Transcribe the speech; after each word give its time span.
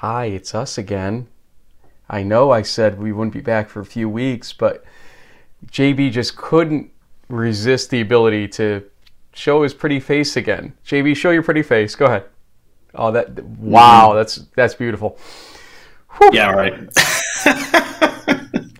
Hi, 0.00 0.26
it's 0.26 0.54
us 0.54 0.76
again. 0.76 1.26
I 2.06 2.22
know 2.22 2.50
I 2.50 2.60
said 2.60 3.00
we 3.00 3.12
wouldn't 3.12 3.32
be 3.32 3.40
back 3.40 3.70
for 3.70 3.80
a 3.80 3.86
few 3.86 4.10
weeks, 4.10 4.52
but 4.52 4.84
JB 5.68 6.12
just 6.12 6.36
couldn't 6.36 6.90
resist 7.30 7.88
the 7.88 8.02
ability 8.02 8.46
to 8.48 8.84
show 9.32 9.62
his 9.62 9.72
pretty 9.72 9.98
face 9.98 10.36
again. 10.36 10.74
JB, 10.84 11.16
show 11.16 11.30
your 11.30 11.42
pretty 11.42 11.62
face. 11.62 11.94
Go 11.94 12.04
ahead. 12.04 12.24
Oh, 12.94 13.10
that 13.10 13.36
mm-hmm. 13.36 13.70
wow, 13.70 14.12
that's 14.12 14.36
that's 14.54 14.74
beautiful. 14.74 15.18
Whew. 16.18 16.28
Yeah, 16.30 16.50
right. 16.50 16.74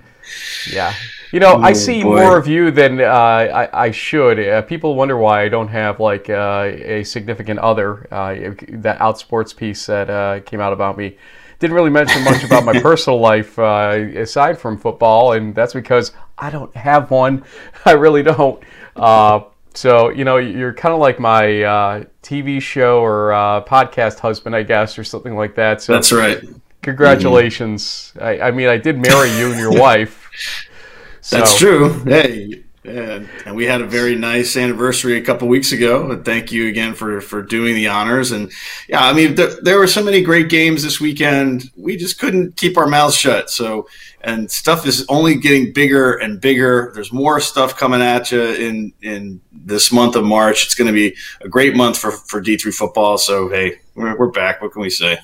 yeah. 0.70 0.92
You 1.32 1.40
know, 1.40 1.54
oh, 1.54 1.60
I 1.60 1.72
see 1.72 2.02
boy. 2.02 2.16
more 2.16 2.36
of 2.36 2.46
you 2.46 2.70
than 2.70 3.00
uh, 3.00 3.04
I, 3.04 3.86
I, 3.86 3.90
should. 3.90 4.38
Uh, 4.38 4.62
people 4.62 4.94
wonder 4.94 5.16
why 5.16 5.42
I 5.42 5.48
don't 5.48 5.68
have 5.68 5.98
like 5.98 6.30
uh, 6.30 6.70
a 6.72 7.04
significant 7.04 7.58
other. 7.58 8.06
Uh, 8.12 8.54
that 8.68 8.98
outsports 8.98 9.54
piece 9.56 9.86
that 9.86 10.08
uh, 10.08 10.40
came 10.40 10.60
out 10.60 10.72
about 10.72 10.96
me 10.96 11.16
didn't 11.58 11.74
really 11.74 11.90
mention 11.90 12.22
much 12.22 12.44
about 12.44 12.64
my 12.64 12.78
personal 12.82 13.18
life 13.18 13.58
uh, 13.58 13.98
aside 14.14 14.58
from 14.58 14.78
football, 14.78 15.32
and 15.32 15.54
that's 15.54 15.72
because 15.72 16.12
I 16.38 16.50
don't 16.50 16.74
have 16.76 17.10
one. 17.10 17.44
I 17.84 17.92
really 17.92 18.22
don't. 18.22 18.62
so 19.74 20.10
you 20.10 20.24
know, 20.24 20.36
you're 20.36 20.74
kind 20.74 20.94
of 20.94 21.00
like 21.00 21.18
my 21.18 22.06
TV 22.22 22.60
show 22.60 23.00
or 23.00 23.30
podcast 23.66 24.20
husband, 24.20 24.54
I 24.54 24.62
guess, 24.62 24.98
or 24.98 25.04
something 25.04 25.34
like 25.34 25.56
that. 25.56 25.82
So 25.82 25.92
that's 25.92 26.12
right. 26.12 26.42
Congratulations. 26.86 28.12
Mm-hmm. 28.14 28.42
I, 28.42 28.46
I 28.46 28.50
mean, 28.52 28.68
I 28.68 28.76
did 28.76 28.96
marry 28.96 29.28
you 29.36 29.50
and 29.50 29.58
your 29.58 29.72
wife. 29.80 30.65
So. 31.26 31.38
That's 31.38 31.58
true. 31.58 32.04
Hey, 32.04 32.62
and, 32.84 33.28
and, 33.44 33.56
we 33.56 33.64
had 33.64 33.80
a 33.80 33.84
very 33.84 34.14
nice 34.14 34.56
anniversary 34.56 35.18
a 35.18 35.20
couple 35.20 35.48
weeks 35.48 35.72
ago. 35.72 36.08
And 36.12 36.24
thank 36.24 36.52
you 36.52 36.68
again 36.68 36.94
for 36.94 37.20
for 37.20 37.42
doing 37.42 37.74
the 37.74 37.88
honors. 37.88 38.30
And 38.30 38.52
yeah, 38.88 39.04
I 39.04 39.12
mean, 39.12 39.34
there, 39.34 39.50
there 39.60 39.76
were 39.76 39.88
so 39.88 40.04
many 40.04 40.22
great 40.22 40.48
games 40.48 40.84
this 40.84 41.00
weekend. 41.00 41.68
We 41.76 41.96
just 41.96 42.20
couldn't 42.20 42.56
keep 42.56 42.78
our 42.78 42.86
mouths 42.86 43.16
shut. 43.16 43.50
So, 43.50 43.88
and 44.20 44.48
stuff 44.48 44.86
is 44.86 45.04
only 45.08 45.34
getting 45.34 45.72
bigger 45.72 46.14
and 46.14 46.40
bigger. 46.40 46.92
There's 46.94 47.12
more 47.12 47.40
stuff 47.40 47.76
coming 47.76 48.02
at 48.02 48.30
you 48.30 48.44
in 48.44 48.92
in 49.02 49.40
this 49.50 49.90
month 49.90 50.14
of 50.14 50.22
March. 50.22 50.66
It's 50.66 50.76
going 50.76 50.86
to 50.86 50.94
be 50.94 51.16
a 51.40 51.48
great 51.48 51.74
month 51.74 51.98
for 51.98 52.12
for 52.12 52.40
D 52.40 52.56
three 52.56 52.70
football. 52.70 53.18
So 53.18 53.48
hey, 53.48 53.80
we're, 53.96 54.16
we're 54.16 54.30
back. 54.30 54.62
What 54.62 54.70
can 54.70 54.80
we 54.82 54.90
say? 54.90 55.18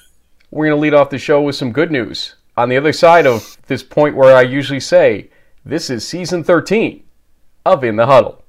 We're 0.51 0.67
going 0.67 0.77
to 0.77 0.83
lead 0.83 0.95
off 0.95 1.11
the 1.11 1.19
show 1.19 1.41
with 1.41 1.55
some 1.55 1.71
good 1.71 1.93
news. 1.93 2.35
On 2.57 2.69
the 2.69 2.77
other 2.77 2.93
side 2.93 3.25
of 3.25 3.57
this 3.69 3.85
point 3.85 4.17
where 4.17 4.35
I 4.35 4.43
usually 4.43 4.81
say 4.81 5.31
this 5.65 5.91
is 5.91 6.07
season 6.07 6.43
13 6.43 7.05
of 7.65 7.85
In 7.85 7.97
the 7.97 8.07
Huddle. 8.07 8.42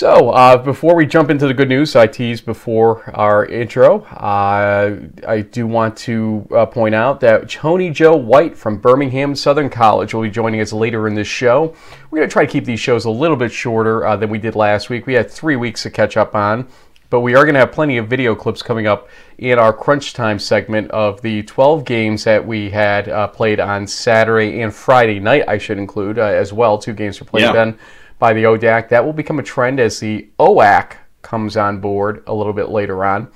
So, 0.00 0.30
uh, 0.30 0.56
before 0.56 0.94
we 0.94 1.04
jump 1.04 1.28
into 1.28 1.46
the 1.46 1.52
good 1.52 1.68
news, 1.68 1.94
I 1.94 2.06
teased 2.06 2.46
before 2.46 3.14
our 3.14 3.44
intro, 3.44 4.00
uh, 4.04 4.96
I 5.28 5.42
do 5.42 5.66
want 5.66 5.94
to 5.98 6.48
uh, 6.52 6.64
point 6.64 6.94
out 6.94 7.20
that 7.20 7.50
Tony 7.50 7.90
Joe 7.90 8.16
White 8.16 8.56
from 8.56 8.78
Birmingham 8.78 9.34
Southern 9.34 9.68
College 9.68 10.14
will 10.14 10.22
be 10.22 10.30
joining 10.30 10.62
us 10.62 10.72
later 10.72 11.06
in 11.06 11.14
this 11.14 11.28
show. 11.28 11.74
We're 12.10 12.20
going 12.20 12.28
to 12.30 12.32
try 12.32 12.46
to 12.46 12.50
keep 12.50 12.64
these 12.64 12.80
shows 12.80 13.04
a 13.04 13.10
little 13.10 13.36
bit 13.36 13.52
shorter 13.52 14.06
uh, 14.06 14.16
than 14.16 14.30
we 14.30 14.38
did 14.38 14.56
last 14.56 14.88
week. 14.88 15.04
We 15.04 15.12
had 15.12 15.30
three 15.30 15.56
weeks 15.56 15.82
to 15.82 15.90
catch 15.90 16.16
up 16.16 16.34
on, 16.34 16.66
but 17.10 17.20
we 17.20 17.34
are 17.34 17.44
going 17.44 17.52
to 17.52 17.60
have 17.60 17.70
plenty 17.70 17.98
of 17.98 18.08
video 18.08 18.34
clips 18.34 18.62
coming 18.62 18.86
up 18.86 19.10
in 19.36 19.58
our 19.58 19.74
crunch 19.74 20.14
time 20.14 20.38
segment 20.38 20.90
of 20.92 21.20
the 21.20 21.42
12 21.42 21.84
games 21.84 22.24
that 22.24 22.46
we 22.46 22.70
had 22.70 23.10
uh, 23.10 23.28
played 23.28 23.60
on 23.60 23.86
Saturday 23.86 24.62
and 24.62 24.74
Friday 24.74 25.20
night, 25.20 25.44
I 25.46 25.58
should 25.58 25.76
include 25.76 26.18
uh, 26.18 26.22
as 26.22 26.54
well. 26.54 26.78
Two 26.78 26.94
games 26.94 27.20
were 27.20 27.26
played 27.26 27.42
yeah. 27.42 27.52
then 27.52 27.78
by 28.20 28.32
the 28.32 28.44
ODAC. 28.44 28.90
That 28.90 29.04
will 29.04 29.12
become 29.12 29.40
a 29.40 29.42
trend 29.42 29.80
as 29.80 29.98
the 29.98 30.28
OAC 30.38 30.92
comes 31.22 31.56
on 31.56 31.80
board 31.80 32.22
a 32.28 32.34
little 32.34 32.52
bit 32.52 32.68
later 32.68 33.04
on. 33.04 33.32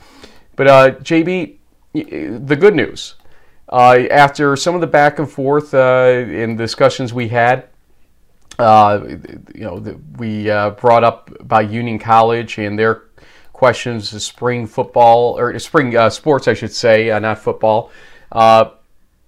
But 0.54 0.68
uh, 0.68 0.90
JB, 1.00 1.56
the 1.92 2.56
good 2.56 2.76
news 2.76 3.16
uh, 3.68 4.04
after 4.10 4.56
some 4.56 4.74
of 4.74 4.80
the 4.80 4.86
back 4.86 5.18
and 5.18 5.30
forth 5.30 5.74
uh, 5.74 6.24
in 6.28 6.56
discussions 6.56 7.12
we 7.12 7.28
had, 7.28 7.68
uh, 8.58 9.00
you 9.52 9.64
know, 9.64 9.80
the, 9.80 9.98
we 10.16 10.48
uh, 10.48 10.70
brought 10.70 11.02
up 11.02 11.30
by 11.42 11.60
Union 11.60 11.98
College 11.98 12.58
and 12.58 12.78
their 12.78 13.04
questions 13.52 14.12
of 14.12 14.22
spring 14.22 14.66
football 14.66 15.36
or 15.38 15.58
spring 15.58 15.96
uh, 15.96 16.10
sports, 16.10 16.46
I 16.46 16.54
should 16.54 16.72
say, 16.72 17.08
not 17.18 17.38
football. 17.38 17.90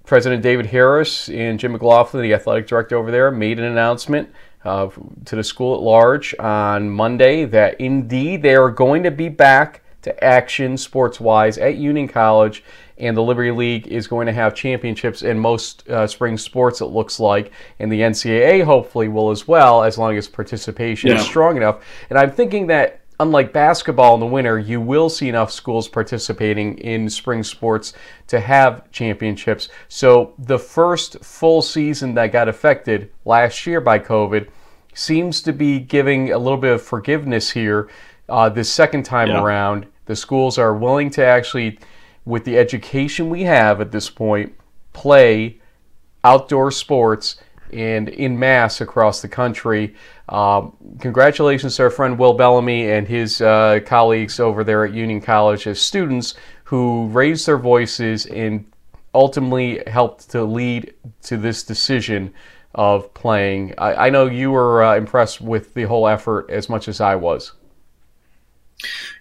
President 0.04 0.40
David 0.40 0.66
Harris 0.66 1.28
and 1.28 1.58
Jim 1.58 1.72
McLaughlin, 1.72 2.22
the 2.22 2.32
athletic 2.32 2.68
director 2.68 2.96
over 2.96 3.10
there, 3.10 3.32
made 3.32 3.58
an 3.58 3.64
announcement 3.64 4.30
uh, 4.66 4.90
to 5.24 5.36
the 5.36 5.44
school 5.44 5.74
at 5.74 5.80
large 5.80 6.34
on 6.38 6.90
Monday 6.90 7.44
that 7.44 7.80
indeed 7.80 8.42
they 8.42 8.56
are 8.56 8.70
going 8.70 9.02
to 9.04 9.10
be 9.10 9.28
back 9.28 9.82
to 10.02 10.24
action 10.24 10.76
sports 10.76 11.20
wise 11.20 11.58
at 11.58 11.76
Union 11.76 12.08
College. 12.08 12.64
And 12.98 13.16
the 13.16 13.22
Liberty 13.22 13.50
League 13.50 13.88
is 13.88 14.06
going 14.06 14.26
to 14.26 14.32
have 14.32 14.54
championships 14.54 15.22
in 15.22 15.38
most 15.38 15.86
uh, 15.88 16.06
spring 16.06 16.38
sports, 16.38 16.80
it 16.80 16.86
looks 16.86 17.20
like. 17.20 17.52
And 17.78 17.92
the 17.92 18.00
NCAA 18.00 18.64
hopefully 18.64 19.08
will 19.08 19.30
as 19.30 19.46
well, 19.46 19.84
as 19.84 19.98
long 19.98 20.16
as 20.16 20.28
participation 20.28 21.10
yeah. 21.10 21.16
is 21.16 21.24
strong 21.24 21.56
enough. 21.56 21.84
And 22.08 22.18
I'm 22.18 22.30
thinking 22.30 22.66
that 22.68 23.00
unlike 23.20 23.52
basketball 23.52 24.14
in 24.14 24.20
the 24.20 24.26
winter, 24.26 24.58
you 24.58 24.80
will 24.80 25.08
see 25.08 25.28
enough 25.28 25.50
schools 25.50 25.88
participating 25.88 26.78
in 26.78 27.08
spring 27.08 27.42
sports 27.42 27.92
to 28.28 28.40
have 28.40 28.90
championships. 28.90 29.68
So 29.88 30.34
the 30.38 30.58
first 30.58 31.24
full 31.24 31.62
season 31.62 32.14
that 32.14 32.32
got 32.32 32.48
affected 32.48 33.10
last 33.24 33.66
year 33.66 33.80
by 33.80 33.98
COVID 33.98 34.48
seems 34.96 35.42
to 35.42 35.52
be 35.52 35.78
giving 35.78 36.32
a 36.32 36.38
little 36.38 36.58
bit 36.58 36.72
of 36.72 36.82
forgiveness 36.82 37.50
here 37.50 37.88
uh, 38.28 38.48
this 38.48 38.72
second 38.72 39.04
time 39.04 39.28
yeah. 39.28 39.42
around. 39.42 39.86
The 40.06 40.16
schools 40.16 40.58
are 40.58 40.74
willing 40.74 41.10
to 41.10 41.24
actually, 41.24 41.78
with 42.24 42.44
the 42.44 42.58
education 42.58 43.28
we 43.28 43.42
have 43.42 43.80
at 43.80 43.92
this 43.92 44.08
point, 44.08 44.54
play 44.92 45.60
outdoor 46.24 46.70
sports 46.70 47.36
and 47.72 48.08
in 48.08 48.38
mass 48.38 48.80
across 48.80 49.20
the 49.20 49.28
country. 49.28 49.94
Um, 50.30 50.76
congratulations 50.98 51.76
to 51.76 51.84
our 51.84 51.90
friend 51.90 52.18
Will 52.18 52.32
Bellamy 52.32 52.90
and 52.90 53.06
his 53.06 53.40
uh, 53.40 53.80
colleagues 53.84 54.40
over 54.40 54.64
there 54.64 54.84
at 54.86 54.94
Union 54.94 55.20
College 55.20 55.66
as 55.66 55.80
students 55.80 56.34
who 56.64 57.08
raised 57.08 57.46
their 57.46 57.58
voices 57.58 58.26
and 58.26 58.64
ultimately 59.14 59.82
helped 59.86 60.30
to 60.30 60.42
lead 60.42 60.94
to 61.22 61.36
this 61.36 61.62
decision 61.62 62.32
of 62.76 63.12
playing. 63.14 63.74
I, 63.78 64.06
I 64.06 64.10
know 64.10 64.26
you 64.26 64.52
were 64.52 64.84
uh, 64.84 64.96
impressed 64.96 65.40
with 65.40 65.74
the 65.74 65.84
whole 65.84 66.06
effort 66.06 66.50
as 66.50 66.68
much 66.68 66.86
as 66.86 67.00
I 67.00 67.16
was. 67.16 67.52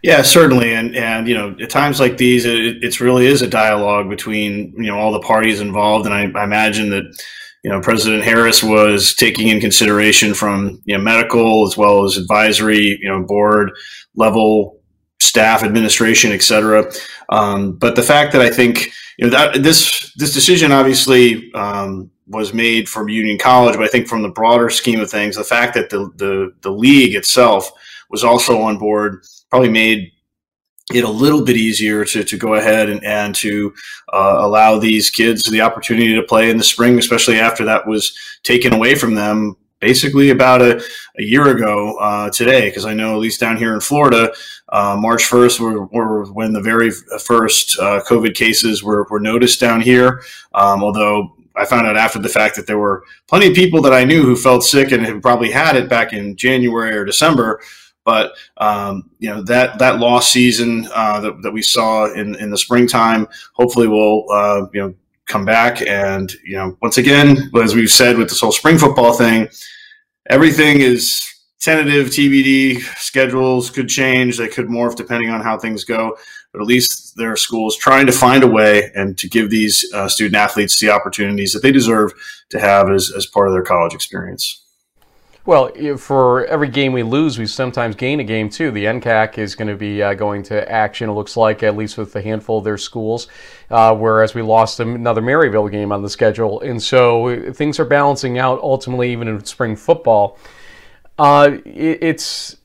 Yeah, 0.03 0.21
certainly, 0.21 0.73
and 0.73 0.95
and 0.95 1.27
you 1.27 1.33
know, 1.33 1.55
at 1.61 1.69
times 1.69 1.99
like 1.99 2.17
these, 2.17 2.45
it 2.45 2.83
it's 2.83 2.99
really 2.99 3.25
is 3.25 3.41
a 3.41 3.47
dialogue 3.47 4.09
between 4.09 4.73
you 4.75 4.91
know 4.91 4.99
all 4.99 5.13
the 5.13 5.21
parties 5.21 5.61
involved, 5.61 6.05
and 6.05 6.13
I, 6.13 6.39
I 6.39 6.43
imagine 6.43 6.89
that 6.89 7.03
you 7.63 7.71
know 7.71 7.79
President 7.79 8.23
Harris 8.23 8.61
was 8.61 9.15
taking 9.15 9.47
in 9.47 9.61
consideration 9.61 10.33
from 10.33 10.81
you 10.83 10.97
know 10.97 11.01
medical 11.01 11.65
as 11.65 11.77
well 11.77 12.03
as 12.03 12.17
advisory, 12.17 12.99
you 13.01 13.07
know, 13.07 13.23
board 13.23 13.71
level 14.15 14.74
staff, 15.19 15.63
administration, 15.63 16.31
et 16.31 16.41
cetera. 16.41 16.91
Um, 17.29 17.73
but 17.73 17.95
the 17.95 18.03
fact 18.03 18.31
that 18.33 18.41
I 18.41 18.49
think 18.49 18.91
you 19.17 19.27
know 19.27 19.31
that 19.31 19.63
this 19.63 20.11
this 20.15 20.33
decision 20.33 20.71
obviously 20.71 21.51
um, 21.53 22.11
was 22.27 22.53
made 22.53 22.89
from 22.89 23.09
Union 23.09 23.37
College, 23.37 23.75
but 23.75 23.85
I 23.85 23.87
think 23.87 24.07
from 24.07 24.23
the 24.23 24.29
broader 24.29 24.69
scheme 24.69 24.99
of 24.99 25.09
things, 25.09 25.35
the 25.35 25.43
fact 25.43 25.73
that 25.75 25.89
the 25.89 26.09
the, 26.15 26.53
the 26.61 26.71
league 26.71 27.15
itself 27.15 27.71
was 28.09 28.23
also 28.23 28.61
on 28.61 28.77
board 28.77 29.23
probably 29.49 29.69
made 29.69 30.11
it 30.93 31.03
a 31.03 31.09
little 31.09 31.43
bit 31.43 31.57
easier 31.57 32.05
to, 32.05 32.23
to 32.23 32.37
go 32.37 32.53
ahead 32.53 32.89
and, 32.89 33.03
and 33.03 33.33
to 33.33 33.73
uh, 34.13 34.35
allow 34.39 34.77
these 34.77 35.09
kids 35.09 35.41
the 35.49 35.61
opportunity 35.61 36.13
to 36.13 36.21
play 36.21 36.51
in 36.51 36.57
the 36.57 36.63
spring, 36.63 36.99
especially 36.99 37.39
after 37.39 37.65
that 37.65 37.87
was 37.87 38.15
taken 38.43 38.71
away 38.71 38.93
from 38.93 39.15
them 39.15 39.55
basically 39.79 40.29
about 40.29 40.61
a, 40.61 40.77
a 41.17 41.23
year 41.23 41.47
ago 41.47 41.97
uh, 41.99 42.29
today, 42.29 42.69
because 42.69 42.85
I 42.85 42.93
know 42.93 43.13
at 43.13 43.19
least 43.19 43.39
down 43.39 43.57
here 43.57 43.73
in 43.73 43.79
Florida, 43.79 44.31
uh, 44.69 44.97
March 44.99 45.23
1st 45.23 45.59
were, 45.59 45.85
were, 45.85 46.25
when 46.33 46.53
the 46.53 46.61
very 46.61 46.91
first 47.23 47.77
uh, 47.79 48.01
COVID 48.07 48.33
cases 48.35 48.83
were, 48.83 49.05
were 49.09 49.19
noticed 49.19 49.59
down 49.59 49.81
here. 49.81 50.23
Um, 50.53 50.83
although 50.83 51.35
I 51.55 51.65
found 51.65 51.87
out 51.87 51.97
after 51.97 52.19
the 52.19 52.29
fact 52.29 52.55
that 52.55 52.67
there 52.67 52.79
were 52.79 53.03
plenty 53.27 53.47
of 53.47 53.53
people 53.53 53.81
that 53.83 53.93
I 53.93 54.03
knew 54.03 54.23
who 54.23 54.35
felt 54.35 54.63
sick 54.63 54.91
and 54.91 55.05
had 55.05 55.21
probably 55.21 55.51
had 55.51 55.75
it 55.75 55.89
back 55.89 56.13
in 56.13 56.35
January 56.35 56.95
or 56.95 57.05
December. 57.05 57.61
But 58.03 58.33
um, 58.57 59.09
you 59.17 59.29
know 59.29 59.41
that 59.43 59.79
that 59.79 59.99
lost 59.99 60.31
season 60.31 60.87
uh, 60.93 61.19
that, 61.21 61.41
that 61.41 61.51
we 61.51 61.63
saw 61.63 62.11
in 62.13 62.35
in 62.35 62.51
the 62.51 62.57
springtime, 62.57 63.27
hopefully 63.53 63.87
will 63.87 64.25
uh, 64.31 64.67
you 64.73 64.81
know 64.81 64.95
come 65.25 65.43
back. 65.43 65.81
And 65.81 66.31
you 66.43 66.55
know 66.55 66.77
once 66.83 66.99
again, 66.99 67.49
as 67.59 67.73
we've 67.73 67.89
said 67.89 68.17
with 68.17 68.29
this 68.29 68.41
whole 68.41 68.51
spring 68.51 68.77
football 68.77 69.13
thing, 69.13 69.47
everything 70.29 70.81
is 70.81 71.34
tentative 71.65 72.07
TBD. 72.07 72.79
Schedules 72.97 73.71
could 73.71 73.89
change; 73.89 74.37
they 74.37 74.47
could 74.47 74.67
morph 74.67 74.95
depending 74.95 75.31
on 75.31 75.41
how 75.41 75.57
things 75.57 75.83
go. 75.83 76.15
But 76.51 76.61
at 76.61 76.67
least 76.67 77.17
there 77.17 77.31
are 77.31 77.35
schools 77.35 77.75
trying 77.75 78.05
to 78.05 78.11
find 78.11 78.43
a 78.43 78.47
way 78.47 78.91
and 78.95 79.17
to 79.17 79.27
give 79.27 79.49
these 79.49 79.85
uh, 79.93 80.07
student 80.07 80.35
athletes 80.35 80.79
the 80.79 80.91
opportunities 80.91 81.51
that 81.51 81.63
they 81.63 81.71
deserve 81.71 82.13
to 82.51 82.59
have 82.59 82.89
as, 82.89 83.11
as 83.11 83.25
part 83.25 83.47
of 83.47 83.53
their 83.53 83.63
college 83.63 83.93
experience. 83.93 84.61
Well, 85.45 85.69
for 85.97 86.45
every 86.45 86.69
game 86.69 86.91
we 86.91 87.03
lose, 87.03 87.37
we 87.37 87.45
sometimes 87.45 87.95
gain 87.95 88.19
a 88.19 88.23
game 88.23 88.49
too. 88.49 88.71
The 88.71 88.85
NCAC 88.85 89.37
is 89.37 89.53
going 89.53 89.67
to 89.67 89.75
be 89.75 90.01
uh, 90.01 90.15
going 90.15 90.41
to 90.43 90.71
action, 90.71 91.07
it 91.07 91.13
looks 91.13 91.37
like, 91.37 91.61
at 91.61 91.77
least 91.77 91.99
with 91.99 92.15
a 92.15 92.21
handful 92.21 92.57
of 92.57 92.63
their 92.63 92.79
schools, 92.79 93.27
uh, 93.69 93.95
whereas 93.95 94.33
we 94.33 94.41
lost 94.41 94.79
another 94.79 95.21
Maryville 95.21 95.69
game 95.69 95.91
on 95.91 96.01
the 96.01 96.09
schedule. 96.09 96.61
And 96.61 96.81
so 96.81 97.27
uh, 97.27 97.53
things 97.53 97.79
are 97.79 97.85
balancing 97.85 98.39
out 98.39 98.59
ultimately, 98.61 99.11
even 99.11 99.27
in 99.27 99.45
spring 99.45 99.75
football. 99.75 100.39
Uh, 101.17 101.57
it, 101.65 101.99
it's 102.01 102.57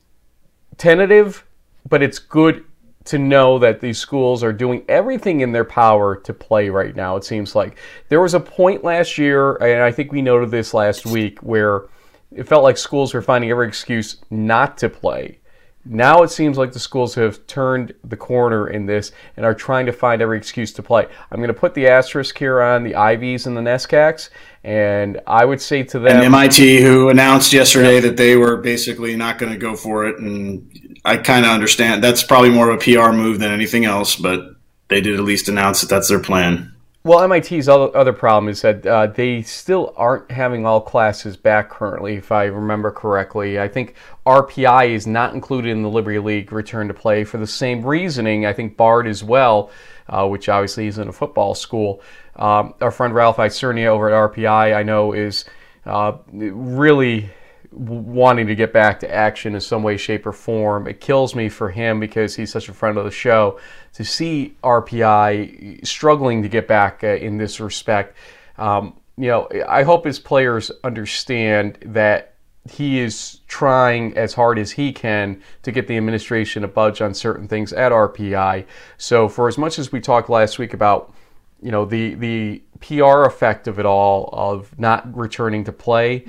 tentative, 0.77 1.45
but 1.87 2.01
it's 2.01 2.19
good 2.19 2.65
to 3.05 3.17
know 3.17 3.57
that 3.59 3.81
these 3.81 3.97
schools 3.97 4.43
are 4.43 4.53
doing 4.53 4.83
everything 4.87 5.41
in 5.41 5.51
their 5.51 5.65
power 5.65 6.15
to 6.15 6.33
play 6.33 6.69
right 6.69 6.95
now, 6.95 7.15
it 7.15 7.23
seems 7.23 7.55
like. 7.55 7.77
There 8.09 8.21
was 8.21 8.33
a 8.33 8.39
point 8.39 8.83
last 8.83 9.17
year, 9.17 9.55
and 9.55 9.81
I 9.81 9.91
think 9.91 10.11
we 10.11 10.21
noted 10.21 10.51
this 10.51 10.73
last 10.73 11.05
week, 11.05 11.39
where 11.39 11.83
it 12.31 12.47
felt 12.47 12.63
like 12.63 12.77
schools 12.77 13.13
were 13.13 13.21
finding 13.21 13.49
every 13.49 13.67
excuse 13.67 14.17
not 14.29 14.77
to 14.79 14.89
play. 14.89 15.39
Now 15.83 16.21
it 16.21 16.29
seems 16.29 16.57
like 16.57 16.73
the 16.73 16.79
schools 16.79 17.15
have 17.15 17.45
turned 17.47 17.93
the 18.03 18.15
corner 18.15 18.67
in 18.67 18.85
this 18.85 19.11
and 19.35 19.45
are 19.45 19.55
trying 19.55 19.87
to 19.87 19.91
find 19.91 20.21
every 20.21 20.37
excuse 20.37 20.71
to 20.73 20.83
play. 20.83 21.07
I'm 21.31 21.37
going 21.37 21.47
to 21.47 21.53
put 21.53 21.73
the 21.73 21.87
asterisk 21.87 22.37
here 22.37 22.61
on 22.61 22.83
the 22.83 22.95
Ivies 22.95 23.47
and 23.47 23.57
the 23.57 23.61
NESCACs, 23.61 24.29
and 24.63 25.19
I 25.25 25.43
would 25.43 25.59
say 25.59 25.81
to 25.83 25.99
them. 25.99 26.17
And 26.17 26.25
MIT, 26.25 26.81
who 26.81 27.09
announced 27.09 27.51
yesterday 27.51 27.99
that 27.99 28.15
they 28.17 28.35
were 28.35 28.57
basically 28.57 29.15
not 29.15 29.39
going 29.39 29.51
to 29.51 29.57
go 29.57 29.75
for 29.75 30.05
it, 30.05 30.19
and 30.19 30.99
I 31.03 31.17
kind 31.17 31.45
of 31.45 31.51
understand. 31.51 32.03
That's 32.03 32.23
probably 32.23 32.51
more 32.51 32.69
of 32.69 32.75
a 32.75 32.83
PR 32.83 33.11
move 33.11 33.39
than 33.39 33.51
anything 33.51 33.85
else, 33.85 34.15
but 34.15 34.55
they 34.89 35.01
did 35.01 35.15
at 35.15 35.23
least 35.23 35.49
announce 35.49 35.81
that 35.81 35.89
that's 35.89 36.09
their 36.09 36.19
plan. 36.19 36.75
Well, 37.03 37.27
MIT's 37.27 37.67
other, 37.67 38.13
problem 38.13 38.47
is 38.47 38.61
that 38.61 38.85
uh, 38.85 39.07
they 39.07 39.41
still 39.41 39.91
aren't 39.97 40.29
having 40.29 40.67
all 40.67 40.79
classes 40.79 41.35
back 41.35 41.71
currently, 41.71 42.13
if 42.13 42.31
I 42.31 42.43
remember 42.43 42.91
correctly. 42.91 43.59
I 43.59 43.67
think 43.67 43.95
RPI 44.27 44.89
is 44.89 45.07
not 45.07 45.33
included 45.33 45.71
in 45.71 45.81
the 45.81 45.89
Liberty 45.89 46.19
League 46.19 46.51
return 46.51 46.87
to 46.89 46.93
play 46.93 47.23
for 47.23 47.39
the 47.39 47.47
same 47.47 47.83
reasoning. 47.83 48.45
I 48.45 48.53
think 48.53 48.77
Bard 48.77 49.07
as 49.07 49.23
well, 49.23 49.71
uh, 50.09 50.27
which 50.27 50.47
obviously 50.47 50.85
isn't 50.85 51.09
a 51.09 51.11
football 51.11 51.55
school. 51.55 52.03
Um, 52.35 52.75
our 52.81 52.91
friend 52.91 53.15
Ralph 53.15 53.37
Isernia 53.37 53.87
over 53.87 54.07
at 54.07 54.31
RPI, 54.33 54.75
I 54.75 54.83
know, 54.83 55.13
is 55.13 55.45
uh, 55.87 56.17
really 56.31 57.31
wanting 57.71 58.47
to 58.47 58.55
get 58.55 58.73
back 58.73 58.99
to 58.99 59.13
action 59.13 59.55
in 59.55 59.61
some 59.61 59.83
way, 59.83 59.97
shape, 59.97 60.25
or 60.25 60.33
form. 60.33 60.87
It 60.87 60.99
kills 60.99 61.35
me 61.35 61.49
for 61.49 61.69
him 61.69 61.99
because 61.99 62.35
he's 62.35 62.51
such 62.51 62.69
a 62.69 62.73
friend 62.73 62.97
of 62.97 63.05
the 63.05 63.11
show 63.11 63.59
to 63.93 64.03
see 64.03 64.55
RPI 64.63 65.85
struggling 65.85 66.43
to 66.43 66.49
get 66.49 66.67
back 66.67 67.03
uh, 67.03 67.07
in 67.07 67.37
this 67.37 67.59
respect. 67.59 68.15
Um, 68.57 68.95
you 69.17 69.27
know, 69.27 69.47
I 69.67 69.83
hope 69.83 70.05
his 70.05 70.19
players 70.19 70.71
understand 70.83 71.77
that 71.85 72.33
he 72.69 72.99
is 72.99 73.39
trying 73.47 74.15
as 74.17 74.33
hard 74.33 74.59
as 74.59 74.71
he 74.71 74.93
can 74.93 75.41
to 75.63 75.71
get 75.71 75.87
the 75.87 75.97
administration 75.97 76.61
to 76.61 76.67
budge 76.67 77.01
on 77.01 77.13
certain 77.13 77.47
things 77.47 77.73
at 77.73 77.91
RPI. 77.91 78.65
So, 78.97 79.27
for 79.27 79.47
as 79.47 79.57
much 79.57 79.79
as 79.79 79.91
we 79.91 79.99
talked 79.99 80.29
last 80.29 80.59
week 80.59 80.73
about, 80.73 81.13
you 81.61 81.71
know, 81.71 81.85
the 81.85 82.13
the 82.15 82.61
PR 82.81 83.23
effect 83.23 83.67
of 83.67 83.79
it 83.79 83.85
all, 83.85 84.29
of 84.33 84.77
not 84.77 85.15
returning 85.15 85.63
to 85.65 85.71
play. 85.71 86.25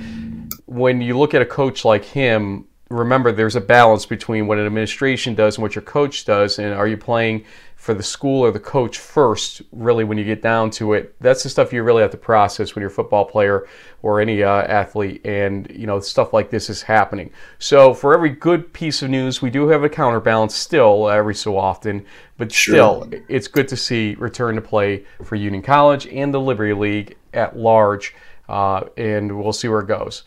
When 0.66 1.00
you 1.00 1.18
look 1.18 1.34
at 1.34 1.42
a 1.42 1.46
coach 1.46 1.84
like 1.84 2.04
him, 2.04 2.66
remember 2.90 3.32
there's 3.32 3.56
a 3.56 3.60
balance 3.60 4.06
between 4.06 4.46
what 4.46 4.58
an 4.58 4.66
administration 4.66 5.34
does 5.34 5.56
and 5.56 5.62
what 5.62 5.74
your 5.74 5.82
coach 5.82 6.24
does. 6.24 6.58
And 6.58 6.74
are 6.74 6.86
you 6.86 6.96
playing 6.96 7.44
for 7.82 7.94
the 7.94 8.02
school 8.02 8.42
or 8.44 8.52
the 8.52 8.60
coach 8.60 9.00
first, 9.00 9.60
really, 9.72 10.04
when 10.04 10.16
you 10.16 10.22
get 10.22 10.40
down 10.40 10.70
to 10.70 10.92
it. 10.92 11.16
That's 11.20 11.42
the 11.42 11.48
stuff 11.48 11.72
you 11.72 11.82
really 11.82 12.00
have 12.00 12.12
to 12.12 12.16
process 12.16 12.76
when 12.76 12.80
you're 12.80 12.92
a 12.92 12.94
football 12.94 13.24
player 13.24 13.66
or 14.02 14.20
any 14.20 14.44
uh, 14.44 14.62
athlete, 14.62 15.20
and 15.26 15.68
you 15.68 15.88
know 15.88 15.98
stuff 15.98 16.32
like 16.32 16.48
this 16.48 16.70
is 16.70 16.82
happening. 16.82 17.32
So 17.58 17.92
for 17.92 18.14
every 18.14 18.30
good 18.30 18.72
piece 18.72 19.02
of 19.02 19.10
news, 19.10 19.42
we 19.42 19.50
do 19.50 19.66
have 19.66 19.82
a 19.82 19.88
counterbalance 19.88 20.54
still 20.54 21.08
every 21.08 21.34
so 21.34 21.58
often, 21.58 22.06
but 22.38 22.52
sure. 22.52 22.74
still, 22.74 23.10
it's 23.28 23.48
good 23.48 23.66
to 23.66 23.76
see 23.76 24.14
return 24.14 24.54
to 24.54 24.60
play 24.60 25.04
for 25.24 25.34
Union 25.34 25.60
College 25.60 26.06
and 26.06 26.32
the 26.32 26.40
Liberty 26.40 26.74
League 26.74 27.16
at 27.34 27.56
large, 27.56 28.14
uh, 28.48 28.84
and 28.96 29.36
we'll 29.36 29.52
see 29.52 29.66
where 29.66 29.80
it 29.80 29.88
goes. 29.88 30.22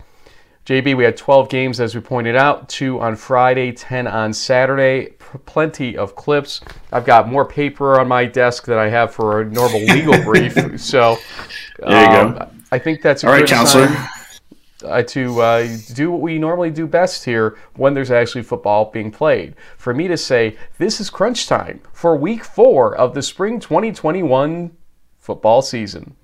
JB, 0.65 0.97
we 0.97 1.03
had 1.03 1.15
12 1.15 1.47
games, 1.47 1.79
as 1.79 1.93
we 1.93 2.01
pointed 2.01 2.35
out, 2.35 2.67
two 2.67 2.99
on 2.99 3.15
Friday, 3.15 3.71
10 3.71 4.07
on 4.07 4.33
Saturday. 4.33 5.09
P- 5.09 5.37
plenty 5.45 5.95
of 5.95 6.15
clips. 6.15 6.59
I've 6.91 7.05
got 7.05 7.29
more 7.29 7.45
paper 7.45 7.99
on 7.99 8.07
my 8.07 8.25
desk 8.25 8.65
than 8.65 8.79
I 8.79 8.87
have 8.87 9.13
for 9.13 9.41
a 9.41 9.45
normal 9.45 9.81
legal 9.81 10.19
brief. 10.23 10.81
So, 10.81 11.17
there 11.77 12.11
you 12.11 12.19
um, 12.19 12.33
go. 12.33 12.49
I 12.71 12.79
think 12.79 13.03
that's 13.03 13.23
a 13.23 13.27
All 13.27 13.33
right, 13.33 13.47
counselor. 13.47 13.95
Uh, 14.83 15.03
to 15.03 15.39
uh, 15.39 15.67
do 15.93 16.11
what 16.11 16.21
we 16.21 16.39
normally 16.39 16.71
do 16.71 16.87
best 16.87 17.23
here 17.25 17.57
when 17.75 17.93
there's 17.93 18.11
actually 18.11 18.43
football 18.43 18.89
being 18.91 19.11
played. 19.11 19.55
For 19.77 19.93
me 19.93 20.07
to 20.07 20.17
say, 20.17 20.57
this 20.79 20.99
is 20.99 21.11
crunch 21.11 21.47
time 21.47 21.81
for 21.93 22.15
week 22.15 22.43
four 22.43 22.95
of 22.95 23.13
the 23.13 23.21
spring 23.21 23.59
2021 23.59 24.75
football 25.19 25.61
season. 25.61 26.15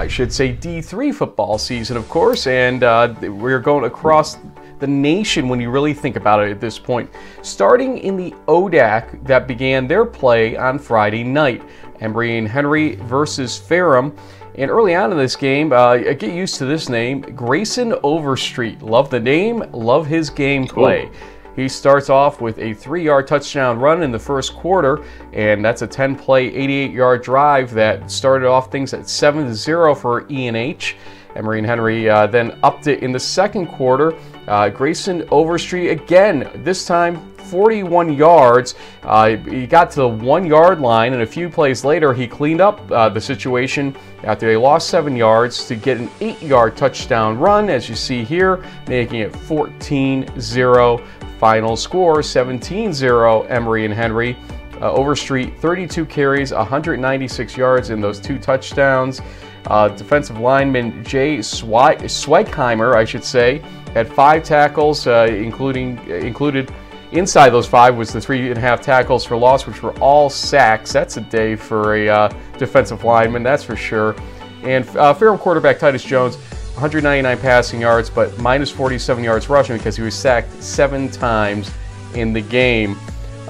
I 0.00 0.08
should 0.08 0.32
say 0.32 0.54
D3 0.54 1.14
football 1.14 1.58
season, 1.58 1.98
of 1.98 2.08
course, 2.08 2.46
and 2.46 2.82
uh, 2.82 3.14
we're 3.20 3.60
going 3.60 3.84
across 3.84 4.38
the 4.78 4.86
nation 4.86 5.46
when 5.46 5.60
you 5.60 5.68
really 5.68 5.92
think 5.92 6.16
about 6.16 6.42
it 6.42 6.50
at 6.50 6.58
this 6.58 6.78
point. 6.78 7.10
Starting 7.42 7.98
in 7.98 8.16
the 8.16 8.30
ODAC 8.48 9.22
that 9.26 9.46
began 9.46 9.86
their 9.86 10.06
play 10.06 10.56
on 10.56 10.78
Friday 10.78 11.22
night. 11.22 11.62
Emory 12.00 12.38
and 12.38 12.48
Henry 12.48 12.94
versus 12.94 13.58
Ferrum. 13.58 14.16
And 14.54 14.70
early 14.70 14.94
on 14.94 15.12
in 15.12 15.18
this 15.18 15.36
game, 15.36 15.70
uh, 15.70 15.98
get 15.98 16.32
used 16.32 16.54
to 16.56 16.64
this 16.64 16.88
name, 16.88 17.20
Grayson 17.20 17.92
Overstreet. 18.02 18.80
Love 18.80 19.10
the 19.10 19.20
name, 19.20 19.62
love 19.70 20.06
his 20.06 20.30
gameplay. 20.30 21.12
Cool. 21.12 21.20
He 21.60 21.68
starts 21.68 22.08
off 22.08 22.40
with 22.40 22.58
a 22.58 22.72
three 22.72 23.04
yard 23.04 23.26
touchdown 23.26 23.78
run 23.78 24.02
in 24.02 24.10
the 24.10 24.18
first 24.18 24.54
quarter, 24.54 25.04
and 25.34 25.62
that's 25.62 25.82
a 25.82 25.86
10 25.86 26.16
play, 26.16 26.46
88 26.46 26.90
yard 26.90 27.22
drive 27.22 27.74
that 27.74 28.10
started 28.10 28.48
off 28.48 28.72
things 28.72 28.94
at 28.94 29.06
7 29.06 29.54
0 29.54 29.94
for 29.94 30.26
ENH. 30.30 30.94
And 31.34 31.44
Marine 31.44 31.64
Henry 31.64 32.08
uh, 32.08 32.26
then 32.26 32.58
upped 32.62 32.86
it 32.86 33.02
in 33.02 33.12
the 33.12 33.20
second 33.20 33.66
quarter. 33.66 34.14
Uh, 34.48 34.70
Grayson 34.70 35.28
Overstreet 35.30 35.90
again, 35.90 36.50
this 36.64 36.86
time 36.86 37.30
41 37.36 38.14
yards. 38.14 38.74
Uh, 39.02 39.36
he 39.36 39.66
got 39.66 39.90
to 39.90 39.96
the 39.96 40.08
one 40.08 40.46
yard 40.46 40.80
line, 40.80 41.12
and 41.12 41.22
a 41.22 41.26
few 41.26 41.50
plays 41.50 41.84
later, 41.84 42.14
he 42.14 42.26
cleaned 42.26 42.62
up 42.62 42.90
uh, 42.90 43.10
the 43.10 43.20
situation 43.20 43.94
after 44.24 44.46
they 44.46 44.56
lost 44.56 44.88
seven 44.88 45.14
yards 45.14 45.66
to 45.66 45.76
get 45.76 45.98
an 45.98 46.08
eight 46.20 46.40
yard 46.40 46.74
touchdown 46.74 47.38
run, 47.38 47.68
as 47.68 47.86
you 47.86 47.94
see 47.94 48.24
here, 48.24 48.64
making 48.88 49.20
it 49.20 49.36
14 49.36 50.40
0 50.40 51.04
Final 51.40 51.74
score 51.74 52.22
17 52.22 52.92
0 52.92 53.44
Emory 53.44 53.86
and 53.86 53.94
Henry. 53.94 54.36
Uh, 54.74 54.92
Overstreet 54.92 55.58
32 55.58 56.04
carries, 56.04 56.52
196 56.52 57.56
yards 57.56 57.88
in 57.88 57.98
those 57.98 58.20
two 58.20 58.38
touchdowns. 58.38 59.22
Uh, 59.66 59.88
defensive 59.88 60.38
lineman 60.38 61.02
Jay 61.02 61.38
Schweigheimer, 61.38 62.94
I 62.94 63.06
should 63.06 63.24
say, 63.24 63.62
had 63.94 64.06
five 64.12 64.42
tackles, 64.42 65.06
uh, 65.06 65.28
including 65.30 65.98
included 66.10 66.70
inside 67.12 67.50
those 67.50 67.66
five 67.66 67.96
was 67.96 68.12
the 68.12 68.20
three 68.20 68.50
and 68.50 68.58
a 68.58 68.60
half 68.60 68.82
tackles 68.82 69.24
for 69.24 69.34
loss, 69.34 69.66
which 69.66 69.82
were 69.82 69.98
all 69.98 70.28
sacks. 70.28 70.92
That's 70.92 71.16
a 71.16 71.22
day 71.22 71.56
for 71.56 71.94
a 71.94 72.08
uh, 72.08 72.28
defensive 72.58 73.02
lineman, 73.02 73.42
that's 73.42 73.64
for 73.64 73.76
sure. 73.76 74.14
And 74.62 74.86
uh, 74.94 75.14
Ferrum 75.14 75.38
quarterback 75.38 75.78
Titus 75.78 76.04
Jones 76.04 76.36
199 76.80 77.38
passing 77.38 77.78
yards, 77.78 78.08
but 78.08 78.38
minus 78.38 78.70
47 78.70 79.22
yards 79.22 79.50
rushing 79.50 79.76
because 79.76 79.96
he 79.96 80.02
was 80.02 80.14
sacked 80.14 80.62
seven 80.62 81.10
times 81.10 81.70
in 82.14 82.32
the 82.32 82.40
game. 82.40 82.96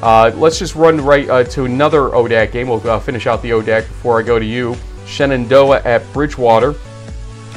Uh, 0.02 0.32
let's 0.34 0.58
just 0.58 0.74
run 0.74 1.00
right 1.00 1.30
uh, 1.30 1.44
to 1.44 1.64
another 1.64 2.08
ODAC 2.08 2.50
game. 2.50 2.68
We'll 2.68 2.84
uh, 2.90 2.98
finish 2.98 3.28
out 3.28 3.40
the 3.40 3.50
ODAC 3.50 3.86
before 3.86 4.18
I 4.18 4.22
go 4.22 4.40
to 4.40 4.44
you. 4.44 4.74
Shenandoah 5.06 5.82
at 5.84 6.12
Bridgewater. 6.12 6.74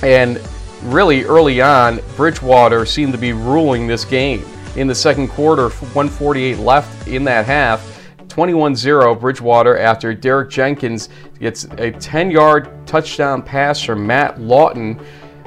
And 0.04 0.40
really 0.84 1.24
early 1.24 1.60
on, 1.60 2.02
Bridgewater 2.18 2.86
seemed 2.86 3.14
to 3.14 3.18
be 3.18 3.34
ruling 3.34 3.88
this 3.88 4.06
game. 4.06 4.46
In 4.76 4.86
the 4.86 4.94
second 4.94 5.30
quarter, 5.30 5.70
148 5.70 6.60
left 6.60 7.08
in 7.08 7.24
that 7.24 7.48
half. 7.48 7.90
21 8.28 8.76
0 8.76 9.16
Bridgewater 9.16 9.78
after 9.78 10.14
Derek 10.14 10.50
Jenkins 10.52 11.10
gets 11.40 11.66
a 11.78 11.92
10 11.92 12.30
yard 12.30 12.70
touchdown 12.86 13.42
pass 13.42 13.82
from 13.82 14.06
Matt 14.06 14.40
Lawton. 14.40 15.00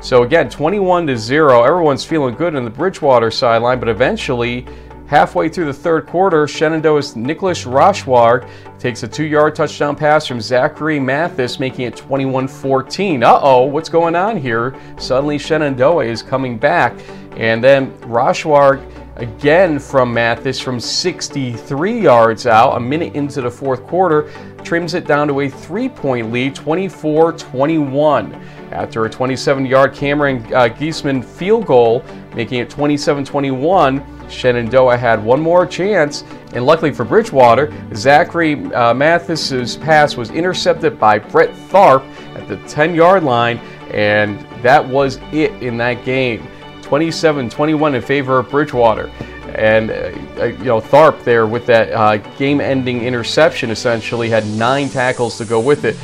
So 0.03 0.23
again, 0.23 0.49
21 0.49 1.07
to 1.09 1.17
0. 1.17 1.63
Everyone's 1.65 2.05
feeling 2.05 2.35
good 2.35 2.55
on 2.55 2.65
the 2.65 2.71
Bridgewater 2.71 3.31
sideline, 3.31 3.81
but 3.81 3.89
eventually, 3.89 4.67
halfway 5.07 5.49
through 5.49 5.67
the 5.67 5.73
third 5.73 6.07
quarter, 6.07 6.47
Shenandoah's 6.47 7.17
Nicholas 7.17 7.65
Rochwar 7.65 8.49
takes 8.79 9.03
a 9.03 9.09
two 9.09 9.25
yard 9.25 9.55
touchdown 9.55 9.97
pass 9.97 10.27
from 10.27 10.41
Zachary 10.41 11.01
Mathis, 11.01 11.59
making 11.59 11.87
it 11.87 11.97
21 11.97 12.47
14. 12.47 13.23
Uh 13.23 13.39
oh, 13.43 13.65
what's 13.65 13.89
going 13.89 14.15
on 14.15 14.37
here? 14.37 14.75
Suddenly, 14.99 15.39
Shenandoah 15.39 16.05
is 16.05 16.23
coming 16.23 16.59
back. 16.59 16.95
And 17.37 17.63
then 17.63 17.93
Rochwar 18.01 18.83
again 19.17 19.79
from 19.79 20.13
Mathis 20.13 20.61
from 20.61 20.79
63 20.79 22.01
yards 22.01 22.47
out, 22.47 22.77
a 22.77 22.81
minute 22.81 23.15
into 23.15 23.41
the 23.41 23.51
fourth 23.51 23.83
quarter, 23.85 24.31
trims 24.63 24.95
it 24.95 25.07
down 25.07 25.29
to 25.29 25.41
a 25.41 25.49
three 25.49 25.89
point 25.89 26.33
lead, 26.33 26.55
24 26.55 27.33
21. 27.33 28.41
After 28.73 29.05
a 29.05 29.11
27 29.11 29.67
yard 29.67 29.95
Cameron 29.95 30.53
uh, 30.53 31.23
field 31.23 31.67
goal, 31.67 32.05
making 32.35 32.59
it 32.61 32.69
27 32.69 33.25
21, 33.25 34.29
Shenandoah 34.29 34.97
had 34.97 35.25
one 35.25 35.41
more 35.41 35.67
chance, 35.67 36.25
and 36.53 36.67
luckily 36.67 36.93
for 36.93 37.05
Bridgewater, 37.05 37.73
Zachary 37.95 38.55
uh, 38.75 38.93
Mathis's 38.93 39.77
pass 39.77 40.17
was 40.17 40.31
intercepted 40.31 40.99
by 40.99 41.19
Brett 41.19 41.51
Tharp 41.69 42.05
at 42.35 42.49
the 42.49 42.57
10 42.69 42.95
yard 42.95 43.23
line, 43.23 43.59
and 43.93 44.41
that 44.63 44.87
was 44.87 45.19
it 45.33 45.53
in 45.63 45.77
that 45.79 46.05
game. 46.05 46.47
27-21 46.83 47.95
in 47.97 48.03
favor 48.03 48.39
of 48.39 48.49
Bridgewater. 48.49 49.09
And 49.57 49.91
uh, 49.91 50.45
you 50.45 50.65
know 50.65 50.81
Tharp 50.81 51.25
there 51.25 51.47
with 51.47 51.67
that 51.67 51.93
uh, 51.93 52.17
game-ending 52.37 53.03
interception 53.03 53.71
essentially 53.71 54.29
had 54.29 54.47
nine 54.47 54.89
tackles 54.89 55.39
to 55.39 55.45
go 55.45 55.61
with 55.61 55.85
it. 55.85 55.97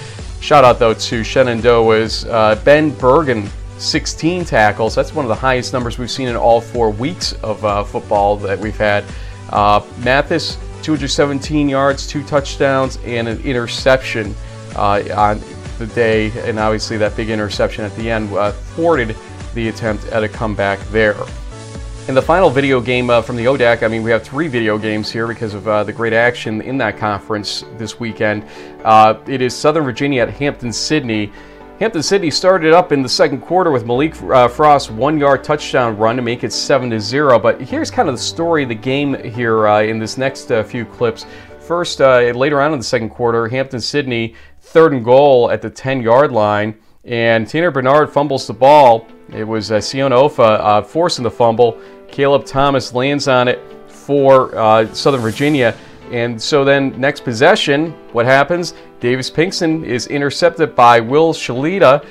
Shout 0.42 0.64
out 0.64 0.80
though 0.80 0.92
to 0.92 1.22
Shenandoah's 1.22 2.24
uh, 2.24 2.60
Ben 2.64 2.90
Bergen, 2.90 3.48
16 3.78 4.44
tackles. 4.44 4.92
That's 4.92 5.14
one 5.14 5.24
of 5.24 5.28
the 5.28 5.36
highest 5.36 5.72
numbers 5.72 5.98
we've 5.98 6.10
seen 6.10 6.26
in 6.26 6.34
all 6.34 6.60
four 6.60 6.90
weeks 6.90 7.34
of 7.44 7.64
uh, 7.64 7.84
football 7.84 8.36
that 8.38 8.58
we've 8.58 8.76
had. 8.76 9.04
Uh, 9.50 9.86
Mathis, 9.98 10.56
217 10.82 11.68
yards, 11.68 12.08
two 12.08 12.24
touchdowns, 12.24 12.98
and 13.04 13.28
an 13.28 13.40
interception 13.42 14.34
uh, 14.74 15.04
on 15.16 15.40
the 15.78 15.86
day, 15.86 16.32
and 16.40 16.58
obviously 16.58 16.96
that 16.96 17.16
big 17.16 17.30
interception 17.30 17.84
at 17.84 17.94
the 17.94 18.10
end 18.10 18.30
thwarted 18.74 19.16
the 19.54 19.68
attempt 19.68 20.06
at 20.06 20.24
a 20.24 20.28
comeback 20.28 20.80
there. 20.88 21.14
In 22.08 22.16
the 22.16 22.22
final 22.22 22.50
video 22.50 22.80
game 22.80 23.10
uh, 23.10 23.22
from 23.22 23.36
the 23.36 23.44
ODAC, 23.44 23.84
I 23.84 23.88
mean, 23.88 24.02
we 24.02 24.10
have 24.10 24.24
three 24.24 24.48
video 24.48 24.76
games 24.76 25.08
here 25.08 25.28
because 25.28 25.54
of 25.54 25.68
uh, 25.68 25.84
the 25.84 25.92
great 25.92 26.12
action 26.12 26.60
in 26.60 26.76
that 26.78 26.98
conference 26.98 27.64
this 27.78 28.00
weekend. 28.00 28.44
Uh, 28.82 29.20
it 29.28 29.40
is 29.40 29.54
Southern 29.54 29.84
Virginia 29.84 30.22
at 30.22 30.30
Hampden 30.30 30.72
Sydney. 30.72 31.30
Hampden 31.78 32.02
Sydney 32.02 32.28
started 32.28 32.72
up 32.72 32.90
in 32.90 33.02
the 33.02 33.08
second 33.08 33.40
quarter 33.40 33.70
with 33.70 33.86
Malik 33.86 34.20
uh, 34.20 34.48
Frost's 34.48 34.90
one-yard 34.90 35.44
touchdown 35.44 35.96
run 35.96 36.16
to 36.16 36.22
make 36.22 36.42
it 36.42 36.52
seven 36.52 36.90
to 36.90 36.98
zero. 36.98 37.38
But 37.38 37.60
here's 37.60 37.88
kind 37.88 38.08
of 38.08 38.16
the 38.16 38.20
story 38.20 38.64
of 38.64 38.68
the 38.68 38.74
game 38.74 39.14
here 39.22 39.68
uh, 39.68 39.82
in 39.82 40.00
this 40.00 40.18
next 40.18 40.50
uh, 40.50 40.64
few 40.64 40.84
clips. 40.84 41.24
First, 41.60 42.00
later 42.00 42.60
on 42.60 42.72
in 42.72 42.80
the 42.80 42.84
second 42.84 43.10
quarter, 43.10 43.46
Hampden 43.46 43.80
Sydney 43.80 44.34
third 44.60 44.92
and 44.92 45.04
goal 45.04 45.52
at 45.52 45.62
the 45.62 45.70
10-yard 45.70 46.32
line, 46.32 46.76
and 47.04 47.46
Tanner 47.46 47.70
Bernard 47.70 48.12
fumbles 48.12 48.48
the 48.48 48.54
ball 48.54 49.06
it 49.34 49.44
was 49.44 49.70
uh, 49.70 49.80
Siona 49.80 50.16
Ofa 50.16 50.60
uh, 50.60 50.82
forcing 50.82 51.22
the 51.22 51.30
fumble. 51.30 51.80
Caleb 52.08 52.44
Thomas 52.44 52.92
lands 52.92 53.28
on 53.28 53.48
it 53.48 53.60
for 53.88 54.56
uh, 54.56 54.92
Southern 54.92 55.20
Virginia. 55.20 55.76
And 56.10 56.40
so 56.40 56.64
then, 56.64 56.98
next 57.00 57.24
possession, 57.24 57.92
what 58.12 58.26
happens? 58.26 58.74
Davis 59.00 59.30
Pinkston 59.30 59.84
is 59.84 60.08
intercepted 60.08 60.74
by 60.74 61.00
Will 61.00 61.32
Shalita. 61.32 62.04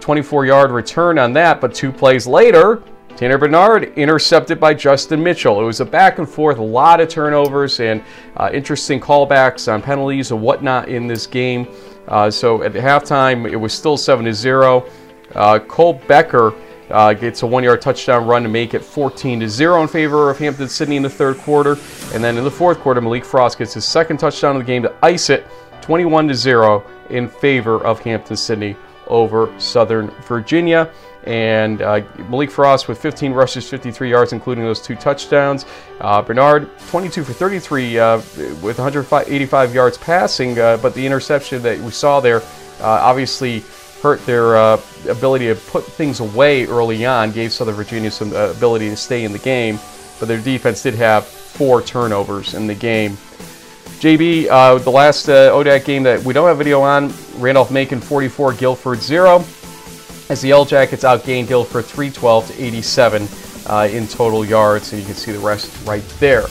24 0.00 0.46
yard 0.46 0.70
return 0.70 1.18
on 1.18 1.32
that, 1.32 1.60
but 1.60 1.74
two 1.74 1.92
plays 1.92 2.26
later, 2.26 2.82
Tanner 3.18 3.36
Bernard 3.36 3.92
intercepted 3.96 4.60
by 4.60 4.72
Justin 4.74 5.20
Mitchell. 5.20 5.60
It 5.60 5.64
was 5.64 5.80
a 5.80 5.84
back 5.84 6.20
and 6.20 6.28
forth, 6.28 6.58
a 6.58 6.62
lot 6.62 7.00
of 7.00 7.08
turnovers 7.08 7.80
and 7.80 8.00
uh, 8.36 8.48
interesting 8.52 9.00
callbacks 9.00 9.66
on 9.66 9.82
penalties 9.82 10.30
and 10.30 10.40
whatnot 10.40 10.88
in 10.88 11.08
this 11.08 11.26
game. 11.26 11.66
Uh, 12.06 12.30
so 12.30 12.62
at 12.62 12.72
halftime, 12.74 13.50
it 13.50 13.56
was 13.56 13.72
still 13.72 13.96
7 13.96 14.24
to 14.24 14.32
0. 14.32 14.88
Uh, 15.38 15.60
Cole 15.60 15.94
Becker 16.08 16.52
uh, 16.90 17.12
gets 17.12 17.42
a 17.42 17.46
one-yard 17.46 17.80
touchdown 17.80 18.26
run 18.26 18.42
to 18.42 18.48
make 18.48 18.74
it 18.74 18.82
14 18.82 19.40
to 19.40 19.48
zero 19.48 19.80
in 19.82 19.88
favor 19.88 20.30
of 20.30 20.38
Hampden 20.38 20.68
Sydney 20.68 20.96
in 20.96 21.02
the 21.02 21.10
third 21.10 21.38
quarter, 21.38 21.76
and 22.12 22.24
then 22.24 22.36
in 22.36 22.42
the 22.42 22.50
fourth 22.50 22.80
quarter, 22.80 23.00
Malik 23.00 23.24
Frost 23.24 23.56
gets 23.56 23.74
his 23.74 23.84
second 23.84 24.16
touchdown 24.18 24.56
of 24.56 24.62
the 24.62 24.66
game 24.66 24.82
to 24.82 24.94
ice 25.00 25.30
it 25.30 25.46
21 25.80 26.28
to 26.28 26.34
zero 26.34 26.84
in 27.10 27.28
favor 27.28 27.84
of 27.84 28.00
Hampden 28.00 28.36
Sydney 28.36 28.76
over 29.06 29.54
Southern 29.60 30.08
Virginia. 30.26 30.90
And 31.24 31.82
uh, 31.82 32.02
Malik 32.28 32.50
Frost 32.50 32.88
with 32.88 32.98
15 32.98 33.32
rushes, 33.32 33.68
53 33.68 34.10
yards, 34.10 34.32
including 34.32 34.64
those 34.64 34.80
two 34.80 34.96
touchdowns. 34.96 35.66
Uh, 36.00 36.20
Bernard, 36.22 36.68
22 36.88 37.22
for 37.22 37.32
33 37.32 37.98
uh, 37.98 38.16
with 38.16 38.78
185 38.78 39.74
yards 39.74 39.98
passing, 39.98 40.58
uh, 40.58 40.78
but 40.78 40.94
the 40.94 41.04
interception 41.04 41.62
that 41.62 41.78
we 41.78 41.90
saw 41.90 42.18
there 42.18 42.42
uh, 42.80 43.00
obviously 43.02 43.62
hurt 44.02 44.24
their 44.26 44.56
uh, 44.56 44.80
ability 45.08 45.46
to 45.46 45.54
put 45.54 45.84
things 45.84 46.20
away 46.20 46.66
early 46.66 47.04
on, 47.04 47.32
gave 47.32 47.52
Southern 47.52 47.74
Virginia 47.74 48.10
some 48.10 48.32
uh, 48.32 48.50
ability 48.50 48.90
to 48.90 48.96
stay 48.96 49.24
in 49.24 49.32
the 49.32 49.38
game, 49.38 49.78
but 50.18 50.28
their 50.28 50.40
defense 50.40 50.82
did 50.82 50.94
have 50.94 51.26
four 51.26 51.82
turnovers 51.82 52.54
in 52.54 52.66
the 52.66 52.74
game. 52.74 53.16
JB, 53.98 54.48
uh, 54.48 54.78
the 54.78 54.90
last 54.90 55.28
uh, 55.28 55.50
ODAC 55.50 55.84
game 55.84 56.04
that 56.04 56.22
we 56.22 56.32
don't 56.32 56.46
have 56.46 56.58
video 56.58 56.80
on, 56.80 57.12
Randolph 57.36 57.72
Macon 57.72 58.00
44, 58.00 58.52
Guilford 58.52 59.02
0, 59.02 59.44
as 60.28 60.40
the 60.40 60.48
Yellow 60.48 60.64
Jackets 60.64 61.02
outgained 61.02 61.48
Guilford 61.48 61.84
312 61.84 62.48
to 62.48 62.64
87 62.64 63.28
uh, 63.66 63.88
in 63.90 64.06
total 64.06 64.44
yards, 64.44 64.92
and 64.92 65.00
you 65.00 65.06
can 65.06 65.16
see 65.16 65.32
the 65.32 65.38
rest 65.40 65.84
right 65.84 66.06
there. 66.20 66.44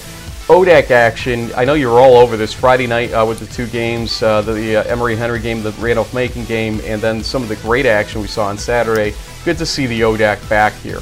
ODAC 0.48 0.92
action. 0.92 1.52
I 1.58 1.66
know 1.66 1.74
you 1.74 1.90
were 1.90 2.00
all 2.00 2.16
over 2.16 2.38
this 2.38 2.54
Friday 2.54 2.88
night 2.88 3.12
uh, 3.12 3.26
with 3.26 3.40
the 3.40 3.48
two 3.48 3.68
games, 3.68 4.24
uh, 4.24 4.42
the 4.42 4.78
uh, 4.78 4.84
Emory 4.84 5.18
Henry 5.18 5.42
game, 5.42 5.62
the 5.62 5.74
Randolph 5.74 6.14
Macon 6.14 6.46
game, 6.46 6.80
and 6.86 7.02
then 7.02 7.22
some 7.22 7.44
of 7.44 7.50
the 7.50 7.58
great 7.58 7.86
action 7.86 8.22
we 8.22 8.28
saw 8.28 8.48
on 8.48 8.58
Saturday. 8.58 9.14
Good 9.44 9.58
to 9.58 9.66
see 9.66 9.88
the 9.88 10.02
ODAC 10.02 10.48
back 10.48 10.72
here. 10.76 11.02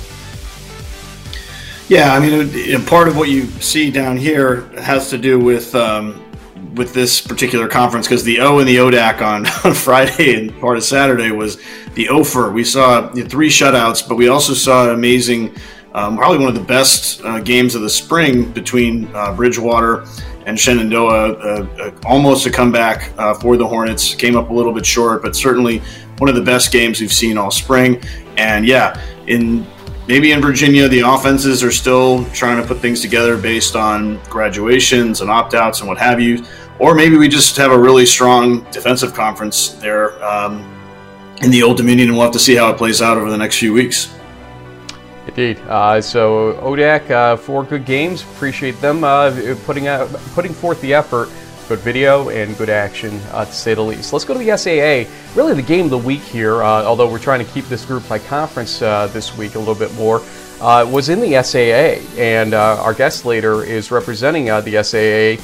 Yeah, 1.89 2.13
I 2.13 2.19
mean, 2.19 2.83
part 2.85 3.07
of 3.07 3.15
what 3.15 3.29
you 3.29 3.45
see 3.61 3.91
down 3.91 4.17
here 4.17 4.61
has 4.81 5.11
to 5.11 5.17
do 5.19 5.39
with 5.39 5.75
um, 5.75 6.25
with 6.73 6.95
this 6.95 7.21
particular 7.21 7.67
conference 7.67 8.07
because 8.07 8.23
the 8.23 8.39
O 8.39 8.57
and 8.57 8.67
the 8.67 8.77
ODAC 8.77 9.21
on, 9.21 9.45
on 9.63 9.75
Friday 9.75 10.35
and 10.35 10.59
part 10.59 10.77
of 10.77 10.83
Saturday 10.83 11.29
was 11.29 11.61
the 11.93 12.09
OFER. 12.09 12.51
We 12.51 12.63
saw 12.63 13.11
three 13.13 13.49
shutouts, 13.49 14.07
but 14.07 14.15
we 14.15 14.27
also 14.27 14.53
saw 14.53 14.85
an 14.85 14.95
amazing 14.95 15.55
um, 15.95 16.17
probably 16.17 16.39
one 16.39 16.49
of 16.49 16.55
the 16.55 16.67
best 16.67 17.23
uh, 17.23 17.39
games 17.39 17.73
of 17.73 17.81
the 17.81 17.89
spring 17.89 18.51
between 18.51 19.09
uh, 19.15 19.33
Bridgewater 19.33 20.05
and 20.45 20.59
Shenandoah. 20.59 21.33
Uh, 21.33 21.67
uh 21.79 21.91
almost 22.05 22.45
a 22.45 22.51
comeback 22.51 23.17
uh, 23.17 23.33
for 23.33 23.55
the 23.55 23.65
Hornets. 23.65 24.13
Came 24.13 24.35
up 24.35 24.49
a 24.49 24.53
little 24.53 24.73
bit 24.73 24.85
short, 24.85 25.21
but 25.21 25.37
certainly 25.37 25.81
one 26.17 26.29
of 26.29 26.35
the 26.35 26.41
best 26.41 26.73
games 26.73 26.99
we've 26.99 27.13
seen 27.13 27.37
all 27.37 27.49
spring. 27.49 28.03
And 28.35 28.65
yeah, 28.65 29.01
in 29.27 29.65
maybe 30.05 30.33
in 30.33 30.41
Virginia, 30.41 30.89
the 30.89 30.99
offenses 30.99 31.63
are 31.63 31.71
still 31.71 32.25
trying 32.31 32.61
to 32.61 32.67
put 32.67 32.79
things 32.79 32.99
together 32.99 33.37
based 33.37 33.77
on 33.77 34.21
graduations 34.25 35.21
and 35.21 35.31
opt 35.31 35.53
outs 35.53 35.79
and 35.79 35.87
what 35.87 35.97
have 35.97 36.19
you. 36.19 36.43
Or 36.77 36.93
maybe 36.93 37.15
we 37.15 37.29
just 37.29 37.55
have 37.55 37.71
a 37.71 37.79
really 37.79 38.05
strong 38.05 38.69
defensive 38.69 39.13
conference 39.13 39.69
there 39.75 40.21
um, 40.21 40.69
in 41.41 41.51
the 41.51 41.63
Old 41.63 41.77
Dominion, 41.77 42.09
and 42.09 42.17
we'll 42.17 42.25
have 42.25 42.33
to 42.33 42.39
see 42.39 42.55
how 42.55 42.69
it 42.69 42.77
plays 42.77 43.01
out 43.01 43.17
over 43.17 43.31
the 43.31 43.37
next 43.37 43.59
few 43.59 43.71
weeks. 43.71 44.14
Indeed. 45.35 45.59
Uh, 45.67 45.99
so 45.99 46.53
ODAC, 46.61 47.11
uh, 47.11 47.35
four 47.35 47.65
good 47.65 47.83
games. 47.83 48.21
Appreciate 48.21 48.79
them 48.79 49.03
uh, 49.03 49.35
putting 49.65 49.87
out, 49.87 50.07
putting 50.33 50.53
forth 50.53 50.79
the 50.79 50.93
effort. 50.93 51.27
Good 51.67 51.79
video 51.79 52.29
and 52.29 52.57
good 52.57 52.69
action, 52.69 53.19
uh, 53.31 53.43
to 53.43 53.51
say 53.51 53.73
the 53.73 53.81
least. 53.81 54.13
Let's 54.13 54.23
go 54.23 54.33
to 54.33 54.39
the 54.39 54.55
SAA. 54.55 55.03
Really, 55.37 55.53
the 55.53 55.61
game 55.61 55.83
of 55.85 55.91
the 55.91 55.97
week 55.97 56.21
here. 56.21 56.63
Uh, 56.63 56.85
although 56.85 57.11
we're 57.11 57.19
trying 57.19 57.45
to 57.45 57.51
keep 57.51 57.65
this 57.65 57.83
group 57.83 58.07
by 58.07 58.17
conference 58.17 58.79
this 58.79 59.37
week 59.37 59.55
a 59.55 59.59
little 59.59 59.75
bit 59.75 59.93
more, 59.95 60.21
was 60.61 61.09
in 61.09 61.19
the 61.19 61.43
SAA, 61.43 61.99
and 62.17 62.53
our 62.53 62.93
guest 62.93 63.25
later 63.25 63.61
is 63.61 63.91
representing 63.91 64.45
the 64.45 64.81
SAA 64.83 65.35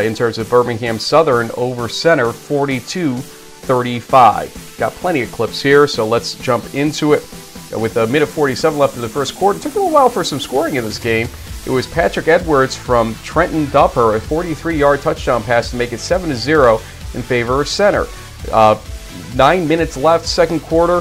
in 0.00 0.14
terms 0.14 0.38
of 0.38 0.48
Birmingham 0.48 0.98
Southern 0.98 1.50
over 1.58 1.90
Centre, 1.90 2.28
42-35. 2.28 4.78
Got 4.78 4.92
plenty 4.92 5.20
of 5.20 5.30
clips 5.32 5.60
here, 5.60 5.86
so 5.86 6.06
let's 6.06 6.34
jump 6.36 6.74
into 6.74 7.12
it. 7.12 7.22
With 7.78 7.96
a 7.96 8.06
minute 8.06 8.28
47 8.28 8.78
left 8.78 8.96
in 8.96 9.02
the 9.02 9.08
first 9.08 9.34
quarter, 9.34 9.58
it 9.58 9.62
took 9.62 9.74
a 9.74 9.78
little 9.78 9.92
while 9.92 10.08
for 10.08 10.22
some 10.22 10.40
scoring 10.40 10.76
in 10.76 10.84
this 10.84 10.98
game. 10.98 11.28
It 11.66 11.70
was 11.70 11.86
Patrick 11.86 12.28
Edwards 12.28 12.76
from 12.76 13.14
Trenton 13.16 13.66
Dupper, 13.66 14.16
a 14.16 14.20
43 14.20 14.76
yard 14.76 15.00
touchdown 15.00 15.42
pass 15.42 15.70
to 15.70 15.76
make 15.76 15.92
it 15.92 15.98
7 15.98 16.34
0 16.34 16.80
in 17.14 17.22
favor 17.22 17.60
of 17.60 17.68
Centre. 17.68 18.06
Uh, 18.52 18.78
nine 19.34 19.66
minutes 19.66 19.96
left, 19.96 20.26
second 20.26 20.60
quarter. 20.60 21.00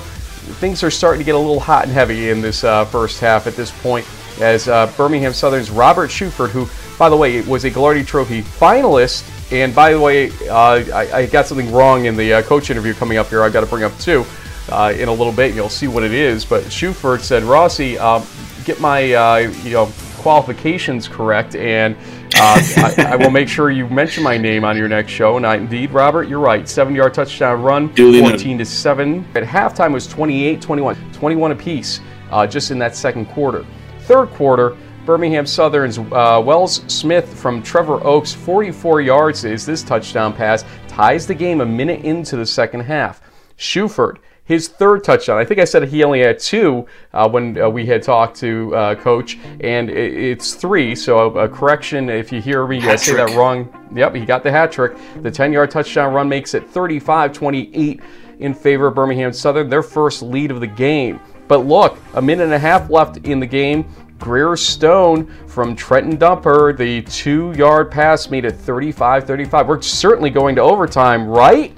Things 0.60 0.84
are 0.84 0.92
starting 0.92 1.20
to 1.20 1.26
get 1.26 1.36
a 1.36 1.38
little 1.38 1.60
hot 1.60 1.84
and 1.84 1.92
heavy 1.92 2.30
in 2.30 2.42
this 2.42 2.64
uh, 2.64 2.86
first 2.86 3.20
half 3.20 3.48
at 3.48 3.56
this 3.56 3.72
point 3.82 4.06
as 4.42 4.68
uh, 4.68 4.92
Birmingham 4.98 5.34
Southern's 5.34 5.70
Robert 5.70 6.10
Shuford, 6.10 6.50
who 6.50 6.68
by 6.98 7.10
the 7.10 7.18
way, 7.18 7.42
was 7.42 7.66
a 7.66 7.72
Gagliardi 7.72 8.06
Trophy 8.06 8.42
finalist. 8.42 9.30
And 9.52 9.74
by 9.76 9.92
the 9.92 10.00
way, 10.00 10.32
uh, 10.48 10.84
I, 10.94 11.18
I, 11.18 11.26
got 11.26 11.46
something 11.46 11.72
wrong 11.72 12.06
in 12.06 12.16
the 12.16 12.36
uh, 12.36 12.42
coach 12.44 12.70
interview 12.70 12.94
coming 12.94 13.18
up 13.18 13.28
here. 13.28 13.44
I've 13.44 13.54
got 13.54 13.62
to 13.62 13.68
bring 13.68 13.84
up 13.84 13.98
too 14.00 14.26
uh, 14.70 14.94
in 14.98 15.08
a 15.08 15.14
little 15.14 15.34
bit. 15.34 15.56
You'll 15.56 15.70
see 15.70 15.88
what 15.88 16.04
it 16.04 16.14
is. 16.14 16.46
But 16.46 16.64
Shuford 16.64 17.22
said, 17.22 17.44
Rossi, 17.44 17.98
um, 17.98 18.26
get 18.66 18.80
my 18.80 19.14
uh, 19.14 19.38
you 19.64 19.72
know 19.72 19.92
qualifications 20.18 21.08
correct, 21.08 21.56
and 21.56 21.96
uh, 22.36 22.60
I, 22.78 23.08
I, 23.10 23.16
will 23.18 23.30
make 23.30 23.50
sure 23.50 23.70
you 23.72 23.88
mention 23.90 24.24
my 24.24 24.38
name 24.38 24.64
on 24.64 24.78
your 24.78 24.88
next 24.88 25.12
show. 25.12 25.38
And 25.38 25.46
I, 25.46 25.58
indeed, 25.58 25.92
Robert, 25.92 26.30
you're 26.30 26.40
right. 26.40 26.68
Seven 26.68 26.96
yard 26.96 27.14
touchdown 27.14 27.62
run, 27.62 27.94
14 27.94 28.58
to 28.58 28.66
7. 28.66 29.26
At 29.36 29.44
halftime 29.44 29.92
was 29.94 30.08
28 30.08 30.62
21, 30.62 31.12
21 31.12 31.52
apiece 31.52 32.00
uh, 32.32 32.48
just 32.48 32.72
in 32.72 32.80
that 32.80 32.96
second 32.96 33.26
quarter. 33.28 33.66
Third 34.02 34.30
quarter, 34.32 34.76
Birmingham 35.06 35.46
Southern's 35.46 35.98
uh, 36.00 36.42
Wells 36.44 36.82
Smith 36.88 37.28
from 37.38 37.62
Trevor 37.62 38.04
Oaks, 38.06 38.34
44 38.34 39.02
yards 39.02 39.44
is 39.44 39.66
this 39.66 39.84
touchdown 39.84 40.34
pass, 40.34 40.64
ties 40.88 41.28
the 41.28 41.36
game 41.36 41.62
a 41.62 41.66
minute 41.66 42.04
into 42.06 42.38
the 42.38 42.46
second 42.46 42.82
half. 42.82 43.22
Shuford 43.58 44.18
his 44.46 44.68
third 44.68 45.04
touchdown. 45.04 45.38
I 45.38 45.46
think 45.46 45.60
I 45.60 45.64
said 45.64 45.88
he 45.88 46.04
only 46.04 46.20
had 46.20 46.38
two 46.38 46.86
uh, 47.14 47.30
when 47.30 47.60
uh, 47.60 47.70
we 47.70 47.86
had 47.86 48.04
talked 48.04 48.38
to 48.38 48.76
uh, 48.76 48.96
Coach, 48.96 49.38
and 49.62 49.90
it, 49.90 50.14
it's 50.14 50.54
three. 50.54 50.96
So 50.96 51.38
a, 51.38 51.48
correction 51.48 52.10
if 52.10 52.32
you 52.32 52.42
hear 52.42 52.68
me 52.68 52.82
I 52.82 52.96
say 52.98 53.14
that 53.16 53.36
wrong. 53.36 53.70
Yep, 53.96 54.16
he 54.16 54.26
got 54.26 54.44
the 54.44 54.52
hat 54.52 54.72
trick. 54.72 54.98
The 55.22 55.32
10 55.32 55.54
yard 55.54 55.72
touchdown 55.72 56.14
run 56.14 56.28
makes 56.28 56.54
it 56.54 56.68
35 56.70 57.32
28 57.32 58.02
in 58.40 58.54
favor 58.54 58.88
of 58.88 58.96
Birmingham 58.96 59.32
Southern, 59.32 59.70
their 59.70 59.84
first 59.84 60.22
lead 60.22 60.52
of 60.52 60.60
the 60.60 60.68
game. 60.68 61.20
But 61.48 61.60
look, 61.66 61.98
a 62.16 62.22
minute 62.22 62.44
and 62.44 62.54
a 62.54 62.60
half 62.60 62.90
left 62.90 63.18
in 63.18 63.40
the 63.40 63.46
game. 63.46 63.86
Greer 64.20 64.56
Stone 64.56 65.28
from 65.48 65.76
Trenton 65.76 66.18
Dumper, 66.18 66.78
the 66.78 67.02
two 67.04 67.52
yard 67.58 67.92
pass 67.92 68.30
made 68.30 68.46
it 68.46 68.54
35 68.54 69.26
35. 69.26 69.68
We're 69.68 69.82
certainly 69.82 70.30
going 70.30 70.56
to 70.56 70.62
overtime, 70.62 71.28
right? 71.28 71.78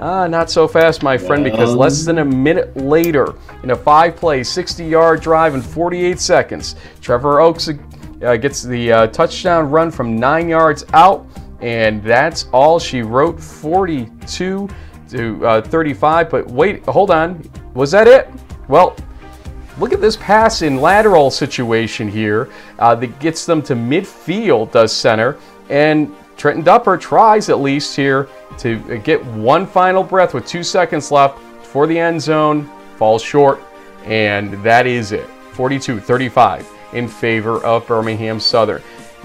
Ah, 0.00 0.26
not 0.26 0.50
so 0.50 0.68
fast, 0.68 1.02
my 1.02 1.16
friend, 1.16 1.42
because 1.42 1.74
less 1.74 2.04
than 2.04 2.18
a 2.18 2.24
minute 2.24 2.76
later, 2.76 3.34
in 3.62 3.70
a 3.70 3.76
five 3.76 4.14
play, 4.14 4.42
60 4.42 4.84
yard 4.84 5.22
drive 5.22 5.54
in 5.54 5.62
48 5.62 6.20
seconds, 6.20 6.76
Trevor 7.00 7.40
Oaks 7.40 7.70
uh, 7.70 8.36
gets 8.36 8.62
the 8.62 8.92
uh, 8.92 9.06
touchdown 9.06 9.70
run 9.70 9.90
from 9.90 10.16
nine 10.16 10.50
yards 10.50 10.84
out, 10.92 11.26
and 11.60 12.02
that's 12.02 12.46
all 12.52 12.78
she 12.78 13.00
wrote 13.00 13.40
42 13.40 14.68
to 15.08 15.46
uh, 15.46 15.62
35. 15.62 16.30
But 16.30 16.46
wait, 16.46 16.84
hold 16.84 17.10
on. 17.10 17.42
Was 17.72 17.90
that 17.92 18.06
it? 18.06 18.28
Well, 18.68 18.96
look 19.78 19.94
at 19.94 20.02
this 20.02 20.16
pass 20.16 20.60
in 20.60 20.76
lateral 20.76 21.30
situation 21.30 22.06
here 22.08 22.50
uh, 22.78 22.94
that 22.96 23.18
gets 23.18 23.46
them 23.46 23.62
to 23.62 23.74
midfield, 23.74 24.72
does 24.72 24.92
Centre, 24.92 25.38
and 25.70 26.14
Trenton 26.36 26.64
Dupper 26.64 27.00
tries 27.00 27.48
at 27.48 27.60
least 27.60 27.96
here 27.96 28.28
to 28.58 28.98
get 28.98 29.24
one 29.26 29.66
final 29.66 30.02
breath 30.02 30.34
with 30.34 30.46
two 30.46 30.62
seconds 30.62 31.10
left 31.10 31.38
for 31.62 31.86
the 31.86 31.98
end 31.98 32.20
zone, 32.20 32.70
falls 32.96 33.22
short, 33.22 33.60
and 34.04 34.52
that 34.62 34.86
is 34.86 35.12
it. 35.12 35.28
42 35.52 36.00
35 36.00 36.68
in 36.92 37.08
favor 37.08 37.64
of 37.64 37.86
Birmingham 37.86 38.38
Southern. 38.38 38.82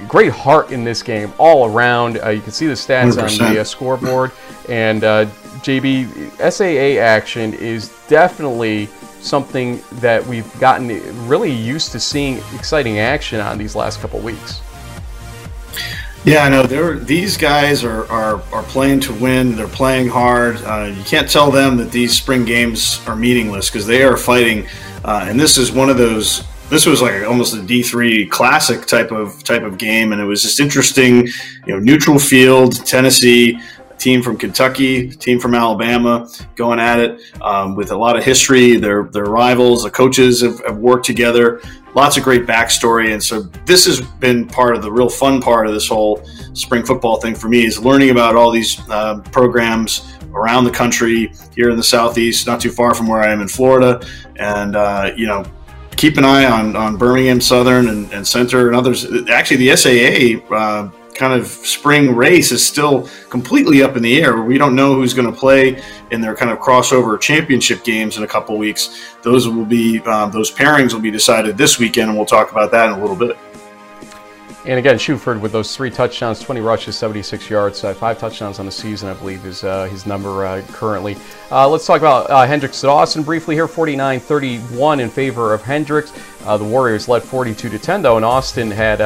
Great 0.07 0.31
heart 0.31 0.71
in 0.71 0.83
this 0.83 1.03
game 1.03 1.31
all 1.37 1.69
around. 1.69 2.19
Uh, 2.23 2.29
you 2.29 2.41
can 2.41 2.51
see 2.51 2.65
the 2.65 2.73
stats 2.73 3.17
100%. 3.17 3.45
on 3.45 3.53
the 3.53 3.61
uh, 3.61 3.63
scoreboard. 3.63 4.31
And 4.67 5.03
uh, 5.03 5.25
JB, 5.61 6.51
SAA 6.51 6.99
action 6.99 7.53
is 7.53 7.89
definitely 8.07 8.87
something 9.19 9.81
that 9.93 10.25
we've 10.25 10.59
gotten 10.59 10.87
really 11.27 11.51
used 11.51 11.91
to 11.91 11.99
seeing 11.99 12.37
exciting 12.55 12.97
action 12.97 13.39
on 13.39 13.57
these 13.57 13.75
last 13.75 13.99
couple 13.99 14.19
weeks. 14.19 14.61
Yeah, 16.23 16.43
I 16.43 16.49
know. 16.49 16.63
These 16.99 17.35
guys 17.35 17.83
are, 17.83 18.05
are, 18.11 18.41
are 18.53 18.61
playing 18.63 18.99
to 19.01 19.13
win. 19.13 19.55
They're 19.55 19.67
playing 19.67 20.07
hard. 20.07 20.57
Uh, 20.57 20.93
you 20.95 21.03
can't 21.03 21.27
tell 21.27 21.49
them 21.49 21.77
that 21.77 21.91
these 21.91 22.15
spring 22.15 22.45
games 22.45 23.01
are 23.07 23.15
meaningless 23.15 23.71
because 23.71 23.87
they 23.87 24.03
are 24.03 24.15
fighting. 24.15 24.67
Uh, 25.03 25.25
and 25.27 25.39
this 25.39 25.57
is 25.57 25.71
one 25.71 25.89
of 25.89 25.97
those. 25.97 26.43
This 26.69 26.85
was 26.85 27.01
like 27.01 27.23
almost 27.23 27.55
a 27.55 27.61
D 27.63 27.81
three 27.81 28.27
classic 28.27 28.85
type 28.85 29.11
of 29.11 29.43
type 29.43 29.63
of 29.63 29.79
game, 29.79 30.11
and 30.11 30.21
it 30.21 30.25
was 30.25 30.43
just 30.43 30.59
interesting. 30.59 31.25
You 31.65 31.73
know, 31.73 31.79
neutral 31.79 32.19
field, 32.19 32.85
Tennessee 32.85 33.59
team 34.01 34.23
from 34.23 34.35
Kentucky, 34.35 35.09
team 35.09 35.39
from 35.39 35.53
Alabama, 35.53 36.27
going 36.55 36.79
at 36.79 36.99
it 36.99 37.21
um, 37.41 37.75
with 37.75 37.91
a 37.91 37.95
lot 37.95 38.17
of 38.17 38.23
history. 38.23 38.75
Their 38.77 39.03
their 39.03 39.25
rivals, 39.25 39.83
the 39.83 39.91
coaches 39.91 40.41
have, 40.41 40.59
have, 40.65 40.77
worked 40.77 41.05
together. 41.05 41.61
Lots 41.93 42.17
of 42.17 42.23
great 42.23 42.47
backstory, 42.47 43.13
and 43.13 43.23
so 43.23 43.41
this 43.65 43.85
has 43.85 44.01
been 44.01 44.47
part 44.47 44.75
of 44.75 44.81
the 44.81 44.91
real 44.91 45.09
fun 45.09 45.41
part 45.41 45.67
of 45.67 45.73
this 45.73 45.87
whole 45.87 46.25
spring 46.53 46.83
football 46.83 47.19
thing 47.19 47.35
for 47.35 47.47
me 47.47 47.65
is 47.65 47.79
learning 47.79 48.09
about 48.09 48.35
all 48.35 48.49
these 48.49 48.79
uh, 48.89 49.19
programs 49.31 50.15
around 50.33 50.63
the 50.63 50.71
country 50.71 51.33
here 51.53 51.69
in 51.69 51.77
the 51.77 51.83
southeast, 51.83 52.47
not 52.47 52.61
too 52.61 52.71
far 52.71 52.95
from 52.95 53.07
where 53.07 53.21
I 53.21 53.31
am 53.31 53.41
in 53.41 53.47
Florida, 53.47 54.05
and 54.37 54.75
uh, 54.75 55.11
you 55.15 55.27
know 55.27 55.45
keep 55.95 56.17
an 56.17 56.25
eye 56.25 56.45
on, 56.45 56.75
on 56.75 56.97
Birmingham 56.97 57.39
Southern 57.39 57.89
and, 57.89 58.11
and 58.11 58.25
Centre 58.25 58.67
and 58.67 58.75
others. 58.75 59.05
Actually, 59.29 59.57
the 59.57 59.75
SAA 59.75 60.55
uh, 60.55 60.89
kind 61.15 61.33
of 61.33 61.47
spring 61.47 62.15
race 62.15 62.51
is 62.51 62.65
still 62.65 63.07
completely 63.29 63.83
up 63.83 63.95
in 63.95 64.03
the 64.03 64.21
air. 64.21 64.41
We 64.41 64.57
don't 64.57 64.75
know 64.75 64.95
who's 64.95 65.13
going 65.13 65.31
to 65.31 65.37
play 65.37 65.81
in 66.11 66.21
their 66.21 66.35
kind 66.35 66.51
of 66.51 66.59
crossover 66.59 67.19
championship 67.19 67.83
games 67.83 68.17
in 68.17 68.23
a 68.23 68.27
couple 68.27 68.57
weeks. 68.57 68.97
Those 69.21 69.47
will 69.47 69.65
be 69.65 69.99
um, 70.01 70.31
those 70.31 70.51
pairings 70.51 70.93
will 70.93 71.01
be 71.01 71.11
decided 71.11 71.57
this 71.57 71.79
weekend, 71.79 72.09
and 72.09 72.17
we'll 72.17 72.25
talk 72.25 72.51
about 72.51 72.71
that 72.71 72.87
in 72.87 72.93
a 72.93 73.01
little 73.01 73.15
bit. 73.15 73.37
And 74.63 74.77
again, 74.77 74.97
Shuford 74.97 75.41
with 75.41 75.51
those 75.51 75.75
three 75.75 75.89
touchdowns, 75.89 76.39
20 76.39 76.61
rushes, 76.61 76.95
76 76.95 77.49
yards, 77.49 77.83
uh, 77.83 77.95
five 77.95 78.19
touchdowns 78.19 78.59
on 78.59 78.67
the 78.67 78.71
season, 78.71 79.09
I 79.09 79.15
believe, 79.15 79.43
is 79.43 79.63
uh, 79.63 79.85
his 79.85 80.05
number 80.05 80.45
uh, 80.45 80.61
currently. 80.67 81.17
Uh, 81.49 81.67
let's 81.67 81.87
talk 81.87 81.97
about 81.97 82.29
uh, 82.29 82.45
Hendrix 82.45 82.83
Austin 82.83 83.23
briefly 83.23 83.55
here 83.55 83.67
49 83.67 84.19
31 84.19 84.99
in 84.99 85.09
favor 85.09 85.55
of 85.55 85.63
Hendrix. 85.63 86.13
Uh, 86.45 86.57
the 86.57 86.63
Warriors 86.63 87.07
led 87.07 87.23
42 87.23 87.69
to 87.69 87.79
10, 87.79 88.03
though, 88.03 88.17
and 88.17 88.25
Austin 88.25 88.69
had 88.69 88.99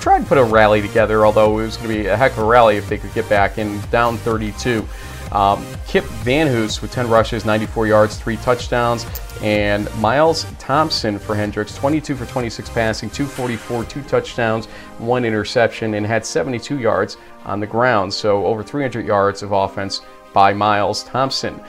tried 0.00 0.22
to 0.22 0.26
put 0.26 0.38
a 0.38 0.44
rally 0.44 0.82
together, 0.82 1.24
although 1.24 1.60
it 1.60 1.62
was 1.62 1.76
going 1.76 1.88
to 1.88 1.94
be 1.94 2.06
a 2.08 2.16
heck 2.16 2.32
of 2.32 2.38
a 2.38 2.44
rally 2.44 2.76
if 2.76 2.88
they 2.88 2.98
could 2.98 3.14
get 3.14 3.28
back 3.28 3.58
in 3.58 3.80
down 3.92 4.16
32. 4.18 4.84
Um, 5.32 5.64
Kip 5.86 6.04
Van 6.24 6.46
Hoos 6.46 6.82
with 6.82 6.90
10 6.90 7.08
rushes, 7.08 7.44
94 7.44 7.86
yards, 7.86 8.18
three 8.18 8.36
touchdowns, 8.38 9.06
and 9.42 9.92
Miles 10.00 10.44
Thompson 10.58 11.18
for 11.18 11.34
Hendrix, 11.34 11.74
22 11.76 12.16
for 12.16 12.26
26 12.26 12.68
passing, 12.70 13.10
244, 13.10 13.84
two 13.84 14.02
touchdowns, 14.02 14.66
one 14.98 15.24
interception, 15.24 15.94
and 15.94 16.04
had 16.04 16.26
72 16.26 16.78
yards 16.78 17.16
on 17.44 17.60
the 17.60 17.66
ground. 17.66 18.12
So 18.12 18.44
over 18.44 18.62
300 18.62 19.06
yards 19.06 19.42
of 19.42 19.52
offense 19.52 20.02
by 20.32 20.52
Miles 20.52 21.04
Thompson. 21.04 21.60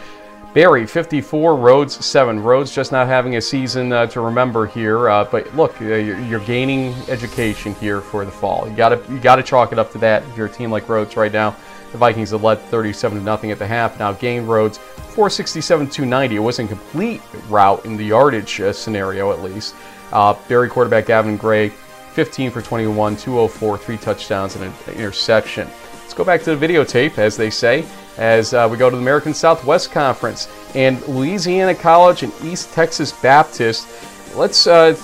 Berry, 0.54 0.86
54, 0.86 1.56
Rhodes, 1.56 2.06
7. 2.06 2.44
Rhodes 2.44 2.76
just 2.76 2.92
not 2.92 3.08
having 3.08 3.38
a 3.38 3.42
season 3.42 3.94
uh, 3.94 4.06
to 4.08 4.20
remember 4.20 4.66
here, 4.66 5.08
uh, 5.08 5.24
but 5.24 5.56
look, 5.56 5.82
uh, 5.82 5.86
you're, 5.86 6.20
you're, 6.20 6.42
gaining 6.42 6.94
education 7.08 7.74
here 7.76 8.02
for 8.02 8.26
the 8.26 8.32
fall. 8.32 8.68
You 8.68 8.76
got 8.76 9.10
you 9.10 9.18
got 9.20 9.38
to 9.38 9.44
chalk 9.44 9.72
it 9.72 9.80
up 9.80 9.94
to 9.94 9.98
that 10.00 10.24
if 10.24 10.36
you're 10.36 10.48
a 10.48 10.52
team 10.52 10.70
like 10.70 10.90
Rhodes 10.90 11.16
right 11.16 11.32
now. 11.32 11.56
The 11.92 11.98
Vikings 11.98 12.32
have 12.32 12.44
led 12.44 12.60
37 12.60 13.20
to 13.20 13.24
nothing 13.24 13.52
at 13.52 13.60
the 13.60 13.68
half. 13.68 14.00
Now 14.00 14.14
gained 14.14 14.48
Rhodes 14.48 14.78
467 14.78 15.90
290. 15.90 16.36
It 16.36 16.40
wasn't 16.40 16.70
complete 16.70 17.22
route 17.50 17.86
in 17.86 17.98
the 17.98 18.06
yardage 18.06 18.62
uh, 18.62 18.72
scenario, 18.72 19.32
at 19.32 19.42
least. 19.42 19.76
Uh, 20.12 20.34
Berry 20.48 20.70
quarterback 20.70 21.06
Gavin 21.06 21.38
Gray, 21.38 21.70
15 22.14 22.52
for 22.52 22.62
21, 22.62 23.16
204, 23.18 23.78
three 23.78 23.98
touchdowns, 23.98 24.56
and 24.56 24.66
an 24.66 24.74
interception. 24.96 25.70
Let's 26.02 26.14
go 26.14 26.24
back 26.24 26.44
to 26.44 26.56
the 26.56 26.68
videotape, 26.68 27.18
as 27.18 27.38
they 27.38 27.50
say, 27.50 27.86
as 28.18 28.54
uh, 28.54 28.68
we 28.70 28.78
go 28.78 28.90
to 28.90 28.96
the 28.96 29.02
American 29.02 29.34
Southwest 29.34 29.92
Conference. 29.92 30.50
And 30.76 31.02
Louisiana 31.08 31.74
College 31.74 32.24
and 32.24 32.34
East 32.44 32.74
Texas 32.74 33.14
Baptist 33.14 33.88
let's. 34.36 34.68
Uh, 34.68 34.96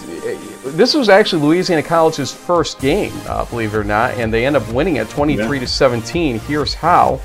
this 0.65 0.93
was 0.93 1.09
actually 1.09 1.41
Louisiana 1.41 1.83
College's 1.83 2.33
first 2.33 2.79
game, 2.79 3.13
uh, 3.27 3.45
believe 3.45 3.73
it 3.73 3.77
or 3.77 3.83
not, 3.83 4.13
and 4.15 4.33
they 4.33 4.45
end 4.45 4.55
up 4.55 4.67
winning 4.71 4.97
it 4.97 5.09
23 5.09 5.57
yeah. 5.57 5.61
to 5.61 5.67
17. 5.67 6.39
Here's 6.39 6.73
how. 6.73 7.21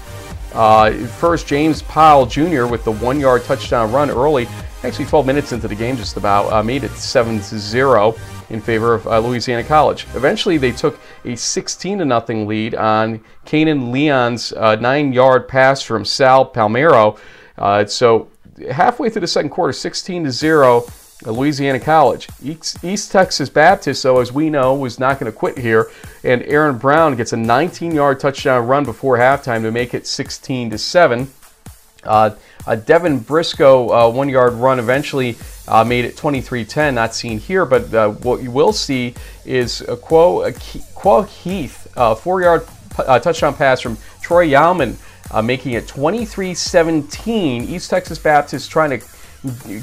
Uh, 0.54 0.92
first, 0.92 1.46
James 1.46 1.82
Powell 1.82 2.26
Jr. 2.26 2.66
with 2.66 2.84
the 2.84 2.92
one-yard 2.92 3.44
touchdown 3.44 3.90
run 3.90 4.10
early, 4.10 4.46
actually 4.82 5.06
12 5.06 5.26
minutes 5.26 5.52
into 5.52 5.66
the 5.66 5.74
game, 5.74 5.96
just 5.96 6.16
about 6.16 6.52
uh, 6.52 6.62
made 6.62 6.84
it 6.84 6.90
7 6.90 7.40
0 7.40 8.14
in 8.50 8.60
favor 8.60 8.94
of 8.94 9.06
uh, 9.06 9.18
Louisiana 9.18 9.64
College. 9.64 10.06
Eventually, 10.14 10.58
they 10.58 10.72
took 10.72 11.00
a 11.24 11.34
16 11.34 11.98
to 11.98 12.04
nothing 12.04 12.46
lead 12.46 12.74
on 12.74 13.24
Kanan 13.46 13.90
Leon's 13.90 14.52
uh, 14.52 14.76
nine-yard 14.76 15.48
pass 15.48 15.82
from 15.82 16.04
Sal 16.04 16.50
Palmero. 16.50 17.18
so 17.88 18.28
halfway 18.70 19.08
through 19.08 19.20
the 19.20 19.26
second 19.26 19.50
quarter, 19.50 19.72
16 19.72 20.24
to 20.24 20.30
0 20.30 20.84
Louisiana 21.24 21.80
College. 21.80 22.28
East, 22.42 23.12
Texas 23.12 23.48
Baptist, 23.48 24.02
though, 24.02 24.20
as 24.20 24.32
we 24.32 24.50
know, 24.50 24.74
was 24.74 24.98
not 24.98 25.18
going 25.18 25.30
to 25.30 25.36
quit 25.36 25.58
here, 25.58 25.90
and 26.24 26.42
Aaron 26.42 26.78
Brown 26.78 27.16
gets 27.16 27.32
a 27.32 27.36
19-yard 27.36 28.20
touchdown 28.20 28.66
run 28.66 28.84
before 28.84 29.18
halftime 29.18 29.62
to 29.62 29.70
make 29.70 29.94
it 29.94 30.06
16 30.06 30.70
to 30.70 30.78
seven. 30.78 31.30
Uh, 32.04 32.34
uh, 32.66 32.76
Devin 32.76 33.20
Briscoe, 33.20 33.88
uh, 33.90 34.10
one 34.10 34.28
yard 34.28 34.54
run, 34.54 34.78
eventually 34.78 35.36
uh, 35.68 35.84
made 35.84 36.04
it 36.04 36.16
23 36.16 36.64
10, 36.64 36.94
not 36.94 37.14
seen 37.14 37.38
here, 37.38 37.64
but 37.64 37.92
uh, 37.94 38.10
what 38.10 38.42
you 38.42 38.50
will 38.50 38.72
see 38.72 39.14
is 39.44 39.80
a 39.82 39.96
Quo, 39.96 40.50
Quo 40.94 41.22
Heath, 41.22 41.88
four 42.20 42.42
yard 42.42 42.66
touchdown 42.96 43.54
pass 43.54 43.80
from 43.80 43.96
Troy 44.20 44.48
Yalman, 44.48 44.96
making 45.44 45.72
it 45.72 45.86
23 45.86 46.54
17. 46.54 47.64
East 47.64 47.90
Texas 47.90 48.18
Baptist 48.18 48.70
trying 48.70 48.90
to 48.90 49.06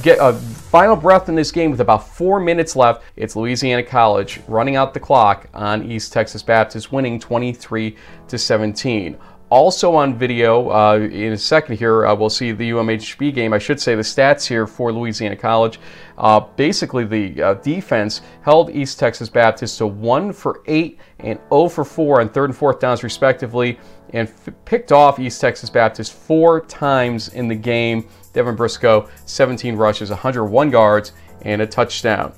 get 0.02 0.18
a 0.20 0.34
final 0.34 0.96
breath 0.96 1.28
in 1.28 1.36
this 1.36 1.52
game 1.52 1.72
with 1.72 1.82
about 1.82 2.08
four 2.08 2.40
minutes 2.40 2.76
left. 2.76 3.04
It's 3.16 3.36
Louisiana 3.36 3.84
College 3.84 4.40
running 4.48 4.76
out 4.76 4.94
the 4.94 5.00
clock 5.00 5.48
on 5.54 5.90
East 5.90 6.14
Texas 6.14 6.42
Baptist, 6.42 6.92
winning 6.92 7.20
23 7.20 7.96
to 8.28 8.38
17. 8.38 9.18
Also 9.50 9.96
on 9.96 10.16
video, 10.16 10.70
uh, 10.70 10.98
in 11.12 11.34
a 11.34 11.38
second 11.38 11.78
here, 11.78 12.06
uh, 12.06 12.14
we'll 12.14 12.30
see 12.30 12.52
the 12.52 12.70
UMHB 12.70 13.34
game. 13.34 13.52
I 13.52 13.58
should 13.58 13.82
say 13.82 13.96
the 13.96 14.04
stats 14.04 14.46
here 14.46 14.68
for 14.68 14.94
Louisiana 14.94 15.36
College. 15.36 15.80
Uh, 16.20 16.40
basically, 16.40 17.04
the 17.04 17.42
uh, 17.42 17.54
defense 17.56 18.22
held 18.44 18.70
East 18.70 19.00
Texas 19.00 19.28
Baptist 19.28 19.80
to 19.80 19.88
1 19.88 20.34
for 20.34 20.62
8 20.68 21.00
and 21.22 21.40
0 21.50 21.68
for 21.68 21.84
4 21.84 22.22
on 22.22 22.30
third 22.30 22.52
and 22.52 22.56
fourth 22.56 22.80
downs, 22.80 23.04
respectively, 23.04 23.80
and 24.14 24.32
picked 24.66 24.92
off 24.92 25.20
East 25.20 25.40
Texas 25.40 25.70
Baptist 25.70 26.14
four 26.14 26.62
times 26.62 27.30
in 27.30 27.48
the 27.48 27.56
game. 27.56 28.08
Devin 28.34 28.56
Briscoe, 28.56 29.10
17 29.26 29.76
rushes, 29.76 30.10
101 30.10 30.72
yards, 30.72 31.14
and 31.42 31.62
a 31.62 31.68
touchdown. 31.68 32.34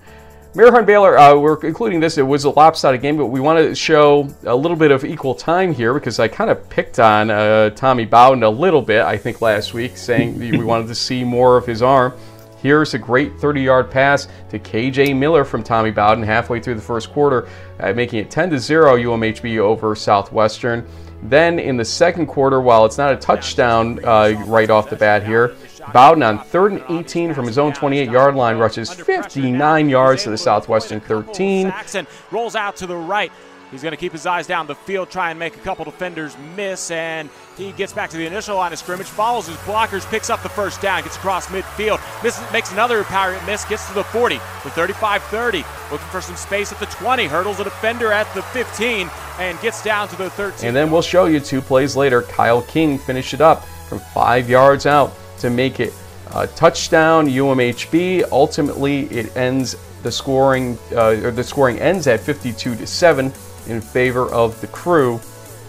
Mary 0.53 0.83
Baylor, 0.83 1.17
uh, 1.17 1.33
we're 1.33 1.57
including 1.65 2.01
this. 2.01 2.17
It 2.17 2.23
was 2.23 2.43
a 2.43 2.49
lopsided 2.49 3.01
game, 3.01 3.15
but 3.15 3.27
we 3.27 3.39
want 3.39 3.59
to 3.59 3.73
show 3.73 4.27
a 4.43 4.53
little 4.53 4.75
bit 4.75 4.91
of 4.91 5.05
equal 5.05 5.33
time 5.33 5.73
here 5.73 5.93
because 5.93 6.19
I 6.19 6.27
kind 6.27 6.49
of 6.49 6.69
picked 6.69 6.99
on 6.99 7.29
uh, 7.29 7.69
Tommy 7.69 8.03
Bowden 8.03 8.43
a 8.43 8.49
little 8.49 8.81
bit, 8.81 9.03
I 9.03 9.15
think, 9.15 9.39
last 9.39 9.73
week, 9.73 9.95
saying 9.95 10.37
we 10.39 10.61
wanted 10.61 10.87
to 10.87 10.95
see 10.95 11.23
more 11.23 11.55
of 11.55 11.65
his 11.65 11.81
arm. 11.81 12.13
Here's 12.61 12.93
a 12.93 12.99
great 12.99 13.39
30 13.39 13.61
yard 13.61 13.89
pass 13.89 14.27
to 14.49 14.59
KJ 14.59 15.17
Miller 15.17 15.45
from 15.45 15.63
Tommy 15.63 15.89
Bowden 15.89 16.23
halfway 16.23 16.59
through 16.59 16.75
the 16.75 16.81
first 16.81 17.11
quarter, 17.13 17.47
uh, 17.79 17.93
making 17.93 18.19
it 18.19 18.29
10 18.29 18.59
0 18.59 18.97
UMHB 18.97 19.57
over 19.57 19.95
Southwestern. 19.95 20.85
Then 21.23 21.59
in 21.59 21.77
the 21.77 21.85
second 21.85 22.27
quarter, 22.27 22.61
while 22.61 22.85
it's 22.85 22.97
not 22.97 23.13
a 23.13 23.15
touchdown 23.15 24.03
uh, 24.03 24.43
right 24.47 24.69
off 24.69 24.89
the 24.89 24.95
bat 24.95 25.23
here, 25.23 25.55
Bowden 25.93 26.23
on 26.23 26.43
third 26.43 26.73
and 26.73 26.83
18 26.89 27.33
from 27.33 27.45
his 27.45 27.57
own 27.57 27.73
28 27.73 28.09
yard 28.09 28.35
line 28.35 28.57
rushes 28.57 28.93
59 28.93 29.89
yards 29.89 30.23
to 30.23 30.29
the 30.29 30.37
Southwestern 30.37 30.99
13. 30.99 31.69
Saxon 31.69 32.07
rolls 32.31 32.55
out 32.55 32.75
to 32.77 32.87
the 32.87 32.95
right. 32.95 33.31
He's 33.71 33.81
going 33.81 33.91
to 33.91 33.97
keep 33.97 34.11
his 34.11 34.25
eyes 34.25 34.47
down 34.47 34.67
the 34.67 34.75
field, 34.75 35.09
try 35.09 35.29
and 35.29 35.39
make 35.39 35.55
a 35.55 35.59
couple 35.59 35.85
defenders 35.85 36.35
miss, 36.57 36.91
and 36.91 37.29
he 37.57 37.71
gets 37.71 37.93
back 37.93 38.09
to 38.09 38.17
the 38.17 38.25
initial 38.25 38.57
line 38.57 38.73
of 38.73 38.79
scrimmage, 38.79 39.07
follows 39.07 39.47
his 39.47 39.55
blockers, 39.57 40.05
picks 40.09 40.29
up 40.29 40.43
the 40.43 40.49
first 40.49 40.81
down, 40.81 41.03
gets 41.03 41.15
across 41.15 41.47
midfield, 41.47 42.01
misses, 42.21 42.43
makes 42.51 42.73
another 42.73 43.05
power 43.05 43.39
miss, 43.45 43.63
gets 43.63 43.87
to 43.87 43.93
the 43.93 44.03
40, 44.03 44.35
the 44.35 44.69
35-30, 44.71 45.63
looking 45.89 46.07
for 46.07 46.19
some 46.19 46.35
space 46.35 46.73
at 46.73 46.79
the 46.79 46.85
20, 46.87 47.27
hurdles 47.27 47.61
a 47.61 47.63
defender 47.63 48.11
at 48.11 48.31
the 48.35 48.41
15, 48.41 49.09
and 49.39 49.59
gets 49.61 49.81
down 49.81 50.09
to 50.09 50.17
the 50.17 50.29
13. 50.31 50.67
And 50.67 50.75
then 50.75 50.91
we'll 50.91 51.01
show 51.01 51.25
you 51.25 51.39
two 51.39 51.61
plays 51.61 51.95
later, 51.95 52.23
Kyle 52.23 52.63
King 52.63 52.99
finished 52.99 53.33
it 53.33 53.41
up 53.41 53.65
from 53.87 53.99
five 53.99 54.49
yards 54.49 54.85
out 54.85 55.13
to 55.39 55.49
make 55.49 55.79
it 55.79 55.93
a 56.35 56.45
touchdown 56.47 57.27
UMHB. 57.27 58.25
Ultimately, 58.31 59.03
it 59.05 59.35
ends 59.37 59.75
the 60.03 60.11
scoring 60.11 60.77
uh, 60.93 61.21
or 61.23 61.31
the 61.31 61.43
scoring 61.43 61.79
ends 61.79 62.07
at 62.07 62.19
52 62.19 62.75
to 62.75 62.87
seven 62.87 63.31
in 63.67 63.81
favor 63.81 64.29
of 64.31 64.59
the 64.61 64.67
crew. 64.67 65.19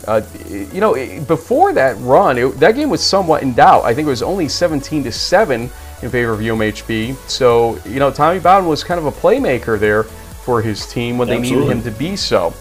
Uh, 0.07 0.21
you 0.49 0.81
know, 0.81 0.95
before 1.27 1.73
that 1.73 1.97
run, 2.01 2.37
it, 2.37 2.49
that 2.59 2.75
game 2.75 2.91
was 2.91 3.03
somewhat 3.03 3.43
in 3.43 3.53
doubt. 3.53 3.85
I 3.85 3.95
think 3.95 4.07
it 4.07 4.11
was 4.11 4.23
only 4.23 4.49
17 4.49 5.05
to 5.05 5.13
seven 5.13 5.71
in 6.03 6.11
favor 6.11 6.33
of 6.33 6.41
UMHB. 6.41 7.17
So 7.29 7.79
you 7.87 8.01
know, 8.01 8.11
Tommy 8.11 8.41
Bowden 8.41 8.69
was 8.69 8.83
kind 8.83 8.99
of 8.99 9.07
a 9.07 9.13
playmaker 9.13 9.79
there 9.79 10.03
for 10.03 10.61
his 10.61 10.87
team 10.87 11.19
when 11.19 11.29
they 11.29 11.39
Absolutely. 11.39 11.69
needed 11.69 11.87
him 11.87 11.93
to 11.93 11.99
be 11.99 12.17
so. 12.17 12.53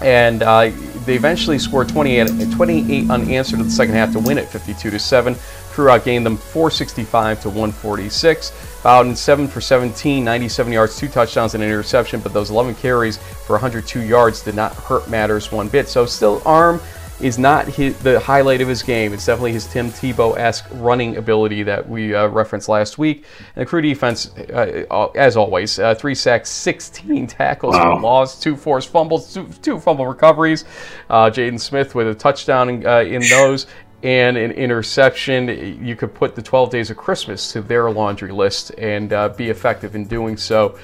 And 0.00 0.42
uh, 0.42 0.70
they 1.04 1.14
eventually 1.14 1.58
scored 1.58 1.88
28, 1.88 2.52
28 2.52 3.10
unanswered 3.10 3.60
in 3.60 3.66
the 3.66 3.70
second 3.70 3.94
half 3.94 4.12
to 4.12 4.18
win 4.18 4.38
it 4.38 4.48
52 4.48 4.90
to 4.90 4.98
seven. 4.98 5.36
Crew 5.70 5.86
outgained 5.86 6.24
them 6.24 6.36
465 6.36 7.42
to 7.42 7.48
146. 7.48 8.52
Bowden 8.82 9.14
7 9.14 9.46
for 9.46 9.60
17, 9.60 10.24
97 10.24 10.72
yards, 10.72 10.98
two 10.98 11.08
touchdowns 11.08 11.54
and 11.54 11.62
an 11.62 11.68
interception, 11.68 12.20
but 12.20 12.32
those 12.32 12.50
11 12.50 12.74
carries 12.76 13.16
for 13.16 13.54
102 13.54 14.00
yards 14.00 14.42
did 14.42 14.54
not 14.54 14.74
hurt 14.74 15.08
matters 15.08 15.52
one 15.52 15.68
bit. 15.68 15.88
So 15.88 16.04
still 16.06 16.42
arm 16.44 16.80
is 17.22 17.38
not 17.38 17.68
his, 17.68 17.96
the 17.98 18.18
highlight 18.18 18.60
of 18.60 18.68
his 18.68 18.82
game. 18.82 19.12
It's 19.12 19.24
definitely 19.24 19.52
his 19.52 19.66
Tim 19.66 19.90
Tebow-esque 19.90 20.66
running 20.72 21.16
ability 21.16 21.62
that 21.62 21.88
we 21.88 22.14
uh, 22.14 22.26
referenced 22.26 22.68
last 22.68 22.98
week. 22.98 23.24
And 23.54 23.62
the 23.62 23.66
crew 23.66 23.80
defense, 23.80 24.36
uh, 24.36 25.08
as 25.14 25.36
always, 25.36 25.78
uh, 25.78 25.94
three 25.94 26.16
sacks, 26.16 26.50
16 26.50 27.28
tackles 27.28 27.76
wow. 27.76 27.96
for 27.96 28.02
loss, 28.02 28.40
two 28.40 28.56
forced 28.56 28.88
fumbles, 28.88 29.32
two, 29.32 29.48
two 29.62 29.78
fumble 29.78 30.06
recoveries. 30.06 30.64
Uh, 31.08 31.30
Jaden 31.30 31.60
Smith 31.60 31.94
with 31.94 32.08
a 32.08 32.14
touchdown 32.14 32.68
in, 32.68 32.86
uh, 32.86 33.00
in 33.00 33.22
those, 33.30 33.68
and 34.02 34.36
an 34.36 34.50
interception, 34.52 35.48
you 35.84 35.94
could 35.94 36.12
put 36.14 36.34
the 36.34 36.42
12 36.42 36.70
days 36.70 36.90
of 36.90 36.96
Christmas 36.96 37.52
to 37.52 37.62
their 37.62 37.90
laundry 37.90 38.32
list 38.32 38.72
and 38.76 39.12
uh, 39.12 39.28
be 39.28 39.48
effective 39.48 39.94
in 39.94 40.06
doing 40.06 40.36
so. 40.36 40.78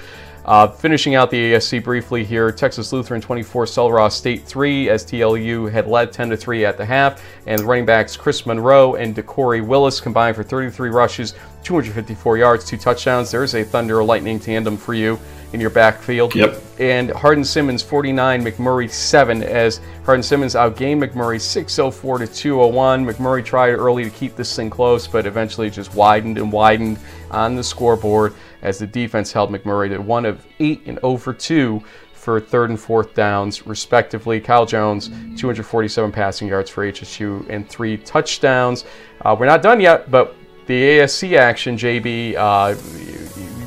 Uh, 0.44 0.66
finishing 0.66 1.14
out 1.14 1.30
the 1.30 1.52
ASC 1.52 1.84
briefly 1.84 2.24
here, 2.24 2.50
Texas 2.50 2.90
Lutheran 2.90 3.20
24, 3.20 3.66
Sul 3.66 4.08
State 4.08 4.44
3, 4.44 4.88
as 4.88 5.04
TLU 5.04 5.70
had 5.70 5.86
led 5.86 6.10
10 6.10 6.30
to 6.30 6.38
3 6.38 6.64
at 6.64 6.78
the 6.78 6.86
half, 6.86 7.22
and 7.46 7.60
running 7.60 7.84
backs 7.84 8.16
Chris 8.16 8.46
Monroe 8.46 8.94
and 8.94 9.14
DeCorey 9.14 9.62
Willis 9.62 10.00
combined 10.00 10.36
for 10.36 10.42
33 10.42 10.88
rushes, 10.88 11.34
254 11.62 12.38
yards, 12.38 12.64
two 12.64 12.76
touchdowns. 12.76 13.30
There's 13.30 13.54
a 13.54 13.64
Thunder 13.64 14.02
Lightning 14.02 14.38
tandem 14.40 14.76
for 14.76 14.94
you 14.94 15.18
in 15.52 15.60
your 15.60 15.70
backfield. 15.70 16.34
Yep. 16.34 16.62
And 16.78 17.10
Hardin 17.10 17.44
Simmons 17.44 17.82
49, 17.82 18.44
McMurry 18.44 18.90
7, 18.90 19.42
as 19.42 19.80
Hardin 20.04 20.22
Simmons 20.22 20.54
outgained 20.54 21.02
McMurry 21.02 21.40
604 21.40 22.18
to 22.18 22.26
201. 22.26 23.06
McMurry 23.06 23.44
tried 23.44 23.72
early 23.72 24.04
to 24.04 24.10
keep 24.10 24.36
this 24.36 24.54
thing 24.54 24.70
close, 24.70 25.06
but 25.06 25.26
eventually 25.26 25.70
just 25.70 25.94
widened 25.94 26.38
and 26.38 26.52
widened 26.52 26.98
on 27.30 27.54
the 27.56 27.64
scoreboard 27.64 28.34
as 28.62 28.78
the 28.78 28.86
defense 28.86 29.32
held 29.32 29.50
McMurry 29.50 29.88
to 29.88 29.98
one 29.98 30.26
of 30.26 30.44
8 30.60 30.82
and 30.86 30.98
over 31.02 31.32
2 31.32 31.82
for 32.12 32.40
third 32.40 32.68
and 32.68 32.78
fourth 32.78 33.14
downs, 33.14 33.66
respectively. 33.66 34.40
Kyle 34.40 34.66
Jones, 34.66 35.08
247 35.08 36.12
passing 36.12 36.48
yards 36.48 36.68
for 36.68 36.84
HSU 36.84 37.48
and 37.48 37.66
three 37.68 37.96
touchdowns. 37.96 38.84
Uh, 39.22 39.34
we're 39.38 39.46
not 39.46 39.62
done 39.62 39.80
yet, 39.80 40.10
but 40.10 40.36
the 40.68 40.82
ASC 40.82 41.36
action, 41.36 41.76
JB, 41.76 42.36
uh, 42.36 42.76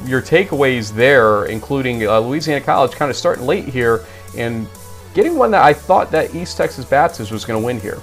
your 0.08 0.22
takeaways 0.22 0.94
there, 0.94 1.46
including 1.46 2.08
uh, 2.08 2.20
Louisiana 2.20 2.62
College 2.62 2.92
kind 2.92 3.10
of 3.10 3.18
starting 3.18 3.46
late 3.46 3.66
here 3.66 4.06
and 4.38 4.68
getting 5.16 5.36
one 5.36 5.50
that 5.52 5.64
I 5.64 5.74
thought 5.74 6.12
that 6.12 6.34
East 6.36 6.58
Texas 6.58 6.86
Baptist 6.86 7.32
was 7.32 7.44
going 7.44 7.60
to 7.60 7.66
win 7.66 7.80
here. 7.80 8.00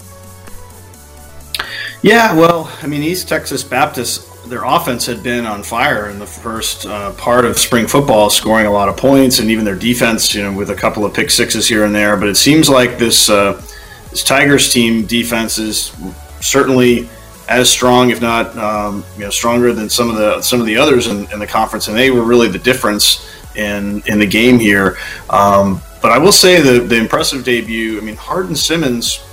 Yeah, 2.02 2.34
well, 2.34 2.72
I 2.82 2.88
mean, 2.88 3.02
East 3.04 3.28
Texas 3.28 3.62
Baptist, 3.62 4.48
their 4.48 4.64
offense 4.64 5.06
had 5.06 5.22
been 5.22 5.46
on 5.46 5.62
fire 5.62 6.10
in 6.10 6.18
the 6.18 6.26
first 6.26 6.84
uh, 6.84 7.12
part 7.12 7.44
of 7.44 7.56
spring 7.56 7.86
football, 7.86 8.30
scoring 8.30 8.66
a 8.66 8.70
lot 8.70 8.88
of 8.88 8.96
points, 8.96 9.38
and 9.38 9.48
even 9.48 9.64
their 9.64 9.76
defense, 9.76 10.34
you 10.34 10.42
know, 10.42 10.52
with 10.52 10.70
a 10.70 10.74
couple 10.74 11.04
of 11.04 11.14
pick 11.14 11.30
sixes 11.30 11.68
here 11.68 11.84
and 11.84 11.94
there. 11.94 12.16
But 12.16 12.28
it 12.28 12.36
seems 12.36 12.68
like 12.68 12.98
this 12.98 13.30
uh, 13.30 13.62
this 14.10 14.24
Tigers 14.24 14.72
team 14.72 15.06
defense 15.06 15.58
is 15.58 15.92
certainly 16.40 17.08
as 17.48 17.70
strong, 17.70 18.10
if 18.10 18.20
not 18.20 18.56
um, 18.58 19.04
you 19.16 19.24
know, 19.24 19.30
stronger 19.30 19.72
than 19.72 19.88
some 19.88 20.10
of 20.10 20.16
the 20.16 20.40
some 20.42 20.60
of 20.60 20.66
the 20.66 20.76
others 20.76 21.06
in, 21.06 21.30
in, 21.32 21.38
the 21.38 21.46
conference, 21.46 21.88
and 21.88 21.96
they 21.96 22.10
were 22.10 22.22
really 22.22 22.48
the 22.48 22.58
difference 22.58 23.30
in 23.56 24.02
in 24.06 24.18
the 24.18 24.26
game 24.26 24.58
here. 24.58 24.98
Um, 25.30 25.80
but 26.02 26.12
I 26.12 26.18
will 26.18 26.32
say 26.32 26.60
the 26.60 26.84
the 26.84 26.96
impressive 26.96 27.44
debut. 27.44 27.98
I 27.98 28.02
mean, 28.02 28.16
Hardin 28.16 28.54
Simmons. 28.54 29.24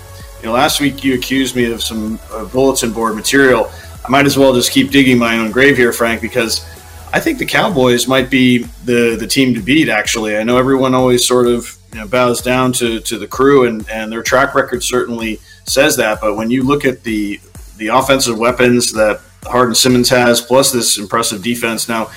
You 0.41 0.47
know, 0.47 0.54
last 0.54 0.80
week 0.80 1.04
you 1.04 1.15
accused 1.15 1.56
me 1.56 1.71
of 1.71 1.82
some 1.82 2.19
uh, 2.32 2.45
bulletin 2.45 2.91
board 2.91 3.15
material. 3.15 3.71
I 4.06 4.10
might 4.10 4.25
as 4.25 4.38
well 4.38 4.54
just 4.54 4.71
keep 4.71 4.91
digging 4.91 5.17
my 5.17 5.39
own 5.39 5.49
grave 5.49 5.75
here, 5.75 5.91
Frank, 5.91 6.21
because 6.21 6.63
I 7.12 7.19
think 7.19 7.39
the 7.39 7.45
Cowboys 7.45 8.08
might 8.08 8.30
be 8.30 8.60
the 8.86 9.17
the 9.19 9.28
team 9.28 9.54
to 9.56 9.62
beat. 9.62 9.89
Actually, 9.89 10.38
I 10.38 10.43
know 10.43 10.58
everyone 10.58 10.93
always 10.93 11.28
sort 11.28 11.47
of 11.47 11.78
you 11.93 11.99
know, 11.99 12.08
bows 12.08 12.41
down 12.41 12.71
to 12.73 12.99
to 13.01 13.17
the 13.17 13.28
crew, 13.28 13.65
and 13.65 13.89
and 13.89 14.12
their 14.12 14.21
track 14.23 14.54
record 14.56 14.84
certainly 14.84 15.39
says 15.65 15.97
that. 15.97 16.21
But 16.21 16.36
when 16.36 16.51
you 16.51 16.63
look 16.63 16.86
at 16.86 17.04
the 17.04 17.39
the 17.77 17.88
offensive 17.88 18.38
weapons 18.38 18.91
that 18.93 19.21
Hardin 19.43 19.75
Simmons 19.75 20.09
has, 20.09 20.41
plus 20.41 20.71
this 20.71 20.97
impressive 20.97 21.43
defense. 21.43 21.88
Now, 21.88 22.09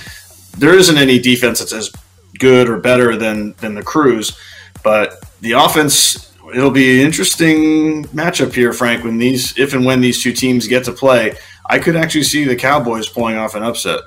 there 0.57 0.75
isn't 0.75 0.97
any 0.97 1.19
defense 1.19 1.59
that's 1.61 1.73
as 1.73 1.93
good 2.39 2.69
or 2.69 2.79
better 2.79 3.17
than 3.17 3.55
than 3.55 3.75
the 3.75 3.83
Crews, 3.83 4.39
but 4.83 5.23
the 5.41 5.53
offense. 5.53 6.27
It'll 6.55 6.71
be 6.71 6.99
an 6.99 7.07
interesting 7.07 8.05
matchup 8.07 8.55
here, 8.55 8.73
Frank. 8.73 9.05
When 9.05 9.19
these, 9.19 9.59
if 9.59 9.75
and 9.75 9.85
when 9.85 10.01
these 10.01 10.23
two 10.23 10.33
teams 10.33 10.67
get 10.67 10.83
to 10.85 10.93
play, 10.93 11.37
I 11.67 11.79
could 11.79 11.95
actually 11.95 12.23
see 12.23 12.45
the 12.45 12.57
Cowboys 12.57 13.07
pulling 13.07 13.37
off 13.37 13.55
an 13.55 13.63
upset. 13.63 14.01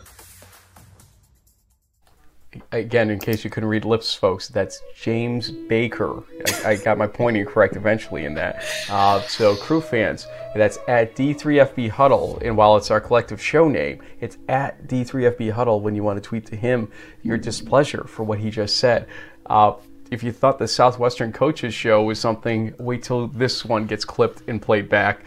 Again, 2.72 3.10
in 3.10 3.20
case 3.20 3.44
you 3.44 3.50
couldn't 3.50 3.70
read 3.70 3.86
lips, 3.86 4.14
folks, 4.14 4.48
that's 4.48 4.82
James 4.96 5.52
Baker. 5.52 6.24
I, 6.66 6.72
I 6.72 6.76
got 6.76 6.98
my 6.98 7.08
pointing 7.08 7.46
correct 7.46 7.76
eventually 7.76 8.26
in 8.26 8.34
that. 8.36 8.64
Uh, 8.90 9.22
so, 9.22 9.56
crew 9.56 9.82
fans, 9.82 10.28
that's 10.56 10.78
at 10.88 11.16
D3FB 11.16 11.90
Huddle. 11.90 12.40
And 12.44 12.56
while 12.56 12.78
it's 12.78 12.92
our 12.92 13.02
collective 13.02 13.42
show 13.42 13.68
name, 13.68 14.02
it's 14.20 14.38
at 14.48 14.88
D3FB 14.88 15.52
Huddle 15.52 15.82
when 15.82 15.96
you 15.96 16.04
want 16.04 16.22
to 16.22 16.28
tweet 16.28 16.46
to 16.48 16.56
him 16.56 16.90
your 17.24 17.38
displeasure 17.38 18.06
for 18.06 18.24
what 18.24 18.40
he 18.40 18.50
just 18.50 18.78
said. 18.78 19.08
Uh, 19.46 19.74
if 20.12 20.24
you 20.24 20.32
thought 20.32 20.60
the 20.60 20.68
Southwestern 20.68 21.32
Coaches 21.32 21.74
Show 21.74 22.04
was 22.04 22.20
something, 22.20 22.74
wait 22.80 23.04
till 23.04 23.28
this 23.28 23.64
one 23.64 23.86
gets 23.86 24.04
clipped 24.04 24.44
and 24.48 24.62
played 24.62 24.90
back 24.90 25.22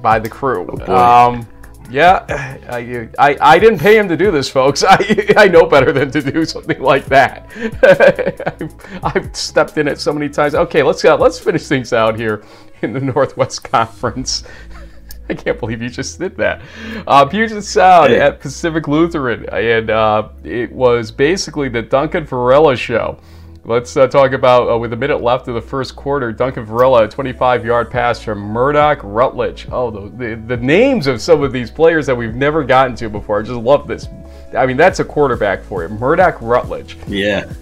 by 0.00 0.18
the 0.20 0.28
crew. 0.28 0.68
Oh 0.86 0.96
um, 0.96 1.46
yeah, 1.90 2.24
I, 2.68 3.08
I, 3.18 3.36
I, 3.40 3.58
didn't 3.58 3.78
pay 3.78 3.98
him 3.98 4.08
to 4.08 4.16
do 4.16 4.30
this, 4.30 4.48
folks. 4.48 4.84
I, 4.88 5.34
I 5.36 5.48
know 5.48 5.66
better 5.66 5.92
than 5.92 6.10
to 6.10 6.20
do 6.20 6.44
something 6.44 6.80
like 6.80 7.06
that. 7.06 7.50
I've, 8.60 9.04
I've, 9.04 9.36
stepped 9.36 9.78
in 9.78 9.88
it 9.88 9.98
so 9.98 10.12
many 10.12 10.28
times. 10.28 10.54
Okay, 10.54 10.82
let's 10.82 11.04
uh, 11.04 11.16
let's 11.16 11.38
finish 11.38 11.66
things 11.66 11.92
out 11.92 12.18
here 12.18 12.44
in 12.82 12.92
the 12.92 13.00
Northwest 13.00 13.64
Conference. 13.64 14.44
I 15.30 15.34
can't 15.34 15.58
believe 15.58 15.82
you 15.82 15.90
just 15.90 16.18
did 16.18 16.36
that. 16.38 16.62
Uh, 17.06 17.26
Puget 17.26 17.62
Sound 17.62 18.12
at 18.12 18.40
Pacific 18.40 18.88
Lutheran, 18.88 19.46
and 19.50 19.90
uh, 19.90 20.28
it 20.42 20.72
was 20.72 21.10
basically 21.10 21.68
the 21.68 21.82
Duncan 21.82 22.24
Varela 22.24 22.76
show. 22.76 23.20
Let's 23.68 23.94
uh, 23.98 24.06
talk 24.06 24.32
about, 24.32 24.72
uh, 24.72 24.78
with 24.78 24.94
a 24.94 24.96
minute 24.96 25.20
left 25.20 25.46
of 25.46 25.54
the 25.54 25.60
first 25.60 25.94
quarter, 25.94 26.32
Duncan 26.32 26.64
Varela, 26.64 27.04
a 27.04 27.08
25 27.08 27.66
yard 27.66 27.90
pass 27.90 28.18
from 28.24 28.38
Murdoch 28.38 28.98
Rutledge. 29.02 29.68
Oh, 29.70 29.90
the, 29.90 30.08
the, 30.08 30.36
the, 30.36 30.56
names 30.56 31.06
of 31.06 31.20
some 31.20 31.42
of 31.42 31.52
these 31.52 31.70
players 31.70 32.06
that 32.06 32.16
we've 32.16 32.34
never 32.34 32.64
gotten 32.64 32.96
to 32.96 33.10
before. 33.10 33.40
I 33.40 33.42
just 33.42 33.60
love 33.60 33.86
this. 33.86 34.08
I 34.56 34.64
mean, 34.64 34.78
that's 34.78 35.00
a 35.00 35.04
quarterback 35.04 35.62
for 35.62 35.82
you. 35.82 35.90
Murdoch 35.90 36.40
Rutledge. 36.40 36.96
Yeah. 37.06 37.52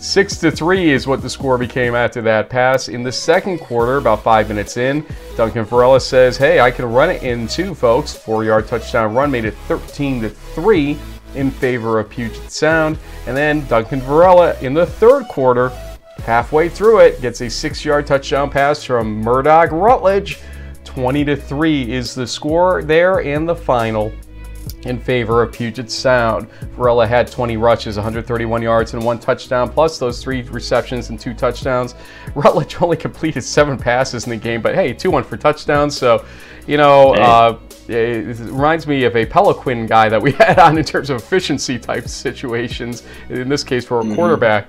Six 0.00 0.36
to 0.38 0.50
three 0.50 0.90
is 0.90 1.06
what 1.06 1.22
the 1.22 1.30
score 1.30 1.56
became 1.56 1.94
after 1.94 2.20
that 2.22 2.50
pass. 2.50 2.88
In 2.88 3.04
the 3.04 3.12
second 3.12 3.60
quarter, 3.60 3.98
about 3.98 4.24
five 4.24 4.48
minutes 4.48 4.76
in, 4.76 5.06
Duncan 5.36 5.62
Varela 5.62 6.00
says, 6.00 6.36
"Hey, 6.36 6.58
I 6.58 6.72
can 6.72 6.86
run 6.86 7.08
it 7.08 7.22
in 7.22 7.46
two, 7.46 7.72
folks." 7.72 8.12
Four-yard 8.12 8.66
touchdown 8.66 9.14
run 9.14 9.30
made 9.30 9.44
it 9.44 9.54
13 9.68 10.22
to 10.22 10.28
three 10.28 10.98
in 11.34 11.50
favor 11.50 11.98
of 11.98 12.08
Puget 12.08 12.50
Sound. 12.50 12.98
And 13.26 13.36
then 13.36 13.66
Duncan 13.66 14.00
Varela 14.00 14.58
in 14.60 14.74
the 14.74 14.86
third 14.86 15.28
quarter, 15.28 15.70
halfway 16.24 16.68
through 16.68 17.00
it, 17.00 17.20
gets 17.20 17.40
a 17.40 17.50
six 17.50 17.84
yard 17.84 18.06
touchdown 18.06 18.50
pass 18.50 18.82
from 18.84 19.20
Murdoch 19.20 19.70
Rutledge. 19.72 20.38
20 20.84 21.24
to 21.24 21.36
3 21.36 21.92
is 21.92 22.14
the 22.14 22.26
score 22.26 22.82
there 22.82 23.20
and 23.20 23.48
the 23.48 23.56
final 23.56 24.12
in 24.84 24.98
favor 24.98 25.42
of 25.42 25.52
Puget 25.52 25.90
Sound. 25.90 26.48
Varela 26.76 27.06
had 27.06 27.30
20 27.30 27.56
rushes, 27.56 27.96
131 27.96 28.62
yards, 28.62 28.94
and 28.94 29.04
one 29.04 29.18
touchdown, 29.18 29.70
plus 29.70 29.98
those 29.98 30.22
three 30.22 30.42
receptions 30.42 31.10
and 31.10 31.18
two 31.18 31.34
touchdowns. 31.34 31.94
Rutledge 32.34 32.80
only 32.80 32.96
completed 32.96 33.42
seven 33.42 33.78
passes 33.78 34.24
in 34.24 34.30
the 34.30 34.36
game, 34.36 34.60
but 34.62 34.74
hey, 34.74 34.92
2 34.92 35.10
1 35.10 35.24
for 35.24 35.36
touchdowns. 35.36 35.96
So, 35.96 36.24
you 36.66 36.76
know, 36.76 37.14
hey. 37.14 37.22
uh, 37.22 37.58
it 37.92 38.38
reminds 38.38 38.86
me 38.86 39.04
of 39.04 39.16
a 39.16 39.26
Peliquin 39.26 39.88
guy 39.88 40.08
that 40.08 40.20
we 40.20 40.32
had 40.42 40.58
on 40.58 40.78
in 40.78 40.84
terms 40.84 41.10
of 41.10 41.18
efficiency 41.18 41.78
type 41.78 42.08
situations, 42.08 43.02
in 43.28 43.48
this 43.48 43.64
case 43.64 43.84
for 43.84 44.00
a 44.00 44.02
mm-hmm. 44.02 44.14
quarterback. 44.14 44.68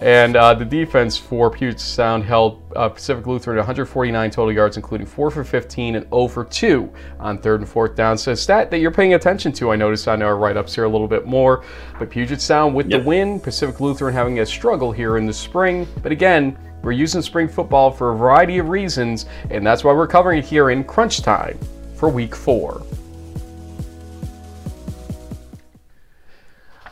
And 0.00 0.34
uh, 0.34 0.54
the 0.54 0.64
defense 0.64 1.18
for 1.18 1.50
Puget 1.50 1.78
Sound 1.78 2.24
held 2.24 2.62
uh, 2.74 2.88
Pacific 2.88 3.26
Lutheran 3.26 3.58
149 3.58 4.30
total 4.30 4.52
yards, 4.52 4.78
including 4.78 5.06
4 5.06 5.30
for 5.30 5.44
15 5.44 5.96
and 5.96 6.06
0 6.06 6.28
for 6.28 6.44
2 6.44 6.90
on 7.18 7.36
third 7.36 7.60
and 7.60 7.68
fourth 7.68 7.96
down. 7.96 8.16
So, 8.16 8.32
a 8.32 8.36
stat 8.36 8.70
that 8.70 8.78
you're 8.78 8.90
paying 8.90 9.12
attention 9.12 9.52
to, 9.52 9.70
I 9.72 9.76
noticed 9.76 10.08
on 10.08 10.22
our 10.22 10.36
write 10.36 10.56
ups 10.56 10.74
here 10.74 10.84
a 10.84 10.88
little 10.88 11.08
bit 11.08 11.26
more. 11.26 11.64
But 11.98 12.08
Puget 12.08 12.40
Sound 12.40 12.74
with 12.74 12.88
yep. 12.88 13.02
the 13.02 13.06
win, 13.06 13.38
Pacific 13.40 13.78
Lutheran 13.80 14.14
having 14.14 14.40
a 14.40 14.46
struggle 14.46 14.90
here 14.90 15.18
in 15.18 15.26
the 15.26 15.34
spring. 15.34 15.86
But 16.02 16.12
again, 16.12 16.56
we're 16.82 16.92
using 16.92 17.20
spring 17.20 17.46
football 17.46 17.90
for 17.90 18.12
a 18.12 18.16
variety 18.16 18.56
of 18.56 18.70
reasons, 18.70 19.26
and 19.50 19.66
that's 19.66 19.84
why 19.84 19.92
we're 19.92 20.06
covering 20.06 20.38
it 20.38 20.46
here 20.46 20.70
in 20.70 20.82
crunch 20.82 21.20
time 21.20 21.58
for 22.00 22.08
week 22.08 22.34
four. 22.34 22.82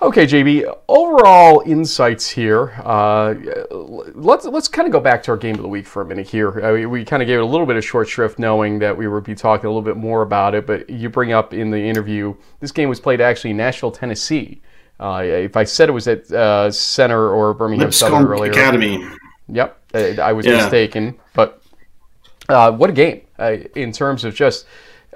Okay, 0.01 0.27
JB. 0.27 0.73
Overall 0.87 1.63
insights 1.67 2.29
here. 2.29 2.81
Uh, 2.85 3.35
let's 3.71 4.45
let's 4.45 4.69
kind 4.69 4.87
of 4.87 4.93
go 4.93 5.01
back 5.01 5.23
to 5.25 5.33
our 5.33 5.37
game 5.37 5.57
of 5.57 5.63
the 5.63 5.69
week 5.69 5.87
for 5.87 6.03
a 6.03 6.05
minute 6.05 6.29
here. 6.29 6.65
Uh, 6.65 6.75
we, 6.75 6.87
we 6.87 7.05
kind 7.05 7.21
of 7.21 7.27
gave 7.27 7.39
it 7.39 7.43
a 7.43 7.47
little 7.47 7.67
bit 7.67 7.77
of 7.77 7.85
short 7.85 8.07
shrift, 8.07 8.39
knowing 8.39 8.79
that 8.79 8.97
we 8.97 9.09
would 9.09 9.25
be 9.25 9.35
talking 9.35 9.67
a 9.67 9.69
little 9.71 9.83
bit 9.83 9.97
more 9.97 10.23
about 10.23 10.55
it. 10.55 10.67
But 10.67 10.89
you 10.89 11.09
bring 11.09 11.33
up 11.33 11.53
in 11.53 11.71
the 11.71 11.81
interview, 11.81 12.37
this 12.61 12.71
game 12.71 12.89
was 12.89 13.01
played 13.01 13.21
actually 13.21 13.51
in 13.51 13.57
Nashville, 13.57 13.91
Tennessee. 13.91 14.61
Uh, 15.01 15.23
if 15.25 15.57
I 15.57 15.65
said 15.65 15.89
it 15.89 15.93
was 15.93 16.07
at 16.07 16.31
uh, 16.31 16.71
Centre 16.71 17.33
or 17.33 17.55
Birmingham 17.55 17.87
Lipscomb 17.87 18.11
Southern 18.13 18.29
earlier, 18.29 18.53
Academy. 18.53 19.05
Yep, 19.49 19.79
uh, 19.95 20.23
I 20.23 20.33
was 20.33 20.47
yeah. 20.47 20.59
mistaken. 20.59 21.19
But 21.35 21.63
uh, 22.49 22.71
what 22.73 22.91
a 22.91 22.93
game 22.93 23.23
in 23.75 23.91
terms 23.91 24.25
of 24.25 24.35
just 24.35 24.67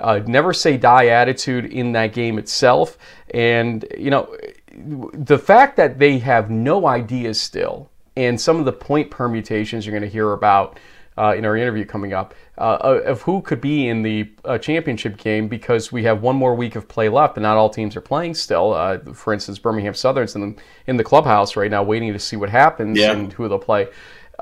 uh, 0.00 0.20
never 0.26 0.52
say 0.52 0.76
die 0.76 1.06
attitude 1.06 1.66
in 1.66 1.92
that 1.92 2.12
game 2.12 2.38
itself. 2.38 2.98
And, 3.32 3.84
you 3.96 4.10
know, 4.10 4.36
the 4.74 5.38
fact 5.38 5.76
that 5.76 5.98
they 5.98 6.18
have 6.18 6.50
no 6.50 6.86
ideas 6.86 7.40
still, 7.40 7.90
and 8.16 8.40
some 8.40 8.58
of 8.58 8.64
the 8.64 8.72
point 8.72 9.10
permutations 9.10 9.86
you're 9.86 9.92
going 9.92 10.02
to 10.02 10.08
hear 10.08 10.32
about 10.32 10.78
uh, 11.18 11.34
in 11.36 11.44
our 11.44 11.56
interview 11.56 11.84
coming 11.84 12.12
up, 12.12 12.34
uh, 12.58 13.00
of 13.04 13.22
who 13.22 13.42
could 13.42 13.60
be 13.60 13.88
in 13.88 14.02
the 14.02 14.30
uh, 14.44 14.58
championship 14.58 15.16
game 15.16 15.48
because 15.48 15.92
we 15.92 16.04
have 16.04 16.22
one 16.22 16.36
more 16.36 16.54
week 16.54 16.76
of 16.76 16.88
play 16.88 17.08
left 17.08 17.36
and 17.36 17.42
not 17.42 17.56
all 17.56 17.68
teams 17.68 17.96
are 17.96 18.00
playing 18.00 18.34
still. 18.34 18.72
Uh, 18.72 18.98
for 19.12 19.32
instance, 19.32 19.58
Birmingham 19.58 19.94
Southern's 19.94 20.34
in 20.34 20.40
the, 20.40 20.62
in 20.86 20.96
the 20.96 21.04
clubhouse 21.04 21.56
right 21.56 21.70
now 21.70 21.82
waiting 21.82 22.12
to 22.12 22.18
see 22.18 22.36
what 22.36 22.48
happens 22.48 22.98
yeah. 22.98 23.12
and 23.12 23.32
who 23.32 23.48
they'll 23.48 23.58
play. 23.58 23.88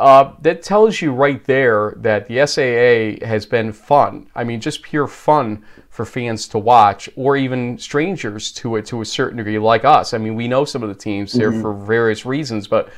Uh, 0.01 0.35
that 0.41 0.63
tells 0.63 1.03
you 1.03 1.13
right 1.13 1.45
there 1.45 1.93
that 1.99 2.27
the 2.27 2.47
SAA 2.47 3.23
has 3.27 3.45
been 3.45 3.71
fun. 3.71 4.27
I 4.35 4.45
mean, 4.45 4.59
just 4.59 4.83
pure 4.83 5.07
fun 5.07 5.63
for 5.91 6.07
fans 6.07 6.49
to 6.49 6.59
watch, 6.59 7.11
or 7.17 7.37
even 7.37 7.77
strangers 7.77 8.51
to 8.53 8.77
it 8.77 8.87
to 8.87 9.03
a 9.03 9.05
certain 9.05 9.37
degree, 9.37 9.59
like 9.59 9.85
us. 9.85 10.15
I 10.15 10.19
mean, 10.19 10.37
we 10.37 10.49
know 10.49 10.65
some 10.65 10.83
of 10.83 10.89
the 10.89 10.95
teams 10.95 11.35
there 11.35 11.53
mm-hmm. 11.53 11.61
for 11.61 11.75
various 11.75 12.25
reasons, 12.25 12.67
but 12.67 12.89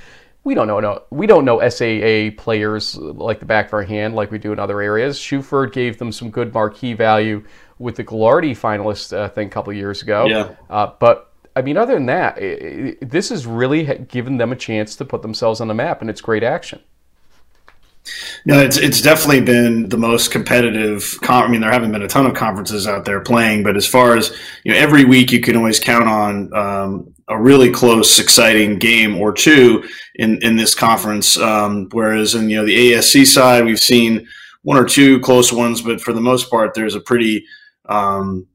we 0.44 0.54
don't 0.54 0.68
know 0.68 0.78
no, 0.78 1.02
we 1.10 1.26
don't 1.26 1.44
know 1.44 1.58
SAA 1.68 2.40
players 2.40 2.96
like 2.96 3.40
the 3.40 3.46
back 3.46 3.66
of 3.66 3.74
our 3.74 3.82
hand 3.82 4.14
like 4.14 4.30
we 4.30 4.38
do 4.38 4.52
in 4.52 4.60
other 4.60 4.80
areas. 4.80 5.18
Shuford 5.18 5.72
gave 5.72 5.98
them 5.98 6.12
some 6.12 6.30
good 6.30 6.54
marquee 6.54 6.94
value 6.94 7.44
with 7.80 7.96
the 7.96 8.04
Gagliardi 8.04 8.52
finalist 8.52 9.12
uh, 9.12 9.28
thing 9.28 9.48
a 9.48 9.50
couple 9.50 9.72
years 9.72 10.02
ago. 10.02 10.26
Yeah. 10.26 10.54
Uh, 10.70 10.92
but 11.00 11.32
I 11.56 11.62
mean, 11.62 11.76
other 11.76 11.94
than 11.94 12.06
that, 12.06 12.38
it, 12.38 12.98
it, 13.02 13.10
this 13.10 13.30
has 13.30 13.44
really 13.44 13.84
given 14.08 14.36
them 14.36 14.52
a 14.52 14.56
chance 14.56 14.94
to 14.96 15.04
put 15.04 15.22
themselves 15.22 15.60
on 15.60 15.66
the 15.66 15.74
map, 15.74 16.00
and 16.00 16.08
it's 16.08 16.20
great 16.20 16.44
action. 16.44 16.80
No, 18.44 18.58
it's 18.58 18.76
it's 18.76 19.00
definitely 19.00 19.42
been 19.42 19.88
the 19.88 19.96
most 19.96 20.32
competitive. 20.32 21.16
I 21.28 21.46
mean, 21.48 21.60
there 21.60 21.70
haven't 21.70 21.92
been 21.92 22.02
a 22.02 22.08
ton 22.08 22.26
of 22.26 22.34
conferences 22.34 22.86
out 22.88 23.04
there 23.04 23.20
playing, 23.20 23.62
but 23.62 23.76
as 23.76 23.86
far 23.86 24.16
as 24.16 24.36
you 24.64 24.72
know, 24.72 24.78
every 24.78 25.04
week 25.04 25.30
you 25.30 25.40
can 25.40 25.56
always 25.56 25.78
count 25.78 26.08
on 26.08 26.52
um, 26.52 27.14
a 27.28 27.40
really 27.40 27.70
close, 27.70 28.18
exciting 28.18 28.78
game 28.78 29.16
or 29.16 29.32
two 29.32 29.88
in 30.16 30.42
in 30.42 30.56
this 30.56 30.74
conference. 30.74 31.38
Um, 31.38 31.88
whereas 31.92 32.34
in 32.34 32.50
you 32.50 32.56
know 32.56 32.66
the 32.66 32.92
ASC 32.92 33.26
side, 33.26 33.64
we've 33.64 33.78
seen 33.78 34.26
one 34.62 34.76
or 34.76 34.84
two 34.84 35.20
close 35.20 35.52
ones, 35.52 35.80
but 35.80 36.00
for 36.00 36.12
the 36.12 36.20
most 36.20 36.50
part, 36.50 36.74
there's 36.74 36.96
a 36.96 37.00
pretty 37.00 37.44
um, 37.86 38.46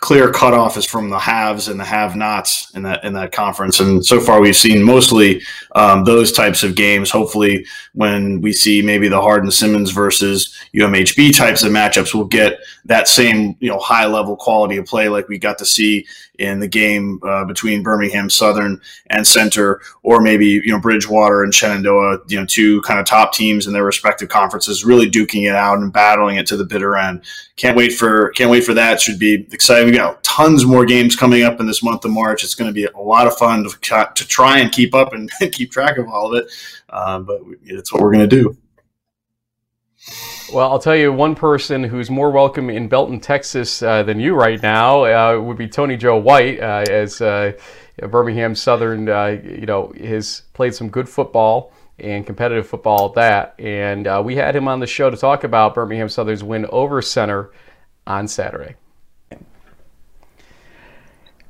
clear 0.00 0.30
cutoff 0.30 0.78
is 0.78 0.86
from 0.86 1.10
the 1.10 1.18
haves 1.18 1.68
and 1.68 1.78
the 1.78 1.84
have-nots 1.84 2.74
in 2.74 2.82
that 2.82 3.04
in 3.04 3.12
that 3.12 3.32
conference. 3.32 3.80
And 3.80 4.04
so 4.04 4.18
far, 4.18 4.40
we've 4.40 4.56
seen 4.56 4.82
mostly 4.82 5.42
um, 5.74 6.04
those 6.04 6.32
types 6.32 6.62
of 6.62 6.74
games. 6.74 7.10
Hopefully, 7.10 7.66
when 7.92 8.40
we 8.40 8.52
see 8.52 8.82
maybe 8.82 9.08
the 9.08 9.20
Hardin 9.20 9.50
Simmons 9.50 9.90
versus 9.90 10.56
UMHB 10.74 11.36
types 11.36 11.62
of 11.62 11.72
matchups, 11.72 12.14
we'll 12.14 12.24
get 12.24 12.58
that 12.86 13.08
same 13.08 13.56
you 13.60 13.68
know 13.68 13.78
high 13.78 14.06
level 14.06 14.36
quality 14.36 14.78
of 14.78 14.86
play 14.86 15.08
like 15.08 15.28
we 15.28 15.38
got 15.38 15.58
to 15.58 15.66
see 15.66 16.06
in 16.40 16.58
the 16.58 16.66
game 16.66 17.20
uh, 17.22 17.44
between 17.44 17.82
Birmingham 17.82 18.30
Southern 18.30 18.80
and 19.08 19.26
Centre, 19.26 19.82
or 20.02 20.20
maybe 20.22 20.46
you 20.46 20.68
know 20.68 20.80
Bridgewater 20.80 21.44
and 21.44 21.54
Shenandoah, 21.54 22.20
you 22.28 22.40
know 22.40 22.46
two 22.46 22.80
kind 22.82 22.98
of 22.98 23.04
top 23.04 23.34
teams 23.34 23.66
in 23.66 23.74
their 23.74 23.84
respective 23.84 24.30
conferences, 24.30 24.84
really 24.84 25.08
duking 25.08 25.48
it 25.48 25.54
out 25.54 25.78
and 25.78 25.92
battling 25.92 26.36
it 26.36 26.46
to 26.46 26.56
the 26.56 26.64
bitter 26.64 26.96
end. 26.96 27.22
Can't 27.56 27.76
wait 27.76 27.92
for 27.92 28.30
can't 28.30 28.50
wait 28.50 28.64
for 28.64 28.72
that. 28.74 29.00
Should 29.00 29.18
be 29.18 29.46
exciting. 29.52 29.90
We 29.90 29.96
got 29.96 30.24
tons 30.24 30.64
more 30.64 30.86
games 30.86 31.14
coming 31.14 31.42
up 31.42 31.60
in 31.60 31.66
this 31.66 31.82
month 31.82 32.04
of 32.06 32.10
March. 32.10 32.42
It's 32.42 32.54
going 32.54 32.70
to 32.70 32.74
be 32.74 32.86
a 32.86 33.00
lot 33.00 33.26
of 33.26 33.36
fun 33.36 33.64
to, 33.64 34.10
to 34.14 34.26
try 34.26 34.58
and 34.58 34.72
keep 34.72 34.94
up 34.94 35.12
and 35.12 35.30
keep 35.52 35.70
track 35.70 35.98
of 35.98 36.08
all 36.08 36.32
of 36.32 36.42
it. 36.42 36.50
Uh, 36.88 37.20
but 37.20 37.42
it's 37.64 37.92
what 37.92 38.00
we're 38.00 38.12
going 38.12 38.28
to 38.28 38.36
do. 38.42 38.56
Well, 40.52 40.68
I'll 40.72 40.80
tell 40.80 40.96
you 40.96 41.12
one 41.12 41.36
person 41.36 41.84
who's 41.84 42.10
more 42.10 42.32
welcome 42.32 42.70
in 42.70 42.88
Belton, 42.88 43.20
Texas 43.20 43.84
uh, 43.84 44.02
than 44.02 44.18
you 44.18 44.34
right 44.34 44.60
now 44.60 45.04
uh, 45.04 45.40
would 45.40 45.56
be 45.56 45.68
Tony 45.68 45.96
Joe 45.96 46.16
White, 46.16 46.58
uh, 46.58 46.84
as 46.90 47.20
uh, 47.20 47.52
Birmingham 48.08 48.56
Southern, 48.56 49.08
uh, 49.08 49.38
you 49.44 49.66
know, 49.66 49.92
has 50.02 50.42
played 50.52 50.74
some 50.74 50.88
good 50.88 51.08
football 51.08 51.72
and 52.00 52.26
competitive 52.26 52.66
football 52.66 53.10
at 53.10 53.14
that. 53.14 53.54
And 53.64 54.08
uh, 54.08 54.22
we 54.24 54.34
had 54.34 54.56
him 54.56 54.66
on 54.66 54.80
the 54.80 54.88
show 54.88 55.08
to 55.08 55.16
talk 55.16 55.44
about 55.44 55.72
Birmingham 55.72 56.08
Southern's 56.08 56.42
win 56.42 56.66
over 56.66 57.00
Centre 57.00 57.52
on 58.04 58.26
Saturday. 58.26 58.74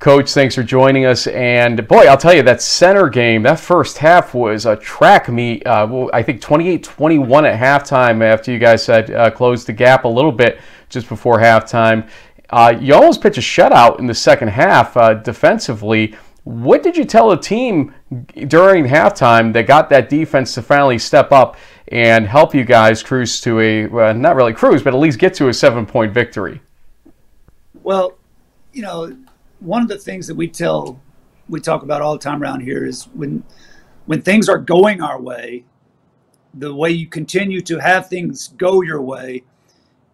Coach, 0.00 0.32
thanks 0.32 0.54
for 0.54 0.62
joining 0.62 1.04
us. 1.04 1.26
And 1.26 1.86
boy, 1.86 2.06
I'll 2.06 2.16
tell 2.16 2.32
you, 2.32 2.42
that 2.44 2.62
Centre 2.62 3.10
game, 3.10 3.42
that 3.42 3.60
first 3.60 3.98
half 3.98 4.32
was 4.32 4.64
a 4.64 4.74
track 4.74 5.28
meet. 5.28 5.66
Uh, 5.66 6.08
I 6.14 6.22
think 6.22 6.40
28 6.40 6.82
21 6.82 7.44
at 7.44 7.60
halftime 7.60 8.22
after 8.22 8.50
you 8.50 8.58
guys 8.58 8.86
had 8.86 9.10
uh, 9.10 9.30
closed 9.30 9.66
the 9.66 9.74
gap 9.74 10.04
a 10.04 10.08
little 10.08 10.32
bit 10.32 10.58
just 10.88 11.06
before 11.06 11.38
halftime. 11.38 12.08
Uh, 12.48 12.74
you 12.80 12.94
almost 12.94 13.20
pitched 13.20 13.36
a 13.36 13.42
shutout 13.42 13.98
in 13.98 14.06
the 14.06 14.14
second 14.14 14.48
half 14.48 14.96
uh, 14.96 15.12
defensively. 15.12 16.16
What 16.44 16.82
did 16.82 16.96
you 16.96 17.04
tell 17.04 17.28
the 17.28 17.36
team 17.36 17.94
during 18.48 18.86
halftime 18.86 19.52
that 19.52 19.66
got 19.66 19.90
that 19.90 20.08
defense 20.08 20.54
to 20.54 20.62
finally 20.62 20.98
step 20.98 21.30
up 21.30 21.58
and 21.88 22.26
help 22.26 22.54
you 22.54 22.64
guys 22.64 23.02
cruise 23.02 23.38
to 23.42 23.60
a, 23.60 23.86
well, 23.88 24.14
not 24.14 24.34
really 24.34 24.54
cruise, 24.54 24.82
but 24.82 24.94
at 24.94 24.98
least 24.98 25.18
get 25.18 25.34
to 25.34 25.48
a 25.48 25.52
seven 25.52 25.84
point 25.84 26.14
victory? 26.14 26.62
Well, 27.82 28.16
you 28.72 28.80
know, 28.80 29.14
one 29.60 29.82
of 29.82 29.88
the 29.88 29.98
things 29.98 30.26
that 30.26 30.34
we 30.34 30.48
tell 30.48 31.00
we 31.48 31.60
talk 31.60 31.82
about 31.82 32.00
all 32.00 32.12
the 32.12 32.18
time 32.18 32.42
around 32.42 32.60
here 32.60 32.86
is 32.86 33.04
when 33.14 33.42
when 34.06 34.22
things 34.22 34.48
are 34.48 34.58
going 34.58 35.02
our 35.02 35.20
way, 35.20 35.64
the 36.54 36.74
way 36.74 36.90
you 36.90 37.06
continue 37.06 37.60
to 37.60 37.78
have 37.78 38.08
things 38.08 38.48
go 38.56 38.82
your 38.82 39.00
way 39.02 39.44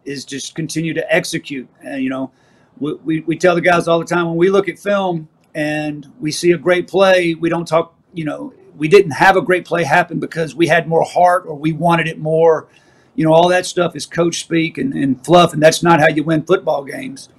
is 0.05 0.25
just 0.25 0.55
continue 0.55 0.93
to 0.95 1.15
execute. 1.15 1.69
And 1.83 2.03
you 2.03 2.11
know, 2.11 2.31
we, 2.79 2.95
we, 2.95 3.21
we 3.21 3.37
tell 3.37 3.55
the 3.55 3.61
guys 3.61 3.89
all 3.89 3.99
the 3.99 4.05
time 4.05 4.27
when 4.27 4.37
we 4.37 4.51
look 4.51 4.69
at 4.69 4.79
film 4.79 5.29
and 5.55 6.07
we 6.21 6.31
see 6.31 6.53
a 6.53 6.59
great 6.59 6.89
play, 6.89 7.35
we 7.35 7.49
don't 7.49 7.67
talk, 7.67 7.95
you 8.13 8.25
know, 8.25 8.53
we 8.77 8.89
didn't 8.89 9.13
have 9.13 9.37
a 9.37 9.43
great 9.43 9.65
play 9.65 9.85
happen 9.85 10.21
because 10.21 10.55
we 10.55 10.67
had 10.67 10.87
more 10.87 11.03
heart 11.03 11.45
or 11.47 11.55
we 11.55 11.73
wanted 11.73 12.07
it 12.07 12.19
more. 12.19 12.69
You 13.15 13.25
know, 13.25 13.33
all 13.33 13.49
that 13.49 13.65
stuff 13.65 13.97
is 13.97 14.05
coach 14.05 14.41
speak 14.41 14.77
and, 14.77 14.93
and 14.93 15.25
fluff, 15.25 15.55
and 15.55 15.63
that's 15.63 15.83
not 15.83 16.01
how 16.01 16.09
you 16.09 16.23
win 16.23 16.43
football 16.45 16.85
games. 16.85 17.31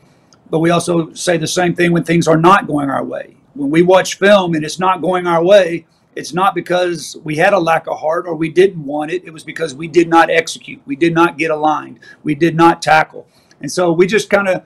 But 0.50 0.60
we 0.60 0.70
also 0.70 1.14
say 1.14 1.38
the 1.38 1.48
same 1.48 1.76
thing 1.76 1.92
when 1.92 2.04
things 2.04 2.28
are 2.28 2.38
not 2.38 2.68
going 2.68 2.90
our 2.90 3.04
way. 3.04 3.38
When 3.54 3.70
we 3.70 3.82
watch 3.82 4.16
film 4.16 4.54
and 4.54 4.64
it's 4.64 4.80
not 4.80 5.02
going 5.02 5.28
our 5.28 5.44
way, 5.44 5.86
it's 6.16 6.34
not 6.34 6.56
because 6.56 7.18
we 7.24 7.36
had 7.36 7.54
a 7.54 7.60
lack 7.60 7.88
of 7.88 8.00
heart 8.00 8.26
or 8.28 8.36
we 8.36 8.50
didn't 8.50 8.84
want 8.84 9.12
it. 9.12 9.24
It 9.26 9.32
was 9.32 9.44
because 9.44 9.76
we 9.76 9.88
did 9.88 10.08
not 10.08 10.30
execute. 10.30 10.82
We 10.86 10.96
did 10.96 11.14
not 11.14 11.38
get 11.38 11.52
aligned. 11.52 12.00
We 12.24 12.34
did 12.36 12.56
not 12.56 12.82
tackle. 12.82 13.28
And 13.60 13.72
so 13.72 13.92
we 13.92 14.08
just 14.08 14.30
kind 14.30 14.48
of 14.48 14.64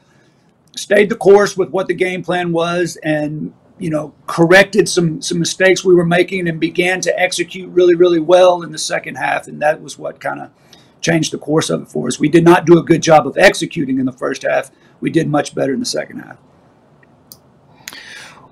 stayed 0.75 1.09
the 1.09 1.15
course 1.15 1.57
with 1.57 1.69
what 1.69 1.87
the 1.87 1.93
game 1.93 2.23
plan 2.23 2.51
was 2.51 2.97
and 3.03 3.53
you 3.77 3.89
know 3.89 4.13
corrected 4.27 4.87
some 4.87 5.21
some 5.21 5.39
mistakes 5.39 5.83
we 5.83 5.93
were 5.93 6.05
making 6.05 6.47
and 6.47 6.59
began 6.59 7.01
to 7.01 7.19
execute 7.19 7.69
really 7.71 7.95
really 7.95 8.19
well 8.19 8.61
in 8.61 8.71
the 8.71 8.77
second 8.77 9.15
half 9.15 9.47
and 9.47 9.61
that 9.61 9.81
was 9.81 9.97
what 9.97 10.21
kind 10.21 10.39
of 10.39 10.49
changed 11.01 11.33
the 11.33 11.37
course 11.37 11.69
of 11.69 11.81
it 11.81 11.87
for 11.89 12.07
us. 12.07 12.19
We 12.19 12.29
did 12.29 12.43
not 12.43 12.65
do 12.65 12.77
a 12.77 12.83
good 12.83 13.01
job 13.01 13.27
of 13.27 13.37
executing 13.37 13.99
in 13.99 14.05
the 14.05 14.11
first 14.11 14.43
half. 14.43 14.71
We 15.01 15.09
did 15.09 15.27
much 15.27 15.53
better 15.53 15.73
in 15.73 15.79
the 15.79 15.85
second 15.85 16.19
half. 16.19 16.37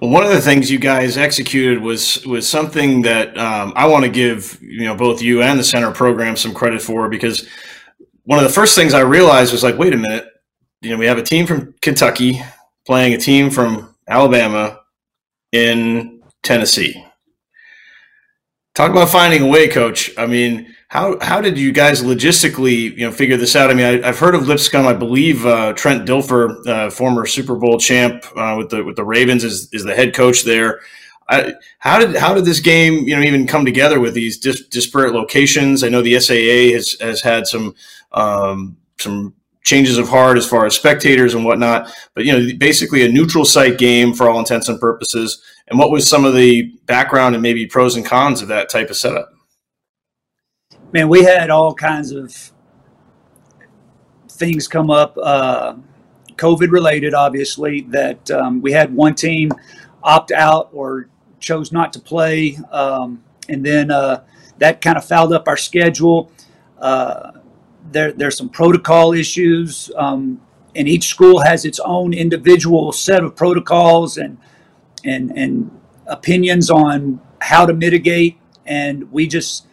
Well, 0.01 0.12
one 0.12 0.23
of 0.23 0.31
the 0.31 0.41
things 0.41 0.71
you 0.71 0.79
guys 0.79 1.17
executed 1.17 1.81
was 1.81 2.25
was 2.25 2.47
something 2.47 3.01
that 3.03 3.38
um, 3.38 3.73
I 3.75 3.85
want 3.88 4.05
to 4.05 4.12
give 4.12 4.57
you 4.62 4.85
know 4.85 4.95
both 4.95 5.21
you 5.21 5.41
and 5.41 5.59
the 5.59 5.63
Centre 5.63 5.91
program 5.91 6.35
some 6.35 6.53
credit 6.53 6.81
for 6.81 7.09
because 7.09 7.47
one 8.23 8.39
of 8.39 8.45
the 8.45 8.53
first 8.53 8.75
things 8.75 8.93
I 8.93 9.01
realized 9.01 9.51
was 9.51 9.63
like, 9.63 9.77
wait 9.77 9.93
a 9.93 9.97
minute, 9.97 10.27
you 10.81 10.91
know, 10.91 10.97
we 10.97 11.05
have 11.07 11.17
a 11.17 11.23
team 11.23 11.45
from 11.45 11.73
Kentucky 11.81 12.41
playing 12.85 13.13
a 13.13 13.17
team 13.17 13.49
from 13.49 13.95
Alabama 14.07 14.79
in 15.51 16.21
Tennessee. 16.43 17.05
Talk 18.75 18.91
about 18.91 19.09
finding 19.09 19.41
a 19.41 19.47
way, 19.47 19.67
coach. 19.67 20.12
I 20.17 20.25
mean, 20.25 20.68
how 20.89 21.19
how 21.21 21.39
did 21.39 21.58
you 21.58 21.71
guys 21.71 22.02
logistically, 22.02 22.97
you 22.97 23.06
know, 23.06 23.12
figure 23.12 23.38
this 23.38 23.56
out? 23.56 23.69
I 23.69 23.75
mean, 23.75 24.04
I, 24.04 24.08
have 24.08 24.17
heard 24.17 24.34
of 24.34 24.47
Lipscomb. 24.47 24.88
I 24.88 24.93
believe 24.93 25.45
uh, 25.45 25.73
Trent 25.73 26.08
Dilfer, 26.08 26.65
uh, 26.67 26.89
former 26.89 27.28
Super 27.28 27.56
Bowl 27.56 27.78
champ 27.78 28.25
uh, 28.36 28.56
with 28.58 28.71
the 28.71 28.84
with 28.84 28.95
the 28.95 29.06
Ravens, 29.06 29.43
is 29.43 29.69
is 29.71 29.84
the 29.84 29.95
head 29.95 30.15
coach 30.15 30.43
there. 30.43 30.82
I, 31.30 31.54
how 31.78 31.99
did 31.99 32.15
how 32.15 32.34
did 32.34 32.45
this 32.45 32.60
game, 32.60 33.08
you 33.08 33.15
know, 33.15 33.21
even 33.21 33.45
come 33.45 33.65
together 33.65 33.99
with 33.99 34.15
these 34.15 34.39
dis- 34.39 34.65
disparate 34.65 35.13
locations? 35.13 35.84
I 35.84 35.89
know 35.89 36.02
the 36.02 36.19
SAA 36.19 36.75
has 36.75 36.97
has 36.99 37.21
had 37.21 37.45
some 37.45 37.75
um, 38.12 38.75
some 38.97 39.36
changes 39.63 39.99
of 39.99 40.10
heart 40.10 40.39
as 40.39 40.47
far 40.47 40.65
as 40.65 40.73
spectators 40.73 41.36
and 41.36 41.45
whatnot, 41.45 41.95
but 42.15 42.25
you 42.25 42.34
know, 42.34 42.58
basically 42.58 43.06
a 43.06 43.12
neutral 43.12 43.45
site 43.45 43.78
game 43.78 44.15
for 44.15 44.28
all 44.28 44.39
intents 44.39 44.67
and 44.67 44.80
purposes. 44.80 45.39
And 45.67 45.78
what 45.78 45.91
was 45.91 46.10
some 46.10 46.25
of 46.25 46.34
the 46.34 46.63
background 46.88 47.36
and 47.36 47.43
maybe 47.43 47.67
pros 47.67 47.95
and 47.95 48.04
cons 48.04 48.41
of 48.41 48.47
that 48.47 48.69
type 48.69 48.89
of 48.89 48.97
setup? 48.97 49.30
Man, 50.91 51.10
we 51.10 51.23
had 51.23 51.49
all 51.49 51.73
kinds 51.73 52.12
of 52.12 52.52
things 54.30 54.67
come 54.67 54.89
up, 54.89 55.17
uh, 55.21 55.75
COVID 56.36 56.71
related, 56.71 57.13
obviously, 57.13 57.82
that 57.89 58.32
um, 58.32 58.62
we 58.62 58.71
had 58.71 58.93
one 58.93 59.15
team 59.15 59.52
opt 60.02 60.32
out 60.32 60.69
or 60.71 61.10
chose 61.39 61.71
not 61.71 61.91
to 61.93 61.99
play. 61.99 62.58
Um, 62.71 63.23
and 63.49 63.65
then 63.65 63.91
uh, 63.91 64.23
that 64.58 64.82
kind 64.82 64.97
of 64.97 65.06
fouled 65.06 65.34
up 65.34 65.47
our 65.47 65.58
schedule. 65.58 66.32
Uh, 66.78 67.32
there, 67.91 68.12
there's 68.13 68.38
some 68.38 68.49
protocol 68.49 69.13
issues, 69.13 69.91
um, 69.97 70.39
and 70.75 70.88
each 70.88 71.08
school 71.08 71.39
has 71.39 71.65
its 71.65 71.80
own 71.80 72.13
individual 72.13 72.91
set 72.91 73.23
of 73.23 73.36
protocols 73.36 74.17
and 74.17 74.38
and 75.04 75.32
and 75.36 75.71
opinions 76.06 76.69
on 76.69 77.19
how 77.41 77.65
to 77.65 77.73
mitigate. 77.73 78.38
And 78.65 79.12
we 79.12 79.28
just 79.28 79.65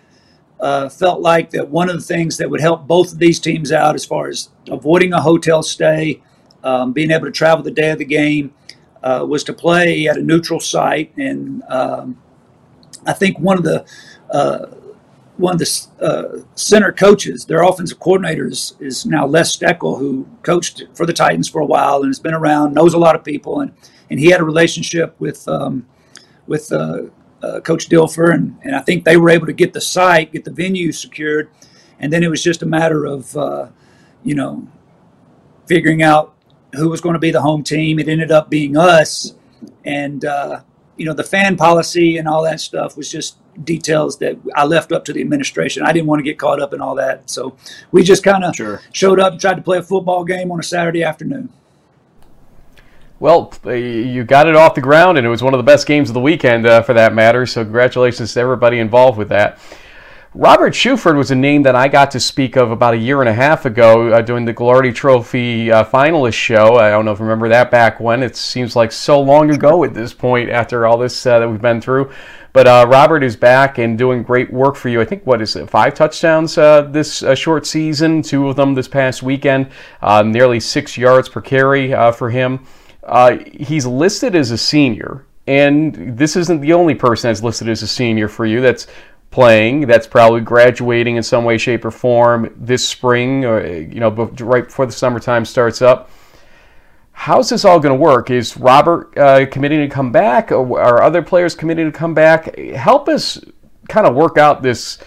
uh, 0.60 0.88
felt 0.88 1.20
like 1.20 1.50
that 1.50 1.68
one 1.68 1.88
of 1.88 1.96
the 1.96 2.02
things 2.02 2.36
that 2.38 2.48
would 2.48 2.60
help 2.60 2.86
both 2.86 3.12
of 3.12 3.18
these 3.18 3.38
teams 3.38 3.72
out 3.72 3.94
as 3.94 4.04
far 4.04 4.28
as 4.28 4.50
avoiding 4.70 5.12
a 5.12 5.20
hotel 5.20 5.62
stay, 5.62 6.22
um, 6.64 6.92
being 6.92 7.10
able 7.10 7.26
to 7.26 7.32
travel 7.32 7.62
the 7.62 7.70
day 7.70 7.90
of 7.90 7.98
the 7.98 8.04
game, 8.04 8.52
uh, 9.02 9.24
was 9.28 9.44
to 9.44 9.52
play 9.52 10.08
at 10.08 10.16
a 10.16 10.22
neutral 10.22 10.60
site. 10.60 11.16
And 11.16 11.62
um, 11.68 12.20
I 13.06 13.12
think 13.12 13.38
one 13.38 13.58
of 13.58 13.64
the 13.64 13.84
uh, 14.30 14.66
one 15.36 15.54
of 15.54 15.58
the 15.58 15.86
uh, 16.00 16.42
Centre 16.54 16.92
coaches, 16.92 17.44
their 17.44 17.62
offensive 17.62 18.00
coordinators, 18.00 18.80
is 18.80 19.04
now 19.04 19.26
Les 19.26 19.54
Steckel, 19.54 19.98
who 19.98 20.26
coached 20.42 20.84
for 20.94 21.04
the 21.04 21.12
Titans 21.12 21.48
for 21.48 21.60
a 21.60 21.66
while 21.66 21.98
and 21.98 22.06
has 22.06 22.18
been 22.18 22.32
around, 22.32 22.74
knows 22.74 22.94
a 22.94 22.98
lot 22.98 23.14
of 23.14 23.22
people, 23.22 23.60
and 23.60 23.72
and 24.08 24.18
he 24.18 24.30
had 24.30 24.40
a 24.40 24.44
relationship 24.44 25.14
with 25.18 25.46
um, 25.46 25.86
with 26.46 26.72
uh, 27.46 27.60
Coach 27.60 27.88
Dilfer, 27.88 28.32
and, 28.34 28.58
and 28.62 28.74
I 28.74 28.80
think 28.80 29.04
they 29.04 29.16
were 29.16 29.30
able 29.30 29.46
to 29.46 29.52
get 29.52 29.72
the 29.72 29.80
site, 29.80 30.32
get 30.32 30.44
the 30.44 30.50
venue 30.50 30.92
secured, 30.92 31.48
and 32.00 32.12
then 32.12 32.22
it 32.22 32.28
was 32.28 32.42
just 32.42 32.62
a 32.62 32.66
matter 32.66 33.04
of, 33.04 33.36
uh, 33.36 33.68
you 34.24 34.34
know, 34.34 34.66
figuring 35.66 36.02
out 36.02 36.34
who 36.74 36.88
was 36.88 37.00
going 37.00 37.14
to 37.14 37.18
be 37.18 37.30
the 37.30 37.40
home 37.40 37.62
team. 37.62 37.98
It 37.98 38.08
ended 38.08 38.30
up 38.30 38.50
being 38.50 38.76
us, 38.76 39.34
and 39.84 40.24
uh, 40.24 40.60
you 40.96 41.06
know, 41.06 41.14
the 41.14 41.24
fan 41.24 41.56
policy 41.56 42.18
and 42.18 42.26
all 42.26 42.42
that 42.42 42.60
stuff 42.60 42.96
was 42.96 43.10
just 43.10 43.36
details 43.64 44.18
that 44.18 44.36
I 44.54 44.64
left 44.64 44.92
up 44.92 45.04
to 45.06 45.12
the 45.12 45.20
administration. 45.20 45.82
I 45.82 45.92
didn't 45.92 46.06
want 46.06 46.20
to 46.20 46.24
get 46.24 46.38
caught 46.38 46.60
up 46.60 46.74
in 46.74 46.80
all 46.80 46.94
that, 46.96 47.30
so 47.30 47.56
we 47.92 48.02
just 48.02 48.24
kind 48.24 48.44
of 48.44 48.54
sure. 48.54 48.80
showed 48.92 49.20
up 49.20 49.32
and 49.32 49.40
tried 49.40 49.54
to 49.54 49.62
play 49.62 49.78
a 49.78 49.82
football 49.82 50.24
game 50.24 50.50
on 50.50 50.60
a 50.60 50.64
Saturday 50.64 51.02
afternoon. 51.02 51.50
Well, 53.18 53.50
you 53.64 54.24
got 54.24 54.46
it 54.46 54.56
off 54.56 54.74
the 54.74 54.82
ground, 54.82 55.16
and 55.16 55.26
it 55.26 55.30
was 55.30 55.42
one 55.42 55.54
of 55.54 55.58
the 55.58 55.64
best 55.64 55.86
games 55.86 56.10
of 56.10 56.14
the 56.14 56.20
weekend, 56.20 56.66
uh, 56.66 56.82
for 56.82 56.92
that 56.92 57.14
matter. 57.14 57.46
So, 57.46 57.64
congratulations 57.64 58.34
to 58.34 58.40
everybody 58.40 58.78
involved 58.78 59.16
with 59.16 59.30
that. 59.30 59.58
Robert 60.34 60.74
Shuford 60.74 61.16
was 61.16 61.30
a 61.30 61.34
name 61.34 61.62
that 61.62 61.74
I 61.74 61.88
got 61.88 62.10
to 62.10 62.20
speak 62.20 62.56
of 62.56 62.70
about 62.70 62.92
a 62.92 62.98
year 62.98 63.20
and 63.22 63.28
a 63.30 63.32
half 63.32 63.64
ago 63.64 64.08
uh, 64.08 64.20
doing 64.20 64.44
the 64.44 64.52
Gagliardi 64.52 64.94
Trophy 64.94 65.72
uh, 65.72 65.82
finalist 65.82 66.34
show. 66.34 66.76
I 66.76 66.90
don't 66.90 67.06
know 67.06 67.12
if 67.12 67.18
you 67.18 67.24
remember 67.24 67.48
that 67.48 67.70
back 67.70 68.00
when. 68.00 68.22
It 68.22 68.36
seems 68.36 68.76
like 68.76 68.92
so 68.92 69.18
long 69.18 69.50
ago 69.50 69.82
at 69.84 69.94
this 69.94 70.12
point 70.12 70.50
after 70.50 70.86
all 70.86 70.98
this 70.98 71.24
uh, 71.24 71.38
that 71.38 71.48
we've 71.48 71.62
been 71.62 71.80
through. 71.80 72.10
But 72.52 72.66
uh, 72.66 72.84
Robert 72.86 73.22
is 73.22 73.34
back 73.34 73.78
and 73.78 73.96
doing 73.96 74.22
great 74.22 74.52
work 74.52 74.76
for 74.76 74.90
you. 74.90 75.00
I 75.00 75.06
think, 75.06 75.26
what 75.26 75.40
is 75.40 75.56
it, 75.56 75.70
five 75.70 75.94
touchdowns 75.94 76.58
uh, 76.58 76.82
this 76.82 77.22
uh, 77.22 77.34
short 77.34 77.64
season, 77.64 78.20
two 78.20 78.46
of 78.50 78.56
them 78.56 78.74
this 78.74 78.88
past 78.88 79.22
weekend, 79.22 79.70
nearly 80.02 80.60
six 80.60 80.98
yards 80.98 81.30
per 81.30 81.40
carry 81.40 81.92
for 82.12 82.28
him. 82.28 82.66
Uh, 83.06 83.38
he's 83.52 83.86
listed 83.86 84.34
as 84.34 84.50
a 84.50 84.58
senior, 84.58 85.24
and 85.46 86.18
this 86.18 86.34
isn't 86.34 86.60
the 86.60 86.72
only 86.72 86.94
person 86.94 87.28
that's 87.28 87.42
listed 87.42 87.68
as 87.68 87.80
a 87.82 87.86
senior 87.86 88.26
for 88.26 88.44
you 88.44 88.60
that's 88.60 88.88
playing, 89.30 89.86
that's 89.86 90.08
probably 90.08 90.40
graduating 90.40 91.14
in 91.16 91.22
some 91.22 91.44
way, 91.44 91.56
shape, 91.56 91.84
or 91.84 91.92
form 91.92 92.52
this 92.56 92.86
spring, 92.86 93.44
or 93.44 93.64
you 93.64 94.00
know, 94.00 94.10
right 94.10 94.64
before 94.64 94.86
the 94.86 94.92
summertime 94.92 95.44
starts 95.44 95.80
up. 95.80 96.10
How's 97.12 97.48
this 97.48 97.64
all 97.64 97.78
going 97.78 97.96
to 97.96 98.00
work? 98.02 98.28
Is 98.28 98.56
Robert 98.56 99.16
uh, 99.16 99.46
committing 99.46 99.80
to 99.80 99.88
come 99.88 100.10
back, 100.10 100.50
are 100.50 101.00
other 101.00 101.22
players 101.22 101.54
committing 101.54 101.86
to 101.86 101.96
come 101.96 102.12
back? 102.12 102.58
Help 102.58 103.08
us 103.08 103.40
kind 103.88 104.06
of 104.06 104.16
work 104.16 104.36
out 104.36 104.62
this 104.62 104.98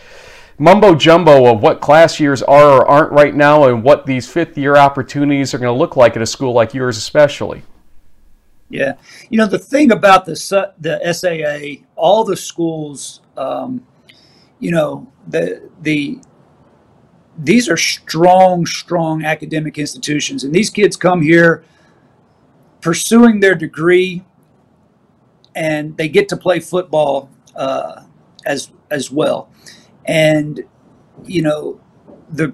mumbo 0.58 0.96
jumbo 0.96 1.54
of 1.54 1.62
what 1.62 1.82
class 1.82 2.20
years 2.20 2.42
are 2.44 2.78
or 2.78 2.88
aren't 2.88 3.12
right 3.12 3.36
now, 3.36 3.66
and 3.66 3.84
what 3.84 4.06
these 4.06 4.32
fifth 4.32 4.58
year 4.58 4.78
opportunities 4.78 5.54
are 5.54 5.58
going 5.58 5.74
to 5.74 5.78
look 5.78 5.98
like 5.98 6.16
at 6.16 6.22
a 6.22 6.26
school 6.26 6.54
like 6.54 6.74
yours, 6.74 6.98
especially. 6.98 7.62
Yeah, 8.70 8.96
you 9.30 9.38
know 9.38 9.48
the 9.48 9.60
thing 9.60 9.92
about 9.92 10.26
the 10.26 10.74
the 10.80 11.14
SAA, 11.14 11.86
all 11.96 12.24
the 12.24 12.38
schools, 12.38 13.22
um, 13.36 13.86
you 14.60 14.72
know 14.72 15.12
the 15.28 15.70
the 15.82 16.20
these 17.38 17.70
are 17.70 17.78
strong, 17.78 18.66
strong 18.66 19.24
academic 19.26 19.78
institutions, 19.78 20.44
and 20.44 20.54
these 20.54 20.70
kids 20.70 20.96
come 20.96 21.22
here 21.22 21.64
pursuing 22.82 23.40
their 23.40 23.56
degree 23.56 24.24
and 25.56 25.98
they 25.98 26.08
get 26.08 26.30
to 26.30 26.38
play 26.38 26.60
football 26.60 27.30
uh, 27.56 28.04
as 28.46 28.72
as 28.92 29.12
well. 29.12 29.50
And 30.06 30.64
you 31.26 31.42
know 31.42 31.80
the 32.30 32.54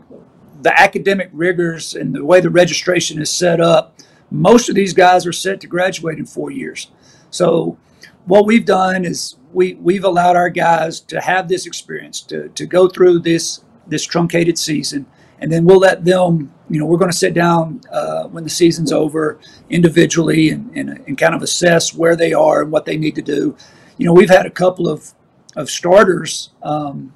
the 0.61 0.79
academic 0.79 1.29
rigors 1.33 1.93
and 1.93 2.15
the 2.15 2.25
way 2.25 2.39
the 2.39 2.49
registration 2.49 3.21
is 3.21 3.31
set 3.31 3.61
up, 3.61 3.94
most 4.31 4.69
of 4.69 4.75
these 4.75 4.93
guys 4.93 5.25
are 5.25 5.33
set 5.33 5.61
to 5.61 5.67
graduate 5.67 6.17
in 6.17 6.25
four 6.25 6.51
years. 6.51 6.91
So 7.29 7.77
what 8.25 8.45
we've 8.45 8.65
done 8.65 9.05
is 9.05 9.35
we 9.53 9.75
we've 9.75 10.03
allowed 10.03 10.35
our 10.35 10.49
guys 10.49 10.99
to 11.01 11.21
have 11.21 11.47
this 11.47 11.65
experience 11.65 12.21
to 12.21 12.49
to 12.49 12.65
go 12.65 12.87
through 12.87 13.19
this 13.19 13.63
this 13.87 14.03
truncated 14.03 14.57
season, 14.57 15.05
and 15.39 15.51
then 15.51 15.65
we'll 15.65 15.79
let 15.79 16.05
them. 16.05 16.51
You 16.69 16.79
know, 16.79 16.87
we're 16.87 16.97
going 16.97 17.11
to 17.11 17.17
sit 17.17 17.35
down 17.35 17.81
uh, 17.91 18.23
when 18.23 18.43
the 18.43 18.49
season's 18.49 18.91
over 18.91 19.37
individually 19.69 20.49
and, 20.49 20.75
and, 20.75 20.89
and 21.07 21.15
kind 21.15 21.35
of 21.35 21.43
assess 21.43 21.93
where 21.93 22.15
they 22.15 22.33
are 22.33 22.63
and 22.63 22.71
what 22.71 22.85
they 22.85 22.97
need 22.97 23.13
to 23.15 23.21
do. 23.21 23.55
You 23.97 24.07
know, 24.07 24.13
we've 24.13 24.31
had 24.31 24.47
a 24.47 24.49
couple 24.49 24.89
of 24.89 25.13
of 25.55 25.69
starters 25.69 26.49
um, 26.63 27.13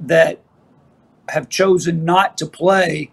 that 0.00 0.40
have 1.28 1.48
chosen 1.50 2.04
not 2.04 2.38
to 2.38 2.46
play 2.46 3.10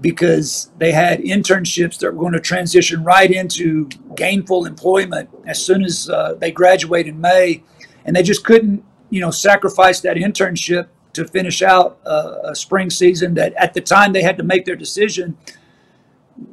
because 0.00 0.70
they 0.78 0.92
had 0.92 1.20
internships 1.20 1.98
that 1.98 2.12
were 2.12 2.20
going 2.20 2.32
to 2.32 2.40
transition 2.40 3.02
right 3.02 3.30
into 3.30 3.88
gainful 4.14 4.66
employment 4.66 5.30
as 5.46 5.64
soon 5.64 5.82
as 5.82 6.08
uh, 6.10 6.34
they 6.34 6.50
graduate 6.50 7.06
in 7.06 7.20
May, 7.20 7.62
and 8.04 8.14
they 8.14 8.22
just 8.22 8.44
couldn't, 8.44 8.84
you 9.10 9.20
know, 9.20 9.30
sacrifice 9.30 10.00
that 10.00 10.16
internship 10.16 10.88
to 11.14 11.26
finish 11.26 11.62
out 11.62 11.98
a, 12.04 12.50
a 12.50 12.54
spring 12.54 12.90
season 12.90 13.34
that 13.34 13.54
at 13.54 13.72
the 13.72 13.80
time 13.80 14.12
they 14.12 14.22
had 14.22 14.36
to 14.36 14.42
make 14.42 14.66
their 14.66 14.76
decision, 14.76 15.36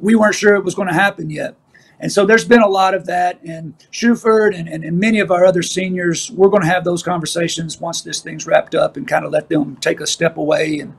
we 0.00 0.14
weren't 0.14 0.34
sure 0.34 0.54
it 0.54 0.64
was 0.64 0.74
going 0.74 0.88
to 0.88 0.94
happen 0.94 1.28
yet. 1.28 1.54
And 2.00 2.10
so 2.10 2.26
there's 2.26 2.44
been 2.44 2.62
a 2.62 2.68
lot 2.68 2.94
of 2.94 3.06
that. 3.06 3.42
And 3.44 3.78
Shuford 3.92 4.58
and, 4.58 4.68
and, 4.68 4.84
and, 4.84 4.98
many 4.98 5.20
of 5.20 5.30
our 5.30 5.44
other 5.44 5.62
seniors, 5.62 6.30
we're 6.30 6.48
going 6.48 6.62
to 6.62 6.68
have 6.68 6.84
those 6.84 7.02
conversations 7.02 7.80
once 7.80 8.02
this 8.02 8.20
thing's 8.20 8.46
wrapped 8.46 8.74
up 8.74 8.96
and 8.96 9.06
kind 9.06 9.24
of 9.24 9.32
let 9.32 9.48
them 9.48 9.76
take 9.76 10.00
a 10.00 10.06
step 10.06 10.36
away 10.36 10.80
and 10.80 10.94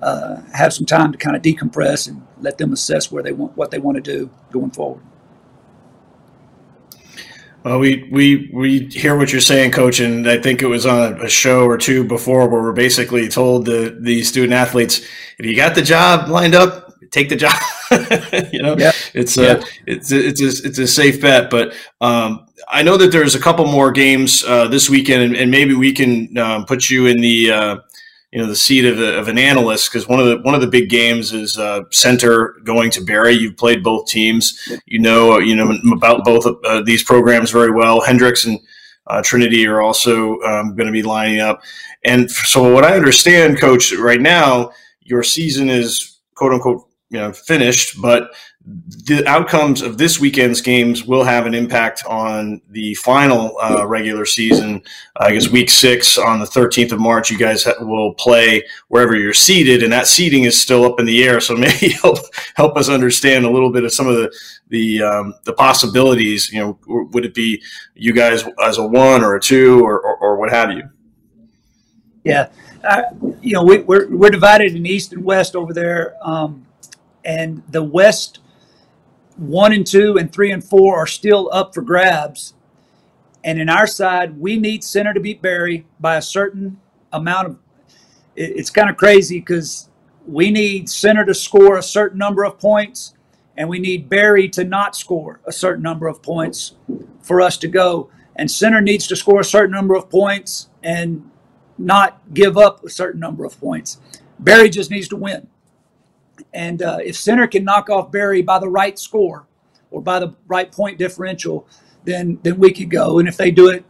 uh, 0.00 0.42
have 0.52 0.72
some 0.72 0.86
time 0.86 1.12
to 1.12 1.18
kind 1.18 1.36
of 1.36 1.42
decompress 1.42 2.08
and 2.08 2.26
let 2.40 2.58
them 2.58 2.72
assess 2.72 3.10
where 3.10 3.22
they 3.22 3.32
want 3.32 3.56
what 3.56 3.70
they 3.70 3.78
want 3.78 3.96
to 3.96 4.02
do 4.02 4.30
going 4.52 4.70
forward. 4.70 5.02
Well, 7.64 7.78
we, 7.78 8.06
we 8.12 8.50
we 8.52 8.86
hear 8.88 9.16
what 9.16 9.32
you're 9.32 9.40
saying, 9.40 9.70
Coach, 9.70 9.98
and 9.98 10.28
I 10.28 10.38
think 10.38 10.60
it 10.60 10.66
was 10.66 10.84
on 10.84 11.18
a 11.22 11.30
show 11.30 11.64
or 11.64 11.78
two 11.78 12.04
before 12.04 12.46
where 12.46 12.60
we're 12.60 12.72
basically 12.72 13.26
told 13.28 13.64
the 13.64 13.96
the 13.98 14.22
student 14.22 14.52
athletes, 14.52 15.00
if 15.38 15.46
you 15.46 15.56
got 15.56 15.74
the 15.74 15.80
job 15.80 16.28
lined 16.28 16.54
up, 16.54 16.92
take 17.10 17.30
the 17.30 17.36
job. 17.36 17.54
you 18.52 18.62
know, 18.62 18.76
yeah. 18.76 18.92
it's 19.14 19.38
a 19.38 19.42
yeah. 19.42 19.64
it's 19.86 20.12
a, 20.12 20.26
it's 20.26 20.42
a, 20.42 20.68
it's 20.68 20.78
a 20.78 20.86
safe 20.86 21.22
bet. 21.22 21.48
But 21.48 21.74
um, 22.02 22.46
I 22.68 22.82
know 22.82 22.98
that 22.98 23.12
there's 23.12 23.34
a 23.34 23.40
couple 23.40 23.64
more 23.66 23.90
games 23.92 24.44
uh, 24.46 24.68
this 24.68 24.90
weekend, 24.90 25.22
and, 25.22 25.36
and, 25.36 25.50
maybe 25.50 25.74
we 25.74 25.92
can 25.92 26.36
um, 26.36 26.66
put 26.66 26.90
you 26.90 27.06
in 27.06 27.22
the 27.22 27.50
uh, 27.50 27.76
you 28.34 28.40
know 28.40 28.48
the 28.48 28.56
seat 28.56 28.84
of, 28.84 28.98
of 28.98 29.28
an 29.28 29.38
analyst 29.38 29.90
because 29.90 30.08
one 30.08 30.18
of 30.18 30.26
the 30.26 30.38
one 30.38 30.56
of 30.56 30.60
the 30.60 30.66
big 30.66 30.90
games 30.90 31.32
is 31.32 31.56
uh, 31.56 31.82
Centre 31.92 32.56
going 32.64 32.90
to 32.90 33.00
Berry. 33.00 33.32
You've 33.32 33.56
played 33.56 33.84
both 33.84 34.08
teams, 34.08 34.58
you 34.86 34.98
know 34.98 35.38
you 35.38 35.54
know 35.54 35.78
about 35.92 36.24
both 36.24 36.44
uh, 36.64 36.82
these 36.82 37.04
programs 37.04 37.52
very 37.52 37.70
well. 37.70 38.00
Hendrix 38.00 38.44
and 38.44 38.58
uh, 39.06 39.22
Trinity 39.22 39.64
are 39.68 39.80
also 39.80 40.40
um, 40.40 40.74
going 40.74 40.88
to 40.88 40.92
be 40.92 41.04
lining 41.04 41.38
up, 41.38 41.62
and 42.04 42.28
so 42.28 42.74
what 42.74 42.84
I 42.84 42.96
understand, 42.96 43.60
Coach, 43.60 43.92
right 43.92 44.20
now 44.20 44.72
your 45.00 45.22
season 45.22 45.70
is 45.70 46.18
quote 46.34 46.52
unquote 46.52 46.88
you 47.10 47.18
know 47.18 47.32
finished, 47.32 48.02
but 48.02 48.34
the 48.66 49.22
outcomes 49.28 49.82
of 49.82 49.98
this 49.98 50.18
weekend's 50.18 50.62
games 50.62 51.04
will 51.04 51.22
have 51.22 51.44
an 51.44 51.52
impact 51.52 52.02
on 52.06 52.62
the 52.70 52.94
final 52.94 53.58
uh, 53.58 53.86
regular 53.86 54.24
season. 54.24 54.82
I 55.16 55.32
guess 55.32 55.48
week 55.48 55.68
six 55.68 56.16
on 56.16 56.40
the 56.40 56.46
13th 56.46 56.92
of 56.92 56.98
March, 56.98 57.30
you 57.30 57.36
guys 57.36 57.66
will 57.80 58.14
play 58.14 58.64
wherever 58.88 59.14
you're 59.16 59.34
seated, 59.34 59.82
and 59.82 59.92
that 59.92 60.06
seating 60.06 60.44
is 60.44 60.58
still 60.58 60.84
up 60.86 60.98
in 60.98 61.04
the 61.04 61.24
air. 61.24 61.40
So 61.40 61.54
maybe 61.56 61.90
help 61.90 62.18
help 62.54 62.76
us 62.78 62.88
understand 62.88 63.44
a 63.44 63.50
little 63.50 63.70
bit 63.70 63.84
of 63.84 63.92
some 63.92 64.06
of 64.06 64.16
the 64.16 64.34
the 64.68 65.02
um, 65.02 65.34
the 65.44 65.52
possibilities. 65.52 66.50
You 66.50 66.60
know, 66.60 66.78
would 67.12 67.26
it 67.26 67.34
be 67.34 67.62
you 67.94 68.14
guys 68.14 68.44
as 68.62 68.78
a 68.78 68.86
one 68.86 69.22
or 69.22 69.36
a 69.36 69.40
two 69.40 69.84
or, 69.84 70.00
or, 70.00 70.16
or 70.16 70.36
what 70.36 70.50
have 70.50 70.72
you? 70.72 70.88
Yeah, 72.24 72.48
uh, 72.82 73.02
you 73.42 73.52
know, 73.52 73.62
we, 73.62 73.80
are 73.80 73.82
we're, 73.82 74.08
we're 74.08 74.30
divided 74.30 74.74
in 74.74 74.86
east 74.86 75.12
and 75.12 75.22
west 75.22 75.54
over 75.54 75.74
there. 75.74 76.16
Um, 76.22 76.64
and 77.24 77.62
the 77.70 77.82
West 77.82 78.40
one 79.36 79.72
and 79.72 79.86
two 79.86 80.16
and 80.16 80.32
three 80.32 80.50
and 80.50 80.62
four 80.62 80.96
are 80.96 81.06
still 81.06 81.50
up 81.52 81.74
for 81.74 81.82
grabs. 81.82 82.54
And 83.42 83.60
in 83.60 83.68
our 83.68 83.86
side, 83.86 84.38
we 84.38 84.56
need 84.56 84.82
Centre 84.82 85.12
to 85.12 85.20
beat 85.20 85.42
Berry 85.42 85.86
by 86.00 86.16
a 86.16 86.22
certain 86.22 86.80
amount 87.12 87.48
of. 87.48 87.58
It's 88.36 88.70
kind 88.70 88.90
of 88.90 88.96
crazy 88.96 89.38
because 89.38 89.88
we 90.26 90.50
need 90.50 90.88
Centre 90.88 91.24
to 91.24 91.34
score 91.34 91.76
a 91.76 91.82
certain 91.82 92.18
number 92.18 92.44
of 92.44 92.58
points, 92.58 93.14
and 93.56 93.68
we 93.68 93.78
need 93.78 94.08
Berry 94.08 94.48
to 94.50 94.64
not 94.64 94.96
score 94.96 95.40
a 95.44 95.52
certain 95.52 95.82
number 95.82 96.08
of 96.08 96.22
points 96.22 96.74
for 97.20 97.40
us 97.40 97.56
to 97.58 97.68
go. 97.68 98.10
And 98.36 98.50
Centre 98.50 98.80
needs 98.80 99.06
to 99.08 99.16
score 99.16 99.40
a 99.40 99.44
certain 99.44 99.72
number 99.72 99.94
of 99.94 100.10
points 100.10 100.68
and 100.82 101.30
not 101.78 102.20
give 102.32 102.56
up 102.56 102.84
a 102.84 102.88
certain 102.88 103.20
number 103.20 103.44
of 103.44 103.60
points. 103.60 104.00
Berry 104.38 104.70
just 104.70 104.90
needs 104.90 105.08
to 105.08 105.16
win. 105.16 105.48
And 106.52 106.82
uh, 106.82 106.98
if 107.04 107.16
Centre 107.16 107.46
can 107.46 107.64
knock 107.64 107.90
off 107.90 108.10
Berry 108.10 108.42
by 108.42 108.58
the 108.58 108.68
right 108.68 108.98
score 108.98 109.46
or 109.90 110.02
by 110.02 110.18
the 110.18 110.34
right 110.46 110.70
point 110.70 110.98
differential, 110.98 111.66
then 112.04 112.38
then 112.42 112.58
we 112.58 112.72
could 112.72 112.90
go. 112.90 113.18
And 113.18 113.28
if 113.28 113.36
they 113.36 113.50
do 113.50 113.68
it 113.68 113.84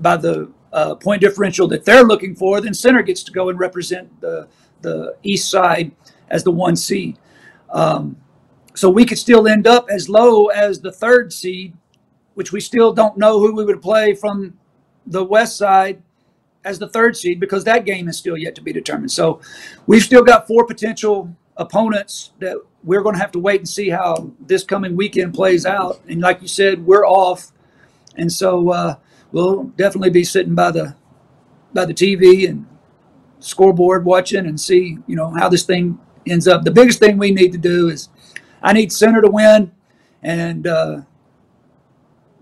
by 0.00 0.16
the 0.16 0.50
uh, 0.72 0.94
point 0.96 1.20
differential 1.20 1.68
that 1.68 1.84
they're 1.84 2.04
looking 2.04 2.34
for, 2.34 2.60
then 2.60 2.74
Centre 2.74 3.02
gets 3.02 3.22
to 3.24 3.32
go 3.32 3.48
and 3.48 3.58
represent 3.58 4.20
the 4.20 4.48
the 4.82 5.16
east 5.22 5.50
side 5.50 5.92
as 6.28 6.44
the 6.44 6.50
one 6.50 6.76
seed. 6.76 7.18
Um, 7.70 8.16
so 8.74 8.90
we 8.90 9.06
could 9.06 9.18
still 9.18 9.48
end 9.48 9.66
up 9.66 9.88
as 9.90 10.08
low 10.08 10.46
as 10.48 10.80
the 10.80 10.92
third 10.92 11.32
seed, 11.32 11.74
which 12.34 12.52
we 12.52 12.60
still 12.60 12.92
don't 12.92 13.16
know 13.16 13.40
who 13.40 13.54
we 13.54 13.64
would 13.64 13.80
play 13.80 14.14
from 14.14 14.58
the 15.06 15.24
west 15.24 15.56
side 15.56 16.02
as 16.64 16.78
the 16.78 16.88
third 16.88 17.16
seed 17.16 17.40
because 17.40 17.64
that 17.64 17.86
game 17.86 18.08
is 18.08 18.18
still 18.18 18.36
yet 18.36 18.54
to 18.56 18.60
be 18.60 18.72
determined. 18.72 19.12
So 19.12 19.40
we've 19.86 20.02
still 20.02 20.22
got 20.22 20.46
four 20.46 20.66
potential 20.66 21.34
opponents 21.56 22.32
that 22.38 22.56
we're 22.84 23.02
going 23.02 23.14
to 23.14 23.20
have 23.20 23.32
to 23.32 23.38
wait 23.38 23.60
and 23.60 23.68
see 23.68 23.88
how 23.88 24.30
this 24.40 24.62
coming 24.62 24.96
weekend 24.96 25.34
plays 25.34 25.66
out. 25.66 26.00
And 26.08 26.20
like 26.20 26.42
you 26.42 26.48
said, 26.48 26.86
we're 26.86 27.06
off, 27.06 27.52
and 28.16 28.30
so 28.30 28.70
uh, 28.70 28.96
we'll 29.32 29.64
definitely 29.76 30.10
be 30.10 30.24
sitting 30.24 30.54
by 30.54 30.70
the 30.70 30.94
by 31.74 31.84
the 31.84 31.94
TV 31.94 32.48
and 32.48 32.66
scoreboard 33.38 34.04
watching 34.04 34.46
and 34.46 34.58
see 34.58 34.98
you 35.06 35.16
know 35.16 35.30
how 35.30 35.48
this 35.48 35.64
thing 35.64 35.98
ends 36.26 36.48
up. 36.48 36.64
The 36.64 36.70
biggest 36.70 36.98
thing 36.98 37.18
we 37.18 37.30
need 37.30 37.52
to 37.52 37.58
do 37.58 37.88
is 37.88 38.08
I 38.62 38.72
need 38.72 38.92
Centre 38.92 39.20
to 39.20 39.30
win 39.30 39.72
and 40.22 40.66
uh, 40.66 41.00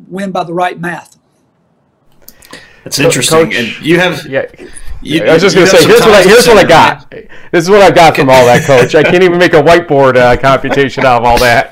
win 0.08 0.30
by 0.30 0.44
the 0.44 0.54
right 0.54 0.78
math. 0.78 1.16
That's 2.84 2.98
interesting. 2.98 3.46
Coach, 3.46 3.54
and 3.54 3.86
you 3.86 3.98
have 3.98 4.26
yeah. 4.26 4.46
You, 5.04 5.22
I 5.24 5.34
was 5.34 5.42
just 5.42 5.54
going 5.54 5.66
to 5.66 5.70
say, 5.70 5.86
here's 5.86 6.00
what 6.00 6.14
I, 6.14 6.22
here's 6.22 6.46
what 6.46 6.56
I 6.56 6.64
got. 6.64 7.10
This 7.10 7.64
is 7.64 7.70
what 7.70 7.82
I 7.82 7.90
got 7.90 8.16
from 8.16 8.30
all 8.30 8.46
that, 8.46 8.62
Coach. 8.66 8.94
I 8.94 9.02
can't 9.02 9.22
even 9.22 9.38
make 9.38 9.52
a 9.52 9.62
whiteboard 9.62 10.16
uh, 10.16 10.40
computation 10.40 11.04
out 11.04 11.22
of 11.22 11.24
all 11.24 11.38
that. 11.38 11.70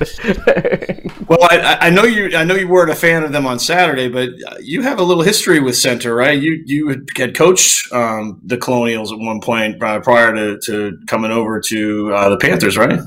well, 1.27 1.39
I, 1.41 1.87
I, 1.87 1.89
know 1.89 2.03
you. 2.03 2.37
I 2.37 2.43
know 2.43 2.53
you 2.53 2.67
weren't 2.67 2.91
a 2.91 2.95
fan 2.95 3.23
of 3.23 3.31
them 3.31 3.47
on 3.47 3.57
Saturday, 3.57 4.07
but 4.07 4.29
you 4.61 4.83
have 4.83 4.99
a 4.99 5.03
little 5.03 5.23
history 5.23 5.59
with 5.59 5.75
Centre, 5.75 6.13
right? 6.13 6.39
You 6.39 6.61
you 6.65 6.89
had 6.89 7.35
coached 7.35 7.91
um, 7.91 8.39
the 8.43 8.57
Colonials 8.57 9.11
at 9.11 9.17
one 9.17 9.41
point 9.41 9.81
uh, 9.81 9.99
prior 10.01 10.33
to, 10.33 10.59
to 10.59 10.99
coming 11.07 11.31
over 11.31 11.59
to 11.59 12.13
uh, 12.13 12.29
the 12.29 12.37
Panthers, 12.37 12.77
right? 12.77 12.99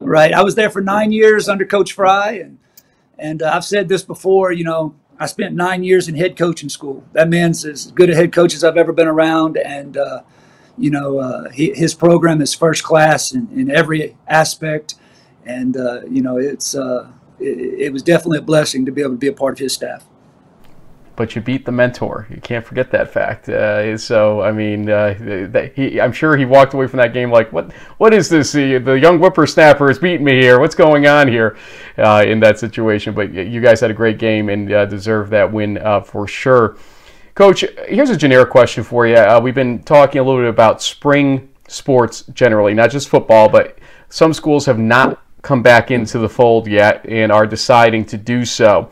Right. 0.00 0.32
I 0.32 0.42
was 0.42 0.56
there 0.56 0.70
for 0.70 0.80
nine 0.80 1.12
years 1.12 1.48
under 1.48 1.64
Coach 1.64 1.92
Frye, 1.92 2.32
and 2.32 2.58
and 3.18 3.42
uh, 3.42 3.52
I've 3.54 3.64
said 3.64 3.88
this 3.88 4.02
before. 4.02 4.50
You 4.50 4.64
know, 4.64 4.94
I 5.18 5.26
spent 5.26 5.54
nine 5.54 5.82
years 5.82 6.08
in 6.08 6.14
head 6.14 6.36
coaching 6.36 6.68
school. 6.68 7.04
That 7.12 7.28
man's 7.28 7.64
as 7.64 7.90
good 7.90 8.10
a 8.10 8.14
head 8.14 8.32
coach 8.32 8.54
as 8.54 8.62
I've 8.62 8.76
ever 8.76 8.92
been 8.92 9.08
around, 9.08 9.56
and 9.56 9.96
uh, 9.96 10.22
you 10.76 10.90
know 10.90 11.18
uh, 11.18 11.50
he, 11.50 11.72
his 11.74 11.94
program 11.94 12.40
is 12.40 12.54
first 12.54 12.84
class 12.84 13.32
in, 13.32 13.48
in 13.52 13.70
every 13.70 14.16
aspect, 14.26 14.94
and 15.44 15.76
uh, 15.76 16.02
you 16.08 16.22
know 16.22 16.36
it's 16.36 16.74
uh, 16.74 17.10
it, 17.40 17.86
it 17.86 17.92
was 17.92 18.02
definitely 18.02 18.38
a 18.38 18.42
blessing 18.42 18.86
to 18.86 18.92
be 18.92 19.02
able 19.02 19.12
to 19.12 19.18
be 19.18 19.28
a 19.28 19.32
part 19.32 19.54
of 19.54 19.58
his 19.58 19.72
staff 19.72 20.04
but 21.18 21.34
you 21.34 21.42
beat 21.42 21.66
the 21.66 21.72
mentor. 21.72 22.28
You 22.30 22.40
can't 22.40 22.64
forget 22.64 22.92
that 22.92 23.12
fact. 23.12 23.48
Uh, 23.48 23.98
so 23.98 24.40
I 24.40 24.52
mean, 24.52 24.88
uh, 24.88 25.14
he, 25.74 26.00
I'm 26.00 26.12
sure 26.12 26.36
he 26.36 26.44
walked 26.44 26.74
away 26.74 26.86
from 26.86 26.98
that 26.98 27.12
game 27.12 27.32
like, 27.32 27.52
what 27.52 27.72
What 27.98 28.14
is 28.14 28.28
this? 28.28 28.52
The, 28.52 28.98
young 29.02 29.18
whippersnapper 29.18 29.90
is 29.90 29.98
beating 29.98 30.24
me 30.24 30.40
here. 30.40 30.60
What's 30.60 30.76
going 30.76 31.08
on 31.08 31.26
here 31.26 31.58
uh, 31.98 32.24
in 32.24 32.38
that 32.40 32.60
situation? 32.60 33.14
But 33.14 33.34
you 33.34 33.60
guys 33.60 33.80
had 33.80 33.90
a 33.90 33.94
great 33.94 34.18
game 34.18 34.48
and 34.48 34.72
uh, 34.72 34.86
deserve 34.86 35.28
that 35.30 35.52
win 35.52 35.78
uh, 35.78 36.02
for 36.02 36.28
sure. 36.28 36.76
Coach, 37.34 37.64
here's 37.88 38.10
a 38.10 38.16
generic 38.16 38.50
question 38.50 38.84
for 38.84 39.04
you. 39.04 39.16
Uh, 39.16 39.40
we've 39.42 39.56
been 39.56 39.82
talking 39.82 40.20
a 40.20 40.24
little 40.24 40.40
bit 40.40 40.48
about 40.48 40.80
spring 40.80 41.48
sports 41.66 42.22
generally, 42.32 42.74
not 42.74 42.92
just 42.92 43.08
football, 43.08 43.48
but 43.48 43.76
some 44.08 44.32
schools 44.32 44.66
have 44.66 44.78
not 44.78 45.20
come 45.42 45.64
back 45.64 45.90
into 45.90 46.20
the 46.20 46.28
fold 46.28 46.68
yet 46.68 47.04
and 47.08 47.32
are 47.32 47.46
deciding 47.46 48.04
to 48.04 48.16
do 48.16 48.44
so. 48.44 48.88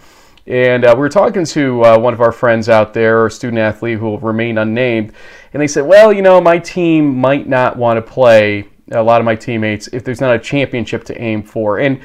And 0.47 0.85
uh, 0.85 0.93
we 0.95 1.01
were 1.01 1.09
talking 1.09 1.45
to 1.45 1.85
uh, 1.85 1.99
one 1.99 2.15
of 2.15 2.21
our 2.21 2.31
friends 2.31 2.69
out 2.69 2.95
there, 2.95 3.27
a 3.27 3.31
student 3.31 3.59
athlete 3.59 3.99
who 3.99 4.05
will 4.05 4.21
remain 4.21 4.59
unnamed, 4.59 5.13
and 5.53 5.61
they 5.61 5.67
said, 5.67 5.87
well, 5.87 6.13
you 6.13 6.23
know, 6.23 6.41
my 6.41 6.59
team 6.59 7.17
might 7.17 7.49
not 7.49 7.77
want 7.77 7.97
to 7.97 8.03
play 8.03 8.69
a 8.93 9.03
lot 9.03 9.21
of 9.21 9.25
my 9.25 9.35
teammates 9.35 9.89
if 9.89 10.05
there's 10.05 10.21
not 10.21 10.37
a 10.37 10.39
championship 10.39 11.03
to 11.05 11.21
aim 11.21 11.43
for. 11.43 11.81
And 11.81 12.01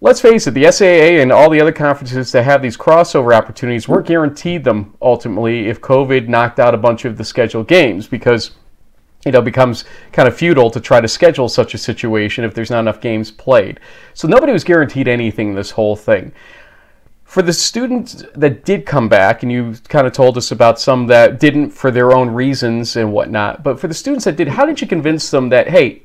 let's 0.00 0.20
face 0.20 0.46
it, 0.46 0.54
the 0.54 0.70
SAA 0.70 1.20
and 1.22 1.30
all 1.30 1.50
the 1.50 1.60
other 1.60 1.72
conferences 1.72 2.32
that 2.32 2.44
have 2.44 2.62
these 2.62 2.76
crossover 2.76 3.32
opportunities 3.32 3.88
weren't 3.88 4.06
guaranteed 4.06 4.64
them 4.64 4.96
ultimately 5.00 5.68
if 5.68 5.80
COVID 5.80 6.26
knocked 6.26 6.58
out 6.58 6.74
a 6.74 6.78
bunch 6.78 7.04
of 7.04 7.16
the 7.16 7.24
scheduled 7.24 7.68
games 7.68 8.08
because 8.08 8.52
you 9.24 9.32
know, 9.32 9.40
it 9.40 9.44
becomes 9.44 9.84
kind 10.12 10.28
of 10.28 10.36
futile 10.36 10.70
to 10.70 10.80
try 10.80 11.00
to 11.00 11.08
schedule 11.08 11.48
such 11.48 11.74
a 11.74 11.78
situation 11.78 12.44
if 12.44 12.54
there's 12.54 12.70
not 12.70 12.80
enough 12.80 13.00
games 13.00 13.30
played. 13.30 13.80
So 14.14 14.28
nobody 14.28 14.52
was 14.52 14.64
guaranteed 14.64 15.08
anything 15.08 15.54
this 15.54 15.72
whole 15.72 15.96
thing. 15.96 16.32
For 17.28 17.42
the 17.42 17.52
students 17.52 18.24
that 18.36 18.64
did 18.64 18.86
come 18.86 19.10
back, 19.10 19.42
and 19.42 19.52
you 19.52 19.74
kind 19.90 20.06
of 20.06 20.14
told 20.14 20.38
us 20.38 20.50
about 20.50 20.80
some 20.80 21.08
that 21.08 21.38
didn't 21.38 21.72
for 21.72 21.90
their 21.90 22.12
own 22.12 22.30
reasons 22.30 22.96
and 22.96 23.12
whatnot, 23.12 23.62
but 23.62 23.78
for 23.78 23.86
the 23.86 23.92
students 23.92 24.24
that 24.24 24.36
did, 24.36 24.48
how 24.48 24.64
did 24.64 24.80
you 24.80 24.86
convince 24.86 25.30
them 25.30 25.50
that, 25.50 25.68
hey, 25.68 26.04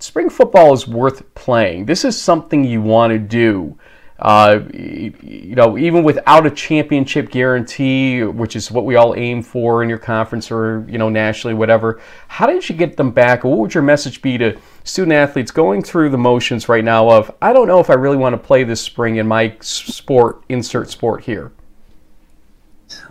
spring 0.00 0.28
football 0.28 0.74
is 0.74 0.88
worth 0.88 1.32
playing. 1.36 1.86
This 1.86 2.04
is 2.04 2.20
something 2.20 2.64
you 2.64 2.82
want 2.82 3.12
to 3.12 3.20
do. 3.20 3.78
Uh, 4.18 4.60
you 4.72 5.56
know, 5.56 5.76
even 5.76 6.04
without 6.04 6.46
a 6.46 6.50
championship 6.50 7.30
guarantee, 7.30 8.22
which 8.22 8.54
is 8.54 8.70
what 8.70 8.84
we 8.84 8.94
all 8.94 9.14
aim 9.16 9.42
for 9.42 9.82
in 9.82 9.88
your 9.88 9.98
conference 9.98 10.52
or 10.52 10.86
you 10.88 10.98
know 10.98 11.08
nationally, 11.08 11.52
whatever. 11.52 12.00
How 12.28 12.46
did 12.46 12.68
you 12.68 12.76
get 12.76 12.96
them 12.96 13.10
back? 13.10 13.42
What 13.42 13.58
would 13.58 13.74
your 13.74 13.82
message 13.82 14.22
be 14.22 14.38
to 14.38 14.56
student 14.84 15.14
athletes 15.14 15.50
going 15.50 15.82
through 15.82 16.10
the 16.10 16.18
motions 16.18 16.68
right 16.68 16.84
now 16.84 17.10
of 17.10 17.34
I 17.42 17.52
don't 17.52 17.66
know 17.66 17.80
if 17.80 17.90
I 17.90 17.94
really 17.94 18.16
want 18.16 18.34
to 18.34 18.38
play 18.38 18.62
this 18.62 18.80
spring 18.80 19.16
in 19.16 19.26
my 19.26 19.56
sport, 19.60 20.44
insert 20.48 20.90
sport 20.90 21.24
here. 21.24 21.52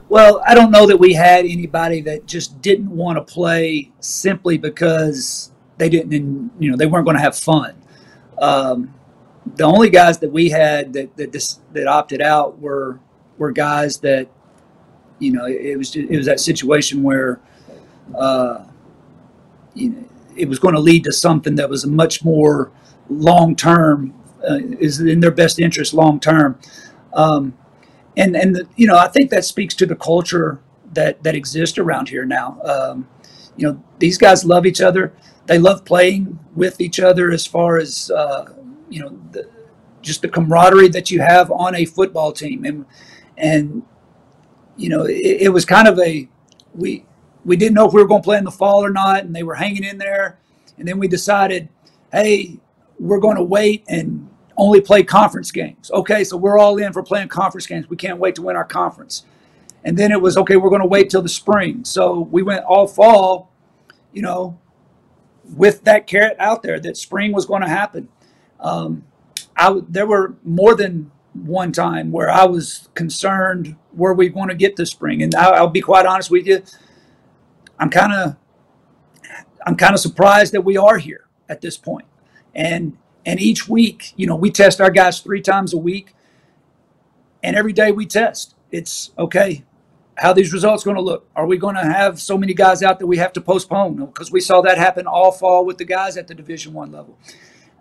Well, 0.07 0.43
I 0.47 0.53
don't 0.53 0.71
know 0.71 0.85
that 0.85 0.97
we 0.97 1.13
had 1.13 1.45
anybody 1.45 1.99
that 2.01 2.27
just 2.27 2.61
didn't 2.61 2.89
want 2.89 3.17
to 3.17 3.33
play 3.33 3.91
simply 3.99 4.57
because 4.57 5.51
they 5.77 5.89
didn't, 5.89 6.51
you 6.59 6.69
know, 6.69 6.77
they 6.77 6.85
weren't 6.85 7.05
going 7.05 7.17
to 7.17 7.23
have 7.23 7.37
fun. 7.37 7.75
Um, 8.39 8.93
the 9.45 9.63
only 9.63 9.89
guys 9.89 10.19
that 10.19 10.31
we 10.31 10.49
had 10.49 10.93
that 10.93 11.15
that 11.17 11.31
this, 11.31 11.59
that 11.73 11.87
opted 11.87 12.21
out 12.21 12.59
were 12.59 12.99
were 13.37 13.51
guys 13.51 13.97
that, 13.99 14.27
you 15.19 15.31
know, 15.31 15.45
it 15.45 15.77
was 15.77 15.95
it 15.95 16.15
was 16.15 16.25
that 16.25 16.39
situation 16.39 17.03
where, 17.03 17.39
uh, 18.17 18.63
you 19.73 19.89
know, 19.89 20.03
it 20.35 20.47
was 20.47 20.59
going 20.59 20.75
to 20.75 20.81
lead 20.81 21.03
to 21.03 21.11
something 21.11 21.55
that 21.55 21.69
was 21.69 21.85
much 21.85 22.23
more 22.23 22.71
long 23.09 23.55
term, 23.55 24.13
uh, 24.49 24.59
is 24.79 24.99
in 24.99 25.19
their 25.19 25.31
best 25.31 25.59
interest 25.59 25.93
long 25.93 26.19
term. 26.19 26.57
Um, 27.13 27.53
and 28.15 28.35
and 28.35 28.55
the, 28.55 28.67
you 28.75 28.87
know 28.87 28.97
I 28.97 29.07
think 29.07 29.29
that 29.31 29.45
speaks 29.45 29.75
to 29.75 29.85
the 29.85 29.95
culture 29.95 30.59
that 30.93 31.23
that 31.23 31.35
exists 31.35 31.77
around 31.77 32.09
here 32.09 32.25
now. 32.25 32.59
Um, 32.63 33.07
you 33.57 33.67
know 33.67 33.83
these 33.99 34.17
guys 34.17 34.45
love 34.45 34.65
each 34.65 34.81
other 34.81 35.13
they 35.45 35.59
love 35.59 35.85
playing 35.85 36.39
with 36.55 36.79
each 36.79 36.99
other 36.99 37.31
as 37.31 37.45
far 37.45 37.77
as 37.77 38.11
uh, 38.11 38.45
you 38.93 39.01
know 39.01 39.19
the, 39.31 39.49
just 40.01 40.21
the 40.21 40.29
camaraderie 40.29 40.89
that 40.89 41.09
you 41.09 41.19
have 41.19 41.49
on 41.51 41.75
a 41.75 41.85
football 41.85 42.31
team. 42.31 42.63
And 42.63 42.85
and 43.37 43.83
you 44.77 44.89
know 44.89 45.05
it, 45.05 45.41
it, 45.41 45.49
was 45.49 45.65
kind 45.65 45.87
of 45.87 45.97
a 45.99 46.29
we 46.75 47.05
we 47.43 47.57
didn't 47.57 47.73
know 47.73 47.87
if 47.87 47.93
we 47.93 48.01
were 48.01 48.07
going 48.07 48.21
to 48.21 48.25
play 48.25 48.37
in 48.37 48.43
the 48.43 48.51
fall 48.51 48.85
or 48.85 48.91
not 48.91 49.23
and 49.23 49.35
they 49.35 49.43
were 49.43 49.55
hanging 49.55 49.83
in 49.83 49.97
there. 49.97 50.39
And 50.77 50.87
then 50.87 50.99
we 50.99 51.07
decided 51.07 51.69
hey 52.11 52.59
we're 52.99 53.19
going 53.19 53.37
to 53.37 53.43
wait 53.43 53.83
and 53.87 54.29
only 54.55 54.79
play 54.79 55.01
conference 55.01 55.49
games. 55.51 55.89
Okay 55.91 56.23
so 56.23 56.37
we're 56.37 56.59
all 56.59 56.77
in 56.77 56.93
for 56.93 57.01
playing 57.01 57.29
conference 57.29 57.65
games. 57.65 57.89
We 57.89 57.97
can't 57.97 58.19
wait 58.19 58.35
to 58.35 58.43
win 58.43 58.55
our 58.55 58.65
conference. 58.65 59.25
And 59.83 59.97
then 59.97 60.11
it 60.11 60.21
was 60.21 60.37
okay 60.37 60.57
we're 60.57 60.69
going 60.69 60.81
to 60.81 60.87
wait 60.87 61.09
till 61.09 61.23
the 61.23 61.29
spring. 61.29 61.83
So 61.83 62.19
we 62.19 62.43
went 62.43 62.63
all 62.65 62.87
fall 62.87 63.49
you 64.11 64.21
know 64.21 64.59
with 65.55 65.83
that 65.83 66.07
carrot 66.07 66.37
out 66.39 66.63
there 66.63 66.79
that 66.79 66.97
spring 66.97 67.31
was 67.31 67.45
going 67.45 67.61
to 67.61 67.67
happen. 67.67 68.07
Um, 68.63 69.03
I, 69.55 69.81
there 69.87 70.07
were 70.07 70.35
more 70.43 70.75
than 70.75 71.11
one 71.33 71.71
time 71.71 72.11
where 72.11 72.29
I 72.29 72.45
was 72.45 72.89
concerned 72.95 73.75
where 73.91 74.13
we 74.13 74.29
going 74.29 74.49
to 74.49 74.55
get 74.55 74.75
to 74.77 74.85
spring, 74.85 75.21
and 75.21 75.35
I, 75.35 75.49
I'll 75.49 75.67
be 75.67 75.81
quite 75.81 76.05
honest 76.05 76.31
with 76.31 76.47
you. 76.47 76.63
I'm 77.77 77.89
kind 77.89 78.13
of 78.13 78.35
I'm 79.65 79.75
kind 79.75 79.93
of 79.93 79.99
surprised 79.99 80.53
that 80.53 80.61
we 80.61 80.77
are 80.77 80.97
here 80.97 81.27
at 81.49 81.61
this 81.61 81.77
point. 81.77 82.05
And 82.55 82.97
and 83.25 83.39
each 83.39 83.69
week, 83.69 84.13
you 84.15 84.27
know, 84.27 84.35
we 84.35 84.51
test 84.51 84.81
our 84.81 84.91
guys 84.91 85.19
three 85.19 85.41
times 85.41 85.73
a 85.73 85.77
week, 85.77 86.13
and 87.43 87.55
every 87.55 87.73
day 87.73 87.91
we 87.91 88.05
test. 88.05 88.55
It's 88.71 89.11
okay 89.19 89.63
how 90.17 90.33
these 90.33 90.53
results 90.53 90.83
going 90.83 90.95
to 90.95 91.01
look. 91.01 91.27
Are 91.35 91.45
we 91.45 91.57
going 91.57 91.75
to 91.75 91.83
have 91.83 92.19
so 92.19 92.37
many 92.37 92.53
guys 92.53 92.83
out 92.83 92.99
that 92.99 93.07
we 93.07 93.17
have 93.17 93.33
to 93.33 93.41
postpone? 93.41 94.05
Because 94.05 94.31
we 94.31 94.41
saw 94.41 94.61
that 94.61 94.77
happen 94.77 95.07
all 95.07 95.31
fall 95.31 95.65
with 95.65 95.77
the 95.77 95.85
guys 95.85 96.17
at 96.17 96.27
the 96.27 96.35
Division 96.35 96.73
One 96.73 96.91
level. 96.91 97.17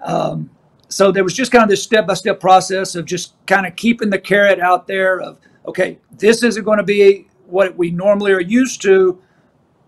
Um, 0.03 0.51
so 0.93 1.11
there 1.11 1.25
was 1.25 1.35
just 1.35 1.51
kind 1.51 1.63
of 1.65 1.71
this 1.71 1.83
step 1.83 2.07
by 2.07 2.15
step 2.15 2.39
process 2.39 2.95
of 2.95 3.07
just 3.07 3.35
kind 3.47 3.67
of 3.67 3.77
keeping 3.77 4.11
the 4.11 4.19
carrot 4.19 4.61
out 4.61 4.87
there 4.87 5.21
of 5.21 5.39
okay, 5.67 5.99
this 6.19 6.43
isn't 6.43 6.65
going 6.65 6.79
to 6.79 6.85
be 6.85 7.29
what 7.47 7.77
we 7.77 7.91
normally 7.91 8.33
are 8.33 8.41
used 8.41 8.83
to, 8.83 9.21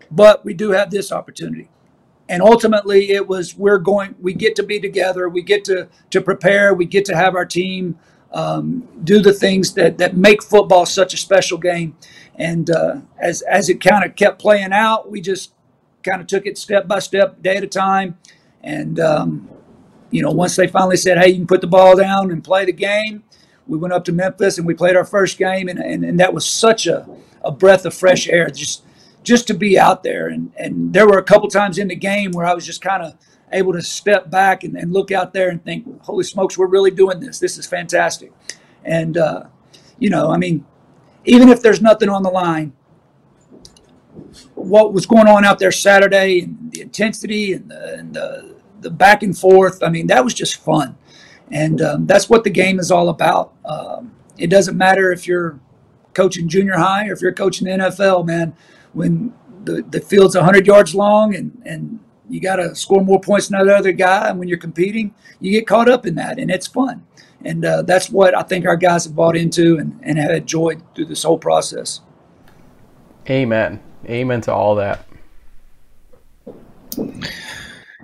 but 0.09 0.43
we 0.45 0.53
do 0.53 0.71
have 0.71 0.89
this 0.89 1.11
opportunity. 1.11 1.69
And 2.27 2.41
ultimately, 2.41 3.11
it 3.11 3.27
was 3.27 3.55
we're 3.55 3.77
going. 3.77 4.15
We 4.19 4.33
get 4.33 4.55
to 4.55 4.63
be 4.63 4.79
together. 4.79 5.29
We 5.29 5.43
get 5.43 5.63
to 5.65 5.87
to 6.09 6.21
prepare. 6.21 6.73
We 6.73 6.85
get 6.85 7.05
to 7.05 7.15
have 7.15 7.35
our 7.35 7.45
team 7.45 7.99
um, 8.31 8.87
do 9.03 9.21
the 9.21 9.33
things 9.33 9.73
that 9.75 9.99
that 9.99 10.17
make 10.17 10.41
football 10.41 10.87
such 10.87 11.13
a 11.13 11.17
special 11.17 11.59
game. 11.59 11.95
And 12.35 12.69
uh, 12.71 13.01
as 13.19 13.43
as 13.43 13.69
it 13.69 13.79
kind 13.79 14.03
of 14.03 14.15
kept 14.15 14.39
playing 14.39 14.73
out, 14.73 15.11
we 15.11 15.21
just 15.21 15.53
kind 16.01 16.19
of 16.19 16.25
took 16.25 16.47
it 16.47 16.57
step 16.57 16.87
by 16.87 16.97
step, 16.97 17.43
day 17.43 17.57
at 17.57 17.63
a 17.63 17.67
time. 17.67 18.17
And 18.63 18.99
um, 18.99 19.49
you 20.11 20.21
know, 20.21 20.31
once 20.31 20.55
they 20.55 20.67
finally 20.67 20.97
said, 20.97 21.17
"Hey, 21.17 21.29
you 21.29 21.35
can 21.35 21.47
put 21.47 21.61
the 21.61 21.67
ball 21.67 21.95
down 21.95 22.31
and 22.31 22.43
play 22.43 22.65
the 22.65 22.73
game," 22.73 23.23
we 23.67 23.77
went 23.77 23.93
up 23.93 24.03
to 24.05 24.11
Memphis 24.11 24.57
and 24.57 24.67
we 24.67 24.73
played 24.73 24.95
our 24.95 25.05
first 25.05 25.37
game, 25.37 25.67
and 25.67 25.79
and, 25.79 26.03
and 26.03 26.19
that 26.19 26.33
was 26.33 26.45
such 26.45 26.87
a, 26.87 27.07
a 27.43 27.51
breath 27.51 27.85
of 27.85 27.93
fresh 27.93 28.27
air, 28.27 28.49
just 28.49 28.83
just 29.23 29.47
to 29.47 29.53
be 29.53 29.77
out 29.77 30.03
there. 30.03 30.27
And 30.27 30.53
and 30.57 30.93
there 30.93 31.07
were 31.07 31.17
a 31.17 31.23
couple 31.23 31.49
times 31.49 31.77
in 31.77 31.87
the 31.87 31.95
game 31.95 32.31
where 32.31 32.45
I 32.45 32.53
was 32.53 32.65
just 32.65 32.81
kind 32.81 33.03
of 33.03 33.15
able 33.51 33.73
to 33.73 33.81
step 33.81 34.29
back 34.29 34.63
and, 34.63 34.75
and 34.75 34.91
look 34.91 35.11
out 35.11 35.33
there 35.33 35.49
and 35.49 35.63
think, 35.63 36.03
"Holy 36.03 36.23
smokes, 36.23 36.57
we're 36.57 36.67
really 36.67 36.91
doing 36.91 37.19
this! 37.19 37.39
This 37.39 37.57
is 37.57 37.65
fantastic!" 37.65 38.31
And 38.83 39.17
uh, 39.17 39.45
you 39.99 40.09
know, 40.09 40.29
I 40.29 40.37
mean, 40.37 40.65
even 41.25 41.49
if 41.49 41.61
there's 41.61 41.81
nothing 41.81 42.09
on 42.09 42.23
the 42.23 42.29
line, 42.29 42.73
what 44.53 44.93
was 44.93 45.05
going 45.05 45.27
on 45.27 45.45
out 45.45 45.59
there 45.59 45.71
Saturday 45.71 46.41
and 46.41 46.71
the 46.71 46.81
intensity 46.81 47.53
and 47.53 47.69
the, 47.69 47.93
and 47.95 48.13
the, 48.13 48.54
the 48.85 48.91
back 48.91 49.23
and 49.23 49.37
forth, 49.37 49.83
I 49.83 49.89
mean, 49.89 50.07
that 50.07 50.23
was 50.23 50.33
just 50.33 50.63
fun. 50.63 50.97
And 51.51 51.81
um, 51.81 52.07
that's 52.07 52.29
what 52.29 52.43
the 52.43 52.49
game 52.49 52.79
is 52.79 52.91
all 52.91 53.09
about. 53.09 53.53
Um, 53.65 54.13
it 54.37 54.47
doesn't 54.47 54.77
matter 54.77 55.11
if 55.11 55.27
you're 55.27 55.59
coaching 56.13 56.47
junior 56.47 56.77
high 56.77 57.07
or 57.07 57.13
if 57.13 57.21
you're 57.21 57.33
coaching 57.33 57.67
the 57.67 57.73
NFL, 57.73 58.25
man. 58.25 58.55
When 58.93 59.33
the, 59.63 59.81
the 59.81 59.99
field's 59.99 60.35
100 60.35 60.65
yards 60.65 60.95
long 60.95 61.35
and, 61.35 61.61
and 61.65 61.99
you 62.29 62.39
got 62.39 62.55
to 62.55 62.73
score 62.73 63.03
more 63.03 63.19
points 63.19 63.49
than 63.49 63.65
the 63.65 63.75
other 63.75 63.91
guy, 63.91 64.29
and 64.29 64.39
when 64.39 64.47
you're 64.47 64.57
competing, 64.57 65.13
you 65.41 65.51
get 65.51 65.67
caught 65.67 65.89
up 65.89 66.05
in 66.05 66.15
that, 66.15 66.39
and 66.39 66.49
it's 66.49 66.67
fun 66.67 67.05
and 67.45 67.63
uh, 67.63 67.83
that's 67.83 68.09
what 68.09 68.35
I 68.35 68.41
think 68.41 68.65
our 68.65 68.75
guys 68.75 69.05
have 69.05 69.15
bought 69.15 69.37
into 69.37 69.77
and, 69.77 69.99
and 70.01 70.17
have 70.17 70.31
enjoyed 70.31 70.81
through 70.95 71.05
this 71.05 71.23
whole 71.23 71.37
process. 71.37 72.01
Amen. 73.29 73.81
Amen 74.07 74.41
to 74.41 74.53
all 74.53 74.75
that. 74.75 75.07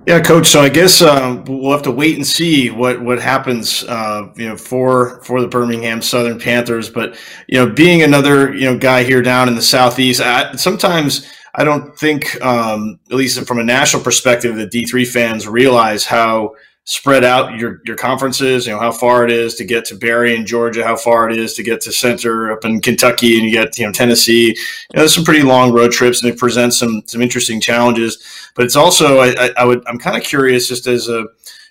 Yeah, 0.07 0.19
coach. 0.19 0.47
So 0.47 0.61
I 0.61 0.69
guess 0.69 1.01
uh, 1.01 1.43
we'll 1.47 1.71
have 1.71 1.83
to 1.83 1.91
wait 1.91 2.15
and 2.15 2.25
see 2.25 2.71
what 2.71 3.01
what 3.01 3.21
happens, 3.21 3.83
uh, 3.83 4.29
you 4.35 4.49
know, 4.49 4.57
for 4.57 5.21
for 5.23 5.41
the 5.41 5.47
Birmingham 5.47 6.01
Southern 6.01 6.39
Panthers. 6.39 6.89
But 6.89 7.15
you 7.47 7.59
know, 7.59 7.71
being 7.71 8.01
another 8.01 8.53
you 8.53 8.65
know 8.65 8.77
guy 8.77 9.03
here 9.03 9.21
down 9.21 9.47
in 9.47 9.53
the 9.55 9.61
southeast, 9.61 10.19
I, 10.19 10.53
sometimes 10.55 11.27
I 11.53 11.63
don't 11.63 11.97
think, 11.99 12.43
um, 12.43 12.99
at 13.11 13.15
least 13.15 13.45
from 13.47 13.59
a 13.59 13.63
national 13.63 14.03
perspective, 14.03 14.55
that 14.55 14.71
D 14.71 14.85
three 14.85 15.05
fans 15.05 15.47
realize 15.47 16.03
how 16.05 16.55
spread 16.83 17.23
out 17.23 17.57
your 17.57 17.81
your 17.85 17.95
conferences. 17.95 18.65
You 18.65 18.73
know 18.73 18.79
how 18.79 18.91
far 18.91 19.23
it 19.23 19.31
is 19.31 19.55
to 19.55 19.65
get 19.65 19.85
to 19.85 19.95
Berry 19.95 20.35
in 20.35 20.45
Georgia, 20.45 20.83
how 20.83 20.95
far 20.95 21.29
it 21.29 21.37
is 21.37 21.53
to 21.55 21.63
get 21.63 21.81
to 21.81 21.91
Centre 21.91 22.51
up 22.51 22.65
in 22.65 22.81
Kentucky, 22.81 23.37
and 23.37 23.45
you 23.45 23.51
get 23.51 23.77
you 23.77 23.85
know 23.85 23.91
Tennessee. 23.91 24.47
You 24.47 24.53
know, 24.93 25.01
there's 25.01 25.15
some 25.15 25.23
pretty 25.23 25.43
long 25.43 25.71
road 25.71 25.91
trips, 25.91 26.23
and 26.23 26.31
it 26.31 26.39
presents 26.39 26.79
some 26.79 27.03
some 27.05 27.21
interesting 27.21 27.61
challenges. 27.61 28.23
But 28.55 28.65
it's 28.65 28.75
also 28.75 29.19
I, 29.19 29.51
I, 29.57 29.65
would 29.65 29.83
I'm 29.87 29.97
kind 29.97 30.17
of 30.17 30.23
curious 30.23 30.67
just 30.67 30.87
as 30.87 31.07
a 31.07 31.25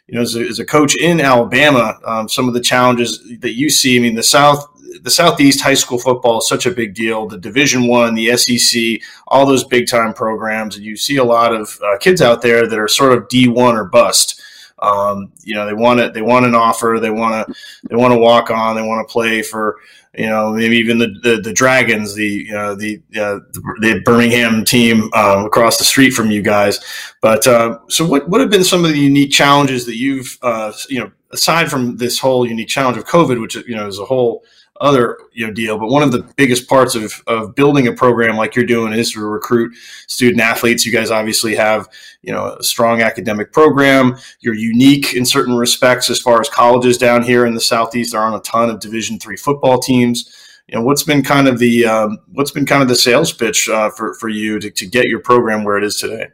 you 0.07 0.15
know 0.15 0.23
as 0.23 0.37
a, 0.37 0.41
as 0.41 0.59
a 0.59 0.65
coach 0.65 0.97
in 0.97 1.21
Alabama, 1.21 1.99
um, 2.05 2.29
some 2.29 2.49
of 2.49 2.55
the 2.55 2.61
challenges 2.61 3.21
that 3.41 3.55
you 3.55 3.71
see. 3.71 3.97
I 3.97 4.01
mean 4.01 4.15
the 4.15 4.23
South 4.23 4.67
the 5.03 5.11
Southeast 5.11 5.61
high 5.61 5.75
school 5.75 5.99
football 5.99 6.39
is 6.39 6.49
such 6.49 6.67
a 6.67 6.71
big 6.71 6.95
deal. 6.95 7.27
The 7.27 7.39
Division 7.39 7.87
One, 7.87 8.15
the 8.15 8.37
SEC, 8.37 9.01
all 9.29 9.47
those 9.47 9.65
big 9.65 9.87
time 9.87 10.13
programs, 10.13 10.77
and 10.77 10.85
you 10.85 10.97
see 10.97 11.17
a 11.17 11.25
lot 11.25 11.55
of 11.55 11.79
uh, 11.85 11.97
kids 11.99 12.21
out 12.21 12.43
there 12.43 12.67
that 12.67 12.79
are 12.79 12.89
sort 12.89 13.13
of 13.13 13.29
D 13.29 13.49
one 13.49 13.77
or 13.77 13.85
bust. 13.85 14.40
Um, 14.83 15.33
you 15.43 15.55
know, 15.55 15.67
they 15.67 15.75
want 15.75 16.01
it. 16.01 16.15
They 16.15 16.23
want 16.23 16.47
an 16.47 16.55
offer. 16.55 16.99
They 17.01 17.11
want 17.11 17.47
to. 17.47 17.55
They 17.89 17.97
want 17.97 18.13
to 18.13 18.19
walk 18.19 18.51
on. 18.51 18.77
They 18.77 18.83
want 18.83 19.07
to 19.07 19.13
play 19.13 19.43
for. 19.43 19.77
You 20.17 20.27
know, 20.27 20.53
maybe 20.53 20.77
even 20.77 20.99
the 20.99 21.15
the, 21.23 21.41
the 21.41 21.53
Dragons, 21.53 22.17
the 22.17 22.27
you 22.27 22.53
know 22.53 22.75
the 22.75 22.97
uh, 23.11 23.39
the, 23.53 23.77
the, 23.81 24.03
Birmingham 24.05 24.65
team 24.65 25.09
uh, 25.13 25.45
across 25.47 25.79
the 25.79 25.85
street 25.85 26.11
from 26.11 26.33
you 26.33 26.43
guys. 26.43 26.81
But 27.21 27.47
uh, 27.47 27.79
so, 27.89 28.05
what 28.05 28.29
what 28.29 28.41
have 28.41 28.51
been 28.51 28.65
some 28.65 28.85
of 28.85 28.91
the 28.91 28.99
unique 28.99 29.31
challenges 29.31 29.87
that 29.87 29.97
you've 29.97 30.37
uh, 30.43 30.73
you 30.89 30.99
know 30.99 31.13
aside 31.31 31.71
from 31.71 31.97
this 31.97 32.19
whole 32.19 32.45
unique 32.45 32.69
challenge 32.69 32.97
of 32.97 33.05
COVID, 33.05 33.41
which 33.41 33.55
you 33.55 33.77
know 33.77 33.87
is 33.87 34.01
a 34.01 34.05
whole 34.05 34.45
other 34.81 35.19
you 35.33 35.47
know 35.47 35.53
deal. 35.53 35.79
But 35.79 35.89
one 35.89 36.03
of 36.03 36.13
the 36.13 36.23
biggest 36.37 36.69
parts 36.69 36.95
of, 36.95 37.23
of 37.27 37.55
building 37.55 37.87
a 37.87 37.93
program 37.93 38.37
like 38.37 38.57
you're 38.57 38.65
doing 38.65 38.93
is 38.93 39.13
to 39.13 39.21
recruit 39.21 39.75
student 40.07 40.41
athletes. 40.41 40.87
You 40.87 40.93
guys 40.93 41.11
obviously 41.11 41.55
have 41.57 41.89
you 42.23 42.33
know 42.33 42.57
a 42.59 42.63
strong 42.63 43.03
academic 43.03 43.53
program. 43.53 44.17
You're 44.41 44.55
unique 44.55 45.15
in 45.15 45.25
certain 45.25 45.57
respects 45.57 46.11
as 46.11 46.21
far 46.21 46.41
as 46.41 46.49
colleges 46.49 46.99
down 46.99 47.23
here 47.23 47.47
in 47.47 47.55
the 47.55 47.61
southeast. 47.61 48.13
There 48.13 48.21
aren't 48.21 48.37
a 48.37 48.51
ton 48.51 48.71
of 48.71 48.81
Division 48.81 49.19
three 49.19 49.37
football 49.37 49.79
teams. 49.79 50.35
You 50.67 50.79
know 50.79 50.85
what's 50.85 51.03
been 51.03 51.23
kind 51.23 51.49
of 51.49 51.59
the 51.59 51.85
um, 51.85 52.19
what's 52.33 52.53
been 52.53 52.67
kind 52.67 52.83
of 52.83 52.89
the 52.89 52.97
sales 52.97 53.33
pitch 53.33 53.69
uh, 53.69 53.91
for 53.91 54.15
for 54.15 54.29
you 54.29 54.59
to, 54.59 54.71
to 54.71 54.87
get 54.87 55.07
your 55.07 55.21
program 55.21 55.65
where 55.65 55.77
it 55.77 55.85
is 55.85 55.97
today. 55.97 56.29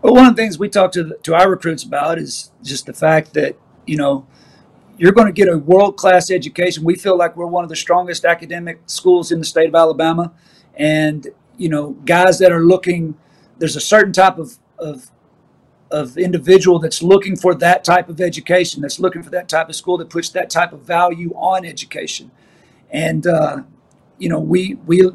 Well, 0.00 0.14
one 0.14 0.26
of 0.26 0.36
the 0.36 0.42
things 0.42 0.58
we 0.58 0.68
talk 0.68 0.92
to 0.92 1.16
to 1.22 1.34
our 1.34 1.50
recruits 1.50 1.82
about 1.82 2.18
is 2.18 2.52
just 2.62 2.86
the 2.86 2.92
fact 2.92 3.34
that 3.34 3.56
you 3.86 3.96
know 3.96 4.26
you're 4.96 5.12
going 5.12 5.26
to 5.26 5.32
get 5.32 5.48
a 5.48 5.58
world 5.58 5.96
class 5.96 6.30
education. 6.30 6.84
We 6.84 6.94
feel 6.96 7.16
like 7.16 7.36
we're 7.36 7.46
one 7.46 7.64
of 7.64 7.70
the 7.70 7.76
strongest 7.76 8.24
academic 8.24 8.80
schools 8.86 9.32
in 9.32 9.38
the 9.38 9.44
state 9.44 9.68
of 9.68 9.74
Alabama, 9.74 10.32
and 10.76 11.28
you 11.56 11.68
know, 11.68 11.92
guys 12.04 12.38
that 12.38 12.52
are 12.52 12.64
looking. 12.64 13.16
There's 13.58 13.76
a 13.76 13.80
certain 13.80 14.12
type 14.12 14.38
of 14.38 14.58
of 14.78 15.10
of 15.90 16.18
individual 16.18 16.78
that's 16.78 17.02
looking 17.02 17.36
for 17.36 17.54
that 17.54 17.84
type 17.84 18.08
of 18.08 18.20
education, 18.20 18.82
that's 18.82 18.98
looking 18.98 19.22
for 19.22 19.30
that 19.30 19.48
type 19.48 19.68
of 19.68 19.76
school 19.76 19.96
that 19.98 20.10
puts 20.10 20.28
that 20.30 20.50
type 20.50 20.72
of 20.72 20.80
value 20.80 21.30
on 21.34 21.64
education, 21.64 22.30
and 22.90 23.26
uh, 23.26 23.62
you 24.18 24.28
know, 24.28 24.40
we 24.40 24.74
we 24.86 25.10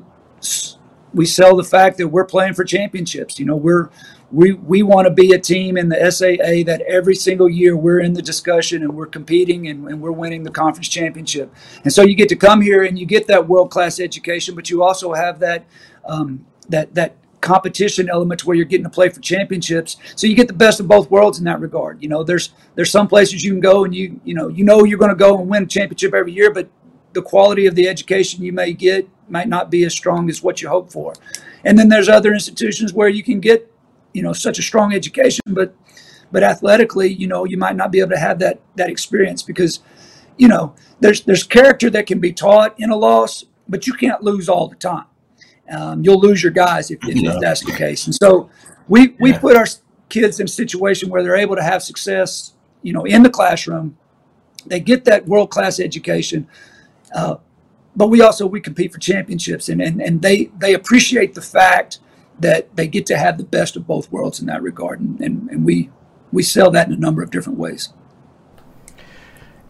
we 1.13 1.25
sell 1.25 1.55
the 1.55 1.63
fact 1.63 1.97
that 1.97 2.07
we're 2.07 2.25
playing 2.25 2.53
for 2.53 2.63
championships. 2.63 3.39
You 3.39 3.45
know, 3.45 3.55
we're 3.55 3.89
we 4.32 4.53
we 4.53 4.84
want 4.84 5.07
to 5.07 5.13
be 5.13 5.32
a 5.32 5.39
team 5.39 5.77
in 5.77 5.89
the 5.89 6.11
SAA 6.11 6.63
that 6.65 6.82
every 6.88 7.15
single 7.15 7.49
year 7.49 7.75
we're 7.75 7.99
in 7.99 8.13
the 8.13 8.21
discussion 8.21 8.84
and 8.84 8.95
we're 8.95 9.07
competing 9.07 9.67
and, 9.67 9.88
and 9.88 10.01
we're 10.01 10.11
winning 10.11 10.43
the 10.43 10.51
conference 10.51 10.88
championship. 10.88 11.53
And 11.84 11.91
so 11.91 12.03
you 12.03 12.15
get 12.15 12.30
to 12.30 12.36
come 12.36 12.61
here 12.61 12.84
and 12.84 12.97
you 12.97 13.05
get 13.05 13.27
that 13.27 13.47
world 13.47 13.71
class 13.71 13.99
education, 13.99 14.55
but 14.55 14.69
you 14.69 14.84
also 14.84 15.13
have 15.13 15.39
that 15.39 15.65
um, 16.05 16.45
that 16.69 16.93
that 16.95 17.15
competition 17.41 18.09
element 18.09 18.41
to 18.41 18.45
where 18.47 18.55
you're 18.55 18.65
getting 18.65 18.84
to 18.84 18.89
play 18.89 19.09
for 19.09 19.21
championships. 19.21 19.97
So 20.15 20.27
you 20.27 20.36
get 20.36 20.47
the 20.47 20.53
best 20.53 20.80
of 20.80 20.88
both 20.88 21.09
worlds 21.09 21.39
in 21.39 21.45
that 21.45 21.59
regard. 21.59 22.01
You 22.01 22.09
know, 22.09 22.23
there's 22.23 22.51
there's 22.75 22.91
some 22.91 23.07
places 23.07 23.43
you 23.43 23.51
can 23.51 23.61
go 23.61 23.86
and 23.86 23.95
you 23.95 24.19
you 24.23 24.34
know 24.34 24.47
you 24.47 24.63
know 24.63 24.84
you're 24.84 24.99
going 24.99 25.09
to 25.09 25.15
go 25.15 25.39
and 25.39 25.49
win 25.49 25.63
a 25.63 25.67
championship 25.67 26.13
every 26.13 26.34
year, 26.34 26.53
but 26.53 26.69
the 27.13 27.21
quality 27.21 27.65
of 27.65 27.73
the 27.75 27.88
education 27.88 28.43
you 28.43 28.53
may 28.53 28.73
get 28.73 29.09
might 29.27 29.47
not 29.47 29.71
be 29.71 29.84
as 29.84 29.93
strong 29.93 30.30
as 30.30 30.43
what 30.43 30.61
you 30.61 30.69
hope 30.69 30.91
for. 30.91 31.13
And 31.63 31.77
then 31.77 31.89
there's 31.89 32.09
other 32.09 32.34
institutions 32.34 32.93
where 32.93 33.09
you 33.09 33.23
can 33.23 33.39
get 33.39 33.68
you 34.14 34.22
know 34.22 34.34
such 34.34 34.60
a 34.60 34.62
strong 34.62 34.93
education, 34.93 35.43
but 35.47 35.76
but 36.32 36.43
athletically, 36.43 37.12
you 37.12 37.28
know, 37.28 37.45
you 37.45 37.57
might 37.57 37.76
not 37.76 37.91
be 37.91 37.99
able 37.99 38.12
to 38.12 38.20
have 38.20 38.39
that 38.39 38.60
that 38.76 38.89
experience 38.89 39.43
because 39.43 39.80
you 40.38 40.47
know 40.47 40.74
there's 40.99 41.22
there's 41.22 41.43
character 41.43 41.89
that 41.89 42.05
can 42.07 42.20
be 42.20 42.34
taught 42.34 42.80
in 42.80 42.89
a 42.89 42.95
loss, 42.95 43.45
but 43.68 43.88
you 43.88 43.93
can't 43.93 44.22
lose 44.24 44.49
all 44.49 44.68
the 44.68 44.76
time. 44.76 45.05
Um, 45.72 46.03
you'll 46.03 46.20
lose 46.20 46.41
your 46.41 46.51
guys 46.51 46.89
if, 46.89 46.97
if, 47.03 47.16
yeah. 47.16 47.36
if, 47.36 47.41
that's 47.41 47.64
the 47.64 47.72
case. 47.72 48.05
And 48.05 48.16
so 48.16 48.49
we 48.88 49.16
we 49.20 49.32
yeah. 49.32 49.39
put 49.39 49.55
our 49.55 49.68
kids 50.10 50.39
in 50.39 50.45
a 50.45 50.49
situation 50.49 51.10
where 51.10 51.22
they're 51.22 51.36
able 51.36 51.55
to 51.55 51.64
have 51.64 51.84
success, 51.84 52.53
you 52.82 52.93
know, 52.93 53.05
in 53.05 53.24
the 53.24 53.30
classroom. 53.30 53.97
They 54.66 54.80
get 54.80 55.05
that 55.05 55.26
world 55.28 55.51
class 55.51 55.80
education. 55.80 56.47
Uh, 57.16 57.36
but 57.95 58.07
we 58.07 58.22
also 58.22 58.45
we 58.45 58.62
compete 58.62 58.93
for 58.93 58.99
championships 58.99 59.68
and, 59.68 59.82
and, 59.82 60.01
and 60.01 60.22
they 60.22 60.51
they 60.57 60.74
appreciate 60.74 61.34
the 61.34 61.41
fact 61.41 61.99
that 62.39 62.75
they 62.75 62.87
get 62.87 63.05
to 63.07 63.17
have 63.17 63.37
the 63.37 63.43
best 63.43 63.75
of 63.75 63.87
both 63.87 64.11
worlds 64.11 64.39
in 64.39 64.47
that 64.47 64.61
regard, 64.61 64.99
and, 64.99 65.19
and, 65.19 65.49
and 65.49 65.65
we 65.65 65.89
we 66.31 66.43
sell 66.43 66.71
that 66.71 66.87
in 66.87 66.93
a 66.93 66.97
number 66.97 67.23
of 67.23 67.31
different 67.31 67.57
ways. 67.57 67.91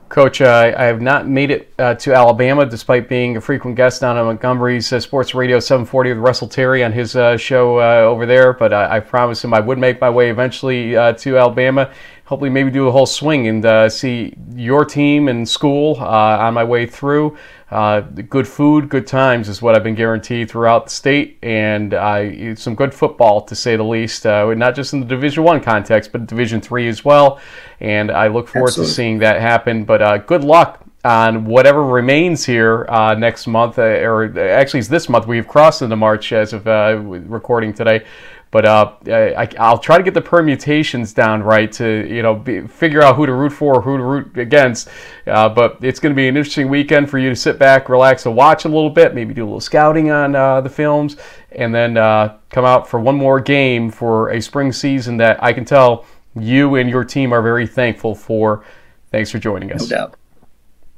Coach, 0.10 0.42
uh, 0.42 0.74
I 0.76 0.86
have 0.86 1.02
not 1.02 1.28
made 1.28 1.52
it 1.52 1.72
uh, 1.78 1.94
to 1.94 2.16
Alabama 2.16 2.66
despite 2.66 3.08
being 3.08 3.38
a 3.38 3.42
frequent 3.42 3.76
guest 3.76 4.02
down 4.02 4.18
on 4.18 4.26
Montgomery's 4.26 4.92
uh, 4.92 5.00
Sports 5.00 5.36
Radio 5.36 5.60
740 5.60 6.14
with 6.14 6.20
Russell 6.20 6.48
Terry 6.48 6.84
on 6.84 6.92
his 6.92 7.16
uh, 7.16 7.38
show 7.38 7.80
uh, 7.80 8.02
over 8.02 8.26
there. 8.26 8.54
But 8.54 8.74
I, 8.74 8.98
I 8.98 9.00
promised 9.02 9.44
him 9.44 9.54
I 9.54 9.60
would 9.60 9.78
make 9.78 10.02
my 10.02 10.10
way 10.10 10.32
eventually 10.32 10.98
uh, 10.98 11.14
to 11.14 11.38
Alabama 11.38 11.94
hopefully 12.30 12.52
maybe 12.52 12.70
do 12.70 12.88
a 12.88 12.92
whole 12.92 13.08
swing 13.08 13.48
and 13.48 13.66
uh, 13.66 13.90
see 13.90 14.36
your 14.54 14.86
team 14.86 15.28
and 15.28 15.50
school 15.50 15.98
uh, 16.00 16.38
on 16.38 16.54
my 16.54 16.64
way 16.64 16.86
through. 16.86 17.36
Uh, 17.72 18.02
good 18.02 18.48
food, 18.48 18.88
good 18.88 19.08
times 19.08 19.50
is 19.50 19.64
what 19.64 19.76
I've 19.76 19.84
been 19.84 19.96
guaranteed 19.96 20.48
throughout 20.48 20.86
the 20.86 20.92
state, 20.92 21.40
and 21.42 21.92
uh, 21.92 22.54
some 22.56 22.76
good 22.76 22.94
football 22.94 23.42
to 23.42 23.56
say 23.56 23.76
the 23.76 23.84
least. 23.84 24.28
Uh, 24.28 24.54
not 24.54 24.76
just 24.76 24.94
in 24.94 25.00
the 25.00 25.08
Division 25.08 25.44
One 25.44 25.60
context, 25.60 26.12
but 26.12 26.28
Division 26.28 26.62
Three 26.62 26.88
as 26.88 27.04
well. 27.04 27.40
And 27.80 28.12
I 28.12 28.28
look 28.28 28.48
forward 28.48 28.70
Absolutely. 28.70 28.90
to 28.92 28.96
seeing 28.96 29.18
that 29.20 29.42
happen. 29.42 29.84
But 29.84 30.02
uh, 30.04 30.18
good 30.20 30.44
luck 30.44 30.86
on 31.04 31.46
whatever 31.46 31.84
remains 31.84 32.46
here 32.46 32.86
uh, 32.90 33.16
next 33.16 33.48
month, 33.48 33.80
uh, 33.80 33.84
or 33.84 34.38
actually, 34.40 34.82
it's 34.82 34.90
this 34.90 35.10
month. 35.10 35.26
We've 35.26 35.48
crossed 35.48 35.82
into 35.82 35.96
March 35.96 36.32
as 36.32 36.54
of 36.54 36.68
uh, 36.68 36.98
recording 37.00 37.74
today. 37.74 38.06
But 38.52 38.66
uh, 38.66 38.94
I, 39.06 39.72
will 39.72 39.78
try 39.78 39.98
to 39.98 40.04
get 40.04 40.16
the 40.16 40.22
permutations 40.22 41.14
down 41.14 41.44
right 41.44 41.72
to 41.74 42.08
you 42.12 42.24
know 42.24 42.34
be, 42.34 42.66
figure 42.66 43.02
out 43.04 43.16
who 43.16 43.28
to 43.28 43.34
root 43.34 43.52
for, 43.54 43.82
who 43.82 43.98
to 43.98 44.04
root 44.04 44.38
against. 44.38 44.90
Uh, 45.28 45.50
but 45.50 45.78
it's 45.82 46.00
going 46.00 46.14
to 46.14 46.16
be 46.16 46.28
an 46.28 46.36
interesting 46.36 46.68
weekend 46.68 47.10
for 47.10 47.20
you 47.20 47.30
to 47.30 47.36
sit 47.36 47.60
back, 47.60 47.90
relax, 47.90 48.26
and 48.26 48.36
watch 48.36 48.66
a 48.66 48.68
little 48.68 48.90
bit, 48.90 49.14
maybe 49.14 49.34
do 49.34 49.44
a 49.44 49.46
little 49.46 49.60
scouting 49.60 50.10
on 50.10 50.36
uh, 50.36 50.62
the 50.62 50.70
films, 50.70 51.18
and 51.52 51.74
then 51.74 51.96
uh, 51.96 52.38
come 52.50 52.66
out 52.66 52.90
for 52.90 53.00
one 53.00 53.16
more 53.16 53.40
game 53.40 53.92
for 53.92 54.30
a 54.30 54.42
spring 54.42 54.72
season 54.72 55.18
that 55.18 55.42
I 55.44 55.54
can 55.54 55.64
tell 55.64 56.06
you 56.36 56.76
and 56.76 56.90
your 56.90 57.04
team 57.04 57.34
are 57.34 57.42
very 57.42 57.68
thankful 57.68 58.16
for. 58.16 58.64
Thanks 59.12 59.32
for 59.32 59.40
joining 59.40 59.72
us. 59.72 59.90
No 59.90 59.98
doubt. 59.98 60.16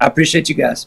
I 0.00 0.06
appreciate 0.06 0.48
you 0.48 0.54
guys. 0.54 0.86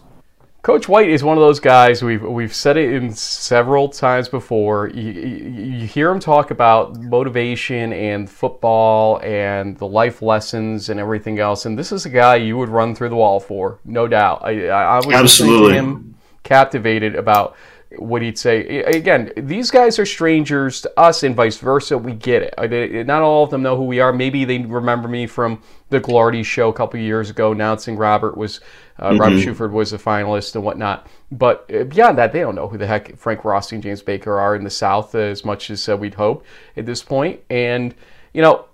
Coach 0.65 0.89
White 0.89 1.11
is 1.11 1.23
one 1.23 1.37
of 1.37 1.41
those 1.41 1.59
guys. 1.59 2.01
We've 2.01 2.23
we've 2.23 2.51
said 2.51 2.75
it 2.75 2.91
in 2.91 3.13
several 3.13 3.87
times 3.87 4.27
before. 4.27 4.87
You, 4.87 5.11
you, 5.11 5.85
hear 5.85 6.09
him 6.09 6.19
talk 6.19 6.49
about 6.49 6.99
motivation 6.99 7.93
and 7.93 8.27
football 8.27 9.19
and 9.21 9.77
the 9.77 9.85
life 9.85 10.23
lessons 10.23 10.89
and 10.89 10.99
everything 10.99 11.37
else. 11.37 11.67
And 11.67 11.77
this 11.77 11.91
is 11.91 12.07
a 12.07 12.09
guy 12.09 12.37
you 12.37 12.57
would 12.57 12.69
run 12.69 12.95
through 12.95 13.09
the 13.09 13.15
wall 13.15 13.39
for, 13.39 13.79
no 13.85 14.07
doubt. 14.07 14.41
I, 14.43 14.69
I 14.69 15.05
was 15.05 15.13
absolutely 15.13 15.75
him 15.75 16.15
captivated 16.41 17.15
about 17.15 17.55
what 17.97 18.21
he'd 18.21 18.37
say. 18.37 18.83
Again, 18.83 19.31
these 19.37 19.71
guys 19.71 19.99
are 19.99 20.05
strangers 20.05 20.81
to 20.81 20.99
us, 20.99 21.23
and 21.23 21.35
vice 21.35 21.57
versa. 21.57 21.97
We 21.97 22.13
get 22.13 22.53
it. 22.53 23.07
Not 23.07 23.21
all 23.21 23.43
of 23.43 23.49
them 23.49 23.63
know 23.63 23.75
who 23.75 23.83
we 23.83 23.99
are. 23.99 24.13
Maybe 24.13 24.45
they 24.45 24.59
remember 24.59 25.07
me 25.07 25.27
from 25.27 25.61
the 25.89 25.99
Gagliardi 25.99 26.43
show 26.43 26.69
a 26.69 26.73
couple 26.73 26.99
years 26.99 27.29
ago, 27.29 27.51
announcing 27.51 27.95
Robert 27.97 28.37
was 28.37 28.59
uh, 28.97 29.09
mm-hmm. 29.09 29.19
Robert 29.19 29.37
Shuford 29.37 29.71
was 29.71 29.93
a 29.93 29.97
finalist 29.97 30.55
and 30.55 30.63
whatnot. 30.63 31.07
But 31.31 31.69
uh, 31.73 31.83
beyond 31.83 32.17
that, 32.17 32.31
they 32.31 32.39
don't 32.39 32.55
know 32.55 32.67
who 32.67 32.77
the 32.77 32.87
heck 32.87 33.17
Frank 33.17 33.43
Rossi 33.43 33.75
and 33.75 33.83
James 33.83 34.01
Baker 34.01 34.39
are 34.39 34.55
in 34.55 34.63
the 34.63 34.69
South 34.69 35.15
as 35.15 35.43
much 35.43 35.69
as 35.69 35.87
uh, 35.87 35.97
we'd 35.97 36.15
hope 36.15 36.45
at 36.77 36.85
this 36.85 37.03
point. 37.03 37.41
And 37.49 37.93
you 38.33 38.41
know, 38.41 38.65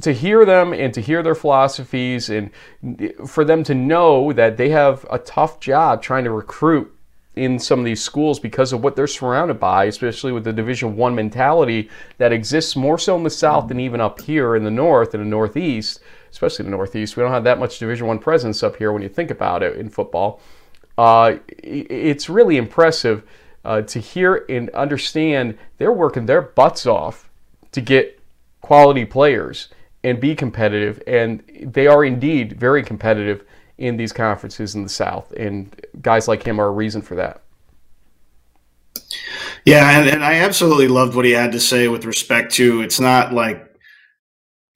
to 0.00 0.12
hear 0.12 0.44
them 0.46 0.72
and 0.72 0.94
to 0.94 1.00
hear 1.00 1.22
their 1.22 1.34
philosophies 1.34 2.30
and 2.30 2.50
for 3.26 3.44
them 3.44 3.62
to 3.64 3.74
know 3.74 4.32
that 4.32 4.56
they 4.56 4.70
have 4.70 5.04
a 5.10 5.18
tough 5.18 5.60
job 5.60 6.02
trying 6.02 6.24
to 6.24 6.30
recruit 6.30 6.95
in 7.36 7.58
some 7.58 7.78
of 7.78 7.84
these 7.84 8.02
schools 8.02 8.40
because 8.40 8.72
of 8.72 8.82
what 8.82 8.96
they're 8.96 9.06
surrounded 9.06 9.60
by, 9.60 9.84
especially 9.84 10.32
with 10.32 10.44
the 10.44 10.52
Division 10.52 10.96
One 10.96 11.14
mentality 11.14 11.90
that 12.16 12.32
exists 12.32 12.74
more 12.74 12.98
so 12.98 13.16
in 13.16 13.22
the 13.22 13.30
South 13.30 13.68
than 13.68 13.78
even 13.78 14.00
up 14.00 14.20
here 14.22 14.56
in 14.56 14.64
the 14.64 14.70
North 14.70 15.14
and 15.14 15.22
the 15.22 15.28
Northeast, 15.28 16.00
especially 16.30 16.64
the 16.64 16.70
Northeast. 16.70 17.16
We 17.16 17.22
don't 17.22 17.32
have 17.32 17.44
that 17.44 17.58
much 17.58 17.78
Division 17.78 18.06
One 18.06 18.18
presence 18.18 18.62
up 18.62 18.76
here 18.76 18.90
when 18.90 19.02
you 19.02 19.10
think 19.10 19.30
about 19.30 19.62
it 19.62 19.76
in 19.76 19.90
football. 19.90 20.40
Uh, 20.96 21.36
it's 21.58 22.30
really 22.30 22.56
impressive 22.56 23.22
uh, 23.66 23.82
to 23.82 24.00
hear 24.00 24.46
and 24.48 24.70
understand 24.70 25.58
they're 25.76 25.92
working 25.92 26.24
their 26.24 26.40
butts 26.40 26.86
off 26.86 27.28
to 27.72 27.82
get 27.82 28.18
quality 28.62 29.04
players 29.04 29.68
and 30.02 30.20
be 30.20 30.34
competitive, 30.34 31.02
and 31.06 31.42
they 31.62 31.86
are 31.86 32.04
indeed 32.04 32.58
very 32.58 32.82
competitive 32.82 33.44
in 33.78 33.96
these 33.96 34.12
conferences 34.12 34.74
in 34.74 34.82
the 34.82 34.88
South, 34.88 35.32
and 35.32 35.74
guys 36.00 36.28
like 36.28 36.42
him 36.42 36.60
are 36.60 36.66
a 36.66 36.70
reason 36.70 37.02
for 37.02 37.14
that. 37.16 37.42
Yeah, 39.64 39.98
and, 39.98 40.08
and 40.08 40.24
I 40.24 40.34
absolutely 40.34 40.88
loved 40.88 41.14
what 41.14 41.24
he 41.24 41.32
had 41.32 41.52
to 41.52 41.60
say 41.60 41.88
with 41.88 42.04
respect 42.04 42.54
to 42.54 42.82
it's 42.82 43.00
not 43.00 43.32
like 43.32 43.66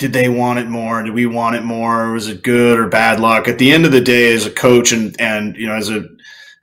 did 0.00 0.12
they 0.14 0.30
want 0.30 0.58
it 0.58 0.66
more? 0.66 1.02
Did 1.02 1.12
we 1.12 1.26
want 1.26 1.56
it 1.56 1.62
more? 1.62 2.12
Was 2.12 2.26
it 2.26 2.42
good 2.42 2.78
or 2.78 2.88
bad 2.88 3.20
luck? 3.20 3.46
At 3.48 3.58
the 3.58 3.70
end 3.70 3.84
of 3.84 3.92
the 3.92 4.00
day, 4.00 4.32
as 4.32 4.46
a 4.46 4.50
coach 4.50 4.92
and 4.92 5.14
and 5.20 5.54
you 5.56 5.66
know 5.66 5.74
as 5.74 5.90
a 5.90 6.04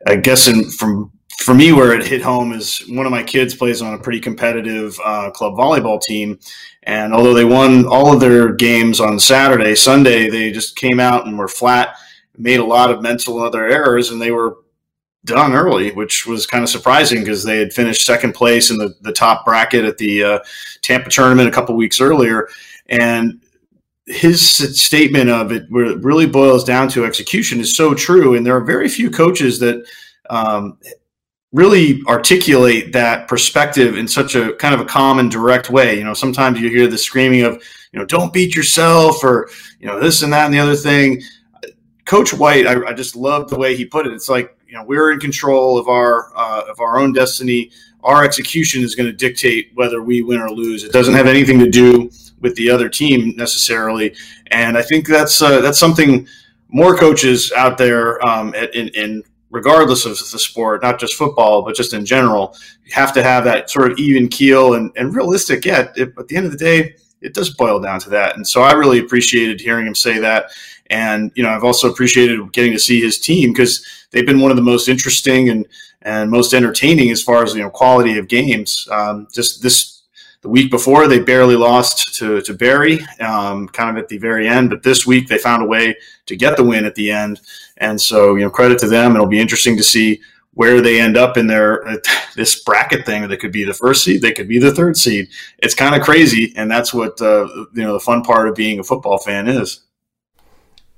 I 0.05 0.15
guess 0.17 0.47
in, 0.47 0.69
from 0.71 1.11
for 1.37 1.53
me, 1.53 1.71
where 1.71 1.93
it 1.93 2.05
hit 2.05 2.23
home 2.23 2.51
is 2.51 2.83
one 2.89 3.05
of 3.05 3.11
my 3.11 3.23
kids 3.23 3.55
plays 3.55 3.81
on 3.81 3.93
a 3.93 3.99
pretty 3.99 4.19
competitive 4.19 4.99
uh, 5.05 5.29
club 5.29 5.53
volleyball 5.53 6.01
team, 6.01 6.39
and 6.83 7.13
although 7.13 7.35
they 7.35 7.45
won 7.45 7.85
all 7.85 8.11
of 8.11 8.19
their 8.19 8.51
games 8.53 8.99
on 8.99 9.19
Saturday, 9.19 9.75
Sunday 9.75 10.29
they 10.29 10.51
just 10.51 10.75
came 10.75 10.99
out 10.99 11.27
and 11.27 11.37
were 11.37 11.47
flat, 11.47 11.95
made 12.37 12.59
a 12.59 12.65
lot 12.65 12.91
of 12.91 13.01
mental 13.01 13.37
and 13.37 13.47
other 13.47 13.65
errors, 13.65 14.11
and 14.11 14.21
they 14.21 14.31
were 14.31 14.57
done 15.25 15.53
early, 15.53 15.91
which 15.91 16.25
was 16.25 16.47
kind 16.47 16.63
of 16.63 16.69
surprising 16.69 17.19
because 17.19 17.43
they 17.43 17.57
had 17.57 17.73
finished 17.73 18.05
second 18.05 18.33
place 18.33 18.69
in 18.69 18.77
the, 18.77 18.95
the 19.01 19.11
top 19.11 19.45
bracket 19.45 19.85
at 19.85 19.97
the 19.97 20.23
uh, 20.23 20.39
Tampa 20.81 21.09
tournament 21.09 21.49
a 21.49 21.51
couple 21.51 21.75
weeks 21.75 21.99
earlier. 21.99 22.47
And 22.87 23.41
his 24.05 24.41
statement 24.81 25.29
of 25.29 25.51
it, 25.51 25.63
where 25.69 25.85
it 25.85 26.03
really 26.03 26.27
boils 26.27 26.63
down 26.63 26.87
to 26.89 27.05
execution, 27.05 27.59
is 27.59 27.75
so 27.75 27.93
true. 27.93 28.35
And 28.35 28.45
there 28.45 28.55
are 28.55 28.63
very 28.63 28.87
few 28.87 29.11
coaches 29.11 29.59
that 29.59 29.85
um, 30.29 30.77
really 31.51 32.01
articulate 32.07 32.93
that 32.93 33.27
perspective 33.27 33.97
in 33.97 34.07
such 34.07 34.35
a 34.35 34.53
kind 34.53 34.73
of 34.73 34.79
a 34.79 34.85
calm 34.85 35.19
and 35.19 35.29
direct 35.29 35.69
way. 35.69 35.97
You 35.97 36.05
know, 36.05 36.13
sometimes 36.13 36.61
you 36.61 36.69
hear 36.69 36.87
the 36.87 36.97
screaming 36.97 37.41
of, 37.41 37.61
you 37.91 37.99
know, 37.99 38.05
don't 38.05 38.31
beat 38.31 38.55
yourself 38.55 39.23
or, 39.23 39.49
you 39.79 39.87
know, 39.87 39.99
this 39.99 40.21
and 40.21 40.31
that 40.31 40.45
and 40.45 40.53
the 40.53 40.59
other 40.59 40.75
thing. 40.75 41.21
Coach 42.07 42.33
White, 42.33 42.65
I, 42.65 42.83
I 42.87 42.93
just 42.93 43.15
love 43.15 43.49
the 43.49 43.57
way 43.57 43.75
he 43.75 43.85
put 43.85 44.07
it. 44.07 44.13
It's 44.13 44.29
like, 44.29 44.57
you 44.67 44.73
know 44.73 44.83
we're 44.83 45.11
in 45.11 45.19
control 45.19 45.77
of 45.77 45.87
our 45.87 46.31
uh, 46.35 46.63
of 46.69 46.79
our 46.79 46.99
own 46.99 47.13
destiny. 47.13 47.71
Our 48.03 48.23
execution 48.23 48.83
is 48.83 48.95
going 48.95 49.07
to 49.07 49.15
dictate 49.15 49.71
whether 49.73 50.01
we 50.01 50.21
win 50.21 50.39
or 50.39 50.49
lose. 50.49 50.83
It 50.83 50.91
doesn't 50.91 51.13
have 51.13 51.27
anything 51.27 51.59
to 51.59 51.69
do 51.69 52.09
with 52.41 52.55
the 52.55 52.69
other 52.69 52.89
team 52.89 53.35
necessarily, 53.35 54.15
and 54.47 54.77
I 54.77 54.81
think 54.81 55.07
that's 55.07 55.41
uh, 55.41 55.61
that's 55.61 55.79
something 55.79 56.27
more 56.69 56.97
coaches 56.97 57.51
out 57.55 57.77
there 57.77 58.25
um, 58.27 58.53
in, 58.53 58.89
in 58.89 59.23
regardless 59.49 60.05
of 60.05 60.11
the 60.11 60.39
sport, 60.39 60.83
not 60.83 60.99
just 60.99 61.15
football, 61.15 61.61
but 61.61 61.75
just 61.75 61.93
in 61.93 62.05
general, 62.05 62.55
you 62.83 62.93
have 62.93 63.13
to 63.13 63.23
have 63.23 63.45
that 63.45 63.69
sort 63.69 63.91
of 63.91 63.97
even 63.97 64.27
keel 64.27 64.73
and, 64.73 64.91
and 64.97 65.15
realistic. 65.15 65.63
Yeah, 65.63 65.87
it, 65.95 66.13
at 66.19 66.27
the 66.27 66.35
end 66.35 66.45
of 66.45 66.51
the 66.51 66.57
day, 66.57 66.95
it 67.21 67.33
does 67.33 67.49
boil 67.51 67.79
down 67.79 67.99
to 68.01 68.09
that. 68.11 68.35
And 68.35 68.47
so 68.47 68.61
I 68.61 68.73
really 68.73 68.99
appreciated 68.99 69.61
hearing 69.61 69.87
him 69.87 69.95
say 69.95 70.19
that. 70.19 70.51
And, 70.89 71.31
you 71.35 71.43
know, 71.43 71.49
I've 71.49 71.63
also 71.63 71.89
appreciated 71.89 72.51
getting 72.51 72.71
to 72.71 72.79
see 72.79 73.01
his 73.01 73.19
team 73.19 73.51
because 73.51 73.85
they've 74.11 74.25
been 74.25 74.39
one 74.39 74.51
of 74.51 74.57
the 74.57 74.63
most 74.63 74.87
interesting 74.87 75.49
and, 75.49 75.65
and 76.01 76.31
most 76.31 76.53
entertaining 76.53 77.11
as 77.11 77.21
far 77.21 77.43
as, 77.43 77.53
you 77.53 77.61
know, 77.61 77.69
quality 77.69 78.17
of 78.17 78.27
games. 78.27 78.87
Um, 78.91 79.27
just 79.33 79.61
this, 79.61 80.03
the 80.41 80.49
week 80.49 80.71
before, 80.71 81.07
they 81.07 81.19
barely 81.19 81.55
lost 81.55 82.15
to, 82.15 82.41
to 82.41 82.53
Berry, 82.53 82.99
um, 83.19 83.67
kind 83.69 83.97
of 83.97 84.01
at 84.01 84.07
the 84.07 84.17
very 84.17 84.47
end. 84.47 84.69
But 84.69 84.83
this 84.83 85.05
week, 85.05 85.27
they 85.27 85.37
found 85.37 85.63
a 85.63 85.65
way 85.65 85.95
to 86.27 86.35
get 86.35 86.55
the 86.55 86.63
win 86.63 86.85
at 86.85 86.95
the 86.95 87.11
end. 87.11 87.41
And 87.77 87.99
so, 87.99 88.35
you 88.35 88.43
know, 88.43 88.49
credit 88.49 88.79
to 88.79 88.87
them. 88.87 89.15
It'll 89.15 89.27
be 89.27 89.39
interesting 89.39 89.75
to 89.77 89.83
see 89.83 90.21
where 90.57 90.81
they 90.81 90.99
end 90.99 91.17
up 91.17 91.37
in 91.37 91.45
their 91.45 91.87
uh, 91.87 91.97
this 92.35 92.61
bracket 92.63 93.05
thing. 93.05 93.27
They 93.27 93.37
could 93.37 93.51
be 93.51 93.63
the 93.63 93.73
first 93.73 94.03
seed, 94.03 94.21
they 94.21 94.33
could 94.33 94.47
be 94.47 94.59
the 94.59 94.73
third 94.73 94.97
seed. 94.97 95.29
It's 95.59 95.75
kind 95.75 95.95
of 95.95 96.01
crazy, 96.01 96.53
and 96.57 96.69
that's 96.69 96.93
what 96.93 97.21
uh, 97.21 97.47
you 97.73 97.83
know 97.83 97.93
the 97.93 97.99
fun 97.99 98.23
part 98.23 98.49
of 98.49 98.55
being 98.55 98.79
a 98.79 98.83
football 98.83 99.19
fan 99.19 99.47
is. 99.47 99.81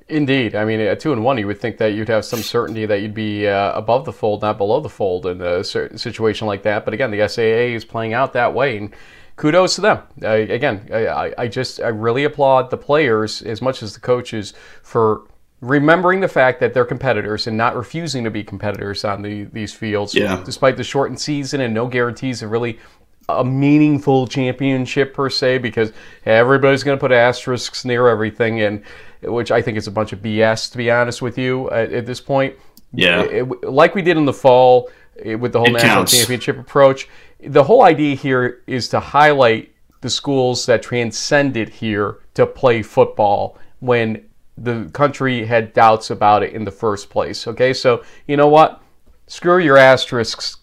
Indeed, 0.09 0.55
I 0.55 0.65
mean, 0.65 0.79
at 0.79 0.99
two 0.99 1.13
and 1.13 1.23
one, 1.23 1.37
you 1.37 1.45
would 1.45 1.61
think 1.61 1.77
that 1.77 1.93
you'd 1.93 2.09
have 2.09 2.25
some 2.25 2.41
certainty 2.41 2.87
that 2.87 3.01
you'd 3.01 3.13
be 3.13 3.47
uh, 3.47 3.73
above 3.73 4.05
the 4.05 4.13
fold, 4.13 4.41
not 4.41 4.57
below 4.57 4.79
the 4.79 4.89
fold, 4.89 5.27
in 5.27 5.39
a 5.39 5.63
situation 5.63 6.47
like 6.47 6.63
that. 6.63 6.83
But 6.83 6.95
again, 6.95 7.11
the 7.11 7.27
SAA 7.27 7.75
is 7.75 7.85
playing 7.85 8.13
out 8.13 8.33
that 8.33 8.53
way, 8.53 8.77
and 8.77 8.93
kudos 9.35 9.75
to 9.75 9.81
them. 9.81 9.99
Uh, 10.23 10.29
again, 10.29 10.89
I, 10.91 11.33
I 11.37 11.47
just 11.47 11.79
I 11.79 11.89
really 11.89 12.23
applaud 12.23 12.71
the 12.71 12.77
players 12.77 13.43
as 13.43 13.61
much 13.61 13.83
as 13.83 13.93
the 13.93 13.99
coaches 13.99 14.53
for 14.81 15.27
remembering 15.61 16.21
the 16.21 16.27
fact 16.27 16.59
that 16.59 16.73
they're 16.73 16.85
competitors 16.85 17.45
and 17.45 17.55
not 17.55 17.75
refusing 17.75 18.23
to 18.23 18.31
be 18.31 18.43
competitors 18.43 19.03
on 19.03 19.21
the, 19.21 19.43
these 19.45 19.73
fields, 19.73 20.15
yeah. 20.15 20.41
despite 20.45 20.77
the 20.77 20.83
shortened 20.83 21.19
season 21.19 21.61
and 21.61 21.73
no 21.73 21.85
guarantees 21.85 22.41
of 22.41 22.49
really 22.49 22.79
a 23.27 23.45
meaningful 23.45 24.25
championship 24.25 25.13
per 25.13 25.29
se, 25.29 25.59
because 25.59 25.91
everybody's 26.25 26.83
going 26.83 26.97
to 26.97 26.99
put 26.99 27.11
asterisks 27.11 27.85
near 27.85 28.07
everything, 28.07 28.61
and 28.61 28.83
which 29.21 29.51
I 29.51 29.61
think 29.61 29.77
is 29.77 29.87
a 29.87 29.91
bunch 29.91 30.13
of 30.13 30.21
BS 30.21 30.71
to 30.71 30.77
be 30.77 30.89
honest 30.91 31.21
with 31.21 31.37
you 31.37 31.69
at, 31.71 31.91
at 31.91 32.05
this 32.05 32.21
point. 32.21 32.55
Yeah, 32.93 33.21
it, 33.21 33.43
it, 33.43 33.69
like 33.69 33.95
we 33.95 34.01
did 34.01 34.17
in 34.17 34.25
the 34.25 34.33
fall 34.33 34.89
it, 35.15 35.35
with 35.35 35.53
the 35.53 35.59
whole 35.59 35.67
it 35.67 35.73
national 35.73 35.95
counts. 35.95 36.17
championship 36.17 36.57
approach. 36.57 37.07
The 37.39 37.63
whole 37.63 37.83
idea 37.83 38.15
here 38.15 38.63
is 38.67 38.89
to 38.89 38.99
highlight 38.99 39.73
the 40.01 40.09
schools 40.09 40.65
that 40.65 40.81
transcended 40.81 41.69
here 41.69 42.19
to 42.33 42.45
play 42.45 42.81
football 42.81 43.57
when 43.79 44.25
the 44.57 44.89
country 44.93 45.45
had 45.45 45.73
doubts 45.73 46.09
about 46.09 46.43
it 46.43 46.53
in 46.53 46.63
the 46.63 46.71
first 46.71 47.09
place. 47.09 47.47
Okay, 47.47 47.73
so 47.73 48.03
you 48.27 48.37
know 48.37 48.47
what? 48.47 48.81
Screw 49.27 49.59
your 49.59 49.77
asterisks. 49.77 50.57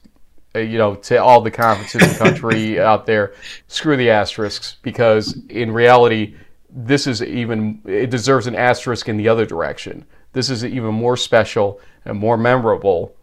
Uh, 0.55 0.61
you 0.61 0.79
know, 0.79 0.95
to 0.95 1.23
all 1.23 1.41
the 1.43 1.51
conferences 1.51 2.03
in 2.03 2.09
the 2.09 2.19
country 2.19 2.81
out 2.93 3.05
there, 3.05 3.35
screw 3.69 3.97
the 3.97 4.09
asterisks 4.11 4.77
because 4.83 5.39
in 5.49 5.71
reality, 5.71 6.35
this 6.79 7.07
is 7.07 7.23
even 7.23 7.81
it 7.87 8.11
deserves 8.11 8.47
an 8.47 8.55
asterisk 8.55 9.09
in 9.09 9.17
the 9.17 9.29
other 9.29 9.47
direction. 9.47 10.05
This 10.35 10.51
is 10.51 10.65
even 10.65 10.95
more 10.95 11.17
special 11.17 11.81
and 12.05 12.19
more 12.19 12.37
memorable. 12.37 13.17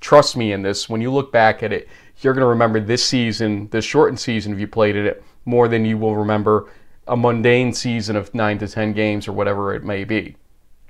Trust 0.00 0.36
me 0.36 0.52
in 0.52 0.62
this. 0.62 0.88
When 0.88 1.00
you 1.00 1.12
look 1.12 1.30
back 1.30 1.62
at 1.62 1.72
it, 1.72 1.88
you're 2.20 2.34
going 2.34 2.42
to 2.42 2.48
remember 2.48 2.80
this 2.80 3.04
season, 3.04 3.68
this 3.70 3.84
shortened 3.84 4.18
season, 4.18 4.52
if 4.52 4.58
you 4.58 4.66
played 4.66 4.96
it, 4.96 5.22
more 5.44 5.68
than 5.68 5.84
you 5.84 5.96
will 5.96 6.16
remember 6.16 6.68
a 7.06 7.16
mundane 7.16 7.72
season 7.72 8.16
of 8.16 8.34
nine 8.34 8.58
to 8.58 8.66
ten 8.66 8.92
games 8.92 9.28
or 9.28 9.32
whatever 9.32 9.72
it 9.74 9.84
may 9.84 10.02
be. 10.02 10.34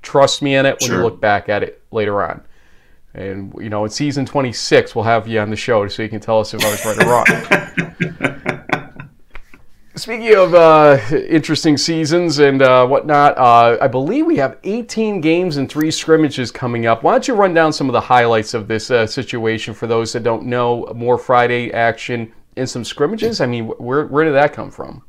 Trust 0.01 0.41
me 0.41 0.55
in 0.55 0.65
it 0.65 0.79
when 0.81 0.87
Sure. 0.87 0.97
you 0.97 1.03
look 1.03 1.21
back 1.21 1.47
at 1.49 1.61
it 1.61 1.83
later 1.91 2.23
on. 2.23 2.41
And 3.13 3.53
you 3.59 3.69
know, 3.69 3.83
in 3.83 3.91
season 3.91 4.25
26, 4.25 4.95
we'll 4.95 5.03
have 5.05 5.27
you 5.27 5.39
on 5.39 5.51
the 5.51 5.55
show 5.55 5.87
so 5.87 6.01
you 6.01 6.09
can 6.09 6.19
tell 6.19 6.39
us 6.39 6.53
if 6.55 6.63
I 6.65 6.71
was 6.71 6.85
right 6.85 7.05
or 7.05 8.55
wrong. 8.57 8.67
Speaking 9.97 10.35
of 10.35 10.53
uh, 10.53 10.99
interesting 11.27 11.75
seasons 11.75 12.37
and 12.37 12.61
uh, 12.61 12.85
whatnot, 12.85 13.35
uh, 13.35 13.79
I 13.81 13.87
believe 13.87 14.27
we 14.27 14.37
have 14.37 14.59
18 14.63 15.21
games 15.21 15.57
and 15.57 15.67
three 15.67 15.89
scrimmages 15.89 16.51
coming 16.51 16.85
up. 16.85 17.01
Why 17.01 17.13
don't 17.13 17.27
you 17.27 17.33
run 17.33 17.55
down 17.55 17.73
some 17.73 17.89
of 17.89 17.93
the 17.93 18.01
highlights 18.01 18.53
of 18.53 18.67
this 18.67 18.91
uh, 18.91 19.07
situation 19.07 19.73
for 19.73 19.87
those 19.87 20.13
that 20.13 20.21
don't 20.21 20.45
know? 20.45 20.85
More 20.95 21.17
Friday 21.17 21.71
action 21.73 22.31
and 22.55 22.69
some 22.69 22.85
scrimmages. 22.85 23.41
I 23.41 23.47
mean, 23.47 23.65
where 23.65 24.05
where 24.05 24.23
did 24.23 24.35
that 24.35 24.53
come 24.53 24.69
from? 24.69 25.03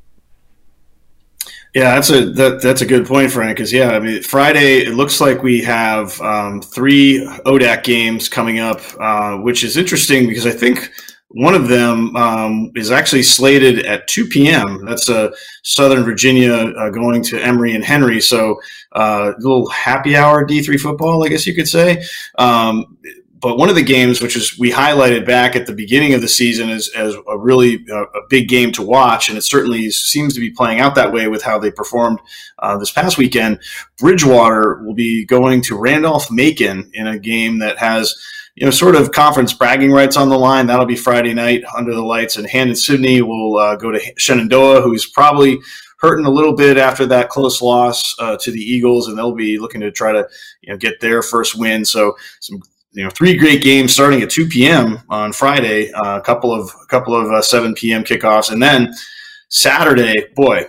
Yeah, 1.75 1.95
that's 1.95 2.09
a 2.09 2.31
that, 2.33 2.63
that's 2.63 2.81
a 2.81 2.87
good 2.87 3.07
point, 3.07 3.31
Frank. 3.31 3.59
Because 3.59 3.75
yeah, 3.75 3.91
I 3.91 4.01
mean, 4.01 4.23
Friday 4.23 4.79
it 4.79 4.95
looks 4.95 5.21
like 5.21 5.43
we 5.43 5.61
have 5.65 6.19
um, 6.23 6.63
three 6.63 7.27
ODAC 7.45 7.85
games 7.85 8.31
coming 8.31 8.59
up, 8.59 8.81
uh, 8.99 9.37
which 9.37 9.65
is 9.65 9.77
interesting 9.77 10.29
because 10.29 10.47
I 10.47 10.51
think 10.53 10.91
one 11.31 11.55
of 11.55 11.69
them 11.69 12.17
um, 12.17 12.73
is 12.75 12.91
actually 12.91 13.23
slated 13.23 13.85
at 13.85 14.07
2 14.09 14.27
p.m. 14.27 14.85
That's 14.87 15.11
uh, 15.11 15.31
Southern 15.63 16.05
Virginia 16.05 16.55
uh, 16.55 16.91
going 16.91 17.23
to 17.25 17.43
Emory 17.43 17.75
and 17.75 17.85
Henry, 17.85 18.21
so 18.21 18.61
uh, 18.93 19.33
a 19.37 19.41
little 19.41 19.69
happy 19.69 20.17
hour 20.17 20.47
D3 20.47 20.81
football, 20.81 21.25
I 21.25 21.29
guess 21.29 21.47
you 21.47 21.55
could 21.55 21.69
say. 21.69 22.03
Um, 22.39 22.97
but 23.41 23.57
one 23.57 23.69
of 23.69 23.75
the 23.75 23.83
games, 23.83 24.21
which 24.21 24.37
is 24.37 24.59
we 24.59 24.73
highlighted 24.73 25.27
back 25.27 25.55
at 25.55 25.67
the 25.67 25.73
beginning 25.73 26.15
of 26.15 26.21
the 26.21 26.29
season 26.29 26.71
as, 26.71 26.91
as 26.97 27.15
a 27.29 27.39
really 27.39 27.85
uh, 27.91 28.07
a 28.07 28.27
big 28.29 28.49
game 28.49 28.73
to 28.73 28.83
watch, 28.83 29.29
and 29.29 29.39
it 29.39 29.43
certainly 29.43 29.91
seems 29.91 30.35
to 30.35 30.41
be 30.41 30.51
playing 30.51 30.81
out 30.81 30.95
that 30.95 31.13
way 31.13 31.29
with 31.29 31.43
how 31.43 31.59
they 31.59 31.71
performed 31.71 32.21
uh, 32.59 32.77
this 32.79 32.91
past 32.91 33.19
weekend. 33.19 33.61
Bridgewater 33.99 34.83
will 34.83 34.95
be 34.95 35.25
going 35.25 35.61
to 35.63 35.79
Randolph 35.79 36.31
Macon 36.31 36.91
in 36.95 37.07
a 37.07 37.19
game 37.19 37.59
that 37.59 37.79
has 37.79 38.17
you 38.59 38.67
know 38.67 38.71
sort 38.71 38.97
of 38.97 39.13
conference 39.13 39.53
bragging 39.53 39.93
rights 39.93 40.17
on 40.17 40.29
the 40.29 40.39
line. 40.39 40.67
That'll 40.67 40.87
be 40.87 40.97
Friday 40.97 41.33
night 41.33 41.63
under 41.77 41.95
the 41.95 42.03
lights, 42.03 42.37
and 42.37 42.49
Hampden 42.49 42.75
Sydney 42.75 43.23
will 43.23 43.57
uh, 43.57 43.77
go 43.77 43.93
to 43.93 44.01
Shenandoah, 44.17 44.83
who's 44.83 45.07
probably 45.07 45.59
hurting 46.01 46.27
a 46.27 46.31
little 46.31 46.55
bit 46.55 46.77
after 46.77 47.07
that 47.07 47.29
close 47.29 47.63
loss 47.63 48.17
uh, 48.19 48.37
to 48.41 48.51
the 48.51 48.61
Eagles, 48.61 49.09
and 49.09 49.17
they'll 49.17 49.35
be 49.35 49.59
looking 49.59 49.81
to 49.81 49.93
try 49.93 50.13
to 50.13 50.29
you 50.63 50.73
know 50.73 50.77
get 50.77 51.01
their 51.01 51.23
first 51.23 51.57
win. 51.57 51.85
So 51.85 52.17
some 52.41 52.61
you 52.93 53.05
know 53.05 53.11
three 53.11 53.37
great 53.37 53.63
games 53.63 53.93
starting 53.93 54.23
at 54.23 54.31
2 54.31 54.49
p.m. 54.49 54.99
on 55.09 55.33
Friday, 55.33 55.93
uh, 55.93 56.19
a 56.19 56.23
couple 56.23 56.53
of 56.53 56.69
a 56.83 56.87
couple 56.87 57.15
of 57.15 57.31
uh, 57.31 57.41
7 57.41 57.75
p.m. 57.75 58.03
kickoffs, 58.03 58.51
and 58.51 58.61
then 58.61 58.93
Saturday, 59.49 60.27
boy, 60.35 60.67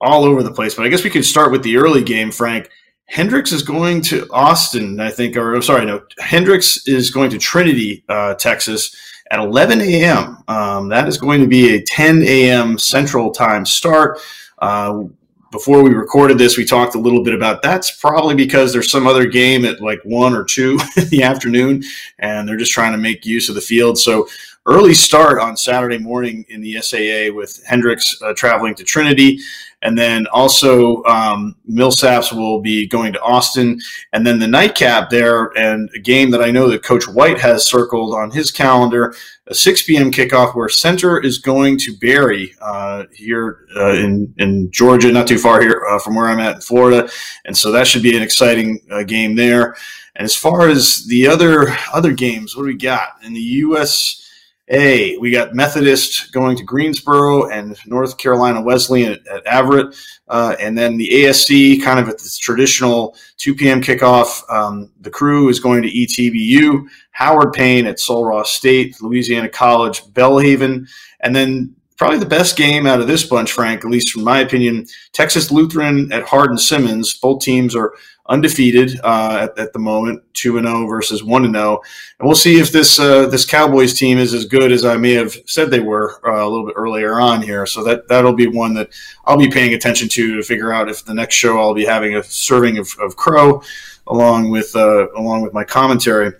all 0.00 0.24
over 0.24 0.42
the 0.42 0.52
place. 0.52 0.74
But 0.74 0.86
I 0.86 0.88
guess 0.88 1.04
we 1.04 1.10
could 1.10 1.24
start 1.24 1.52
with 1.52 1.62
the 1.62 1.76
early 1.76 2.02
game, 2.02 2.32
Frank. 2.32 2.68
Hendrix 3.06 3.52
is 3.52 3.62
going 3.62 4.02
to 4.02 4.26
Austin, 4.32 5.00
I 5.00 5.10
think, 5.10 5.36
or 5.36 5.60
sorry, 5.62 5.86
no, 5.86 6.02
Hendrix 6.18 6.86
is 6.86 7.10
going 7.10 7.30
to 7.30 7.38
Trinity, 7.38 8.04
uh, 8.08 8.34
Texas 8.34 8.94
at 9.30 9.38
11 9.38 9.80
a.m. 9.80 10.42
Um, 10.48 10.88
that 10.88 11.08
is 11.08 11.18
going 11.18 11.40
to 11.40 11.46
be 11.46 11.74
a 11.74 11.82
10 11.82 12.22
a.m. 12.22 12.78
Central 12.78 13.30
Time 13.30 13.64
start. 13.64 14.18
Uh, 14.58 15.04
before 15.52 15.82
we 15.82 15.90
recorded 15.90 16.38
this, 16.38 16.58
we 16.58 16.64
talked 16.64 16.94
a 16.96 16.98
little 17.00 17.22
bit 17.22 17.32
about 17.32 17.62
that's 17.62 17.90
probably 17.98 18.34
because 18.34 18.72
there's 18.72 18.90
some 18.90 19.06
other 19.06 19.26
game 19.26 19.64
at 19.64 19.80
like 19.80 20.00
one 20.04 20.34
or 20.34 20.44
two 20.44 20.78
in 20.96 21.08
the 21.08 21.22
afternoon, 21.22 21.82
and 22.18 22.48
they're 22.48 22.56
just 22.56 22.72
trying 22.72 22.92
to 22.92 22.98
make 22.98 23.24
use 23.24 23.48
of 23.48 23.54
the 23.54 23.60
field. 23.60 23.98
So 23.98 24.28
early 24.66 24.94
start 24.94 25.38
on 25.40 25.56
Saturday 25.56 25.98
morning 25.98 26.44
in 26.48 26.60
the 26.60 26.80
SAA 26.82 27.32
with 27.32 27.62
Hendrix 27.66 28.20
uh, 28.22 28.34
traveling 28.34 28.74
to 28.74 28.84
Trinity. 28.84 29.38
And 29.82 29.96
then 29.96 30.26
also 30.28 31.04
um, 31.04 31.54
Millsaps 31.70 32.32
will 32.32 32.60
be 32.60 32.88
going 32.88 33.12
to 33.12 33.20
Austin. 33.20 33.78
And 34.12 34.26
then 34.26 34.40
the 34.40 34.48
nightcap 34.48 35.10
there, 35.10 35.56
and 35.56 35.88
a 35.94 36.00
game 36.00 36.30
that 36.32 36.42
I 36.42 36.50
know 36.50 36.68
that 36.68 36.82
Coach 36.82 37.06
White 37.06 37.38
has 37.38 37.66
circled 37.66 38.14
on 38.14 38.32
his 38.32 38.50
calendar, 38.50 39.14
a 39.46 39.54
6 39.54 39.82
p.m. 39.82 40.10
kickoff 40.10 40.56
where 40.56 40.68
Centre 40.68 41.20
is 41.20 41.38
going 41.38 41.78
to 41.78 41.96
Berry 41.98 42.54
uh, 42.60 43.04
here 43.12 43.66
uh, 43.76 43.92
in, 43.92 44.34
in 44.38 44.70
Georgia, 44.72 45.12
not 45.12 45.28
too 45.28 45.38
far 45.38 45.60
here 45.60 45.86
uh, 45.88 46.00
from 46.00 46.16
where 46.16 46.26
I'm 46.26 46.40
at 46.40 46.56
in 46.56 46.60
Florida. 46.62 47.08
And 47.44 47.56
so 47.56 47.70
that 47.70 47.86
should 47.86 48.02
be 48.02 48.16
an 48.16 48.22
exciting 48.22 48.80
uh, 48.90 49.04
game 49.04 49.36
there. 49.36 49.76
And 50.16 50.24
as 50.24 50.34
far 50.34 50.68
as 50.68 51.06
the 51.06 51.28
other 51.28 51.76
other 51.92 52.12
games, 52.12 52.56
what 52.56 52.62
do 52.62 52.68
we 52.68 52.74
got 52.74 53.22
in 53.22 53.34
the 53.34 53.40
U.S.? 53.40 54.25
A, 54.68 55.16
we 55.18 55.30
got 55.30 55.54
Methodist 55.54 56.32
going 56.32 56.56
to 56.56 56.64
Greensboro 56.64 57.50
and 57.50 57.76
North 57.86 58.18
Carolina 58.18 58.60
Wesleyan 58.60 59.12
at, 59.12 59.26
at 59.28 59.44
Averett. 59.44 59.96
Uh, 60.28 60.56
and 60.58 60.76
then 60.76 60.96
the 60.96 61.08
ASC, 61.08 61.82
kind 61.82 62.00
of 62.00 62.08
at 62.08 62.18
the 62.18 62.36
traditional 62.40 63.16
2 63.36 63.54
p.m. 63.54 63.80
kickoff. 63.80 64.42
Um, 64.50 64.90
the 65.00 65.10
crew 65.10 65.48
is 65.48 65.60
going 65.60 65.82
to 65.82 65.90
ETBU, 65.90 66.86
Howard 67.12 67.52
Payne 67.52 67.86
at 67.86 68.00
Sul 68.00 68.24
Ross 68.24 68.50
State, 68.50 69.00
Louisiana 69.00 69.48
College, 69.48 70.02
Belhaven. 70.06 70.88
And 71.20 71.34
then 71.34 71.76
probably 71.96 72.18
the 72.18 72.26
best 72.26 72.56
game 72.56 72.86
out 72.86 73.00
of 73.00 73.06
this 73.06 73.24
bunch, 73.24 73.52
Frank, 73.52 73.84
at 73.84 73.90
least 73.90 74.10
from 74.10 74.24
my 74.24 74.40
opinion, 74.40 74.86
Texas 75.12 75.50
Lutheran 75.50 76.12
at 76.12 76.24
Hardin 76.24 76.58
Simmons. 76.58 77.14
Both 77.14 77.42
teams 77.42 77.74
are 77.74 77.94
undefeated 78.28 78.98
uh, 79.04 79.38
at, 79.42 79.58
at, 79.58 79.72
the 79.72 79.78
moment, 79.78 80.22
two 80.32 80.58
and 80.58 80.66
zero 80.66 80.84
oh 80.84 80.86
versus 80.86 81.22
one 81.22 81.44
and 81.44 81.54
zero, 81.54 81.78
oh. 81.78 81.82
and 82.18 82.26
we'll 82.26 82.36
see 82.36 82.58
if 82.58 82.72
this 82.72 82.98
uh, 82.98 83.26
this 83.26 83.44
Cowboys 83.44 83.94
team 83.94 84.18
is 84.18 84.34
as 84.34 84.44
good 84.44 84.72
as 84.72 84.84
I 84.84 84.96
may 84.96 85.12
have 85.12 85.36
said 85.46 85.70
they 85.70 85.80
were 85.80 86.20
uh, 86.26 86.44
a 86.44 86.48
little 86.48 86.66
bit 86.66 86.74
earlier 86.76 87.20
on 87.20 87.42
here. 87.42 87.66
So 87.66 87.82
that 87.84 88.08
that'll 88.08 88.34
be 88.34 88.46
one 88.46 88.74
that 88.74 88.90
I'll 89.24 89.38
be 89.38 89.50
paying 89.50 89.74
attention 89.74 90.08
to 90.10 90.36
to 90.36 90.42
figure 90.42 90.72
out 90.72 90.88
if 90.88 91.04
the 91.04 91.14
next 91.14 91.34
show 91.34 91.58
I'll 91.58 91.74
be 91.74 91.84
having 91.84 92.16
a 92.16 92.22
serving 92.22 92.78
of, 92.78 92.88
of 93.00 93.16
crow 93.16 93.62
along 94.06 94.50
with 94.50 94.74
uh, 94.76 95.08
along 95.12 95.42
with 95.42 95.52
my 95.52 95.64
commentary. 95.64 96.32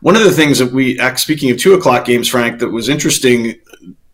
One 0.00 0.14
of 0.14 0.22
the 0.22 0.32
things 0.32 0.58
that 0.58 0.70
we, 0.70 0.98
speaking 1.16 1.50
of 1.50 1.58
two 1.58 1.74
o'clock 1.74 2.04
games, 2.04 2.28
Frank, 2.28 2.60
that 2.60 2.68
was 2.68 2.88
interesting 2.88 3.60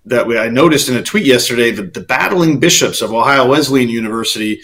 that 0.06 0.26
I 0.26 0.48
noticed 0.48 0.88
in 0.88 0.96
a 0.96 1.02
tweet 1.02 1.26
yesterday 1.26 1.70
that 1.72 1.94
the 1.94 2.00
battling 2.00 2.58
bishops 2.58 3.02
of 3.02 3.12
Ohio 3.12 3.48
Wesleyan 3.48 3.88
University 3.88 4.60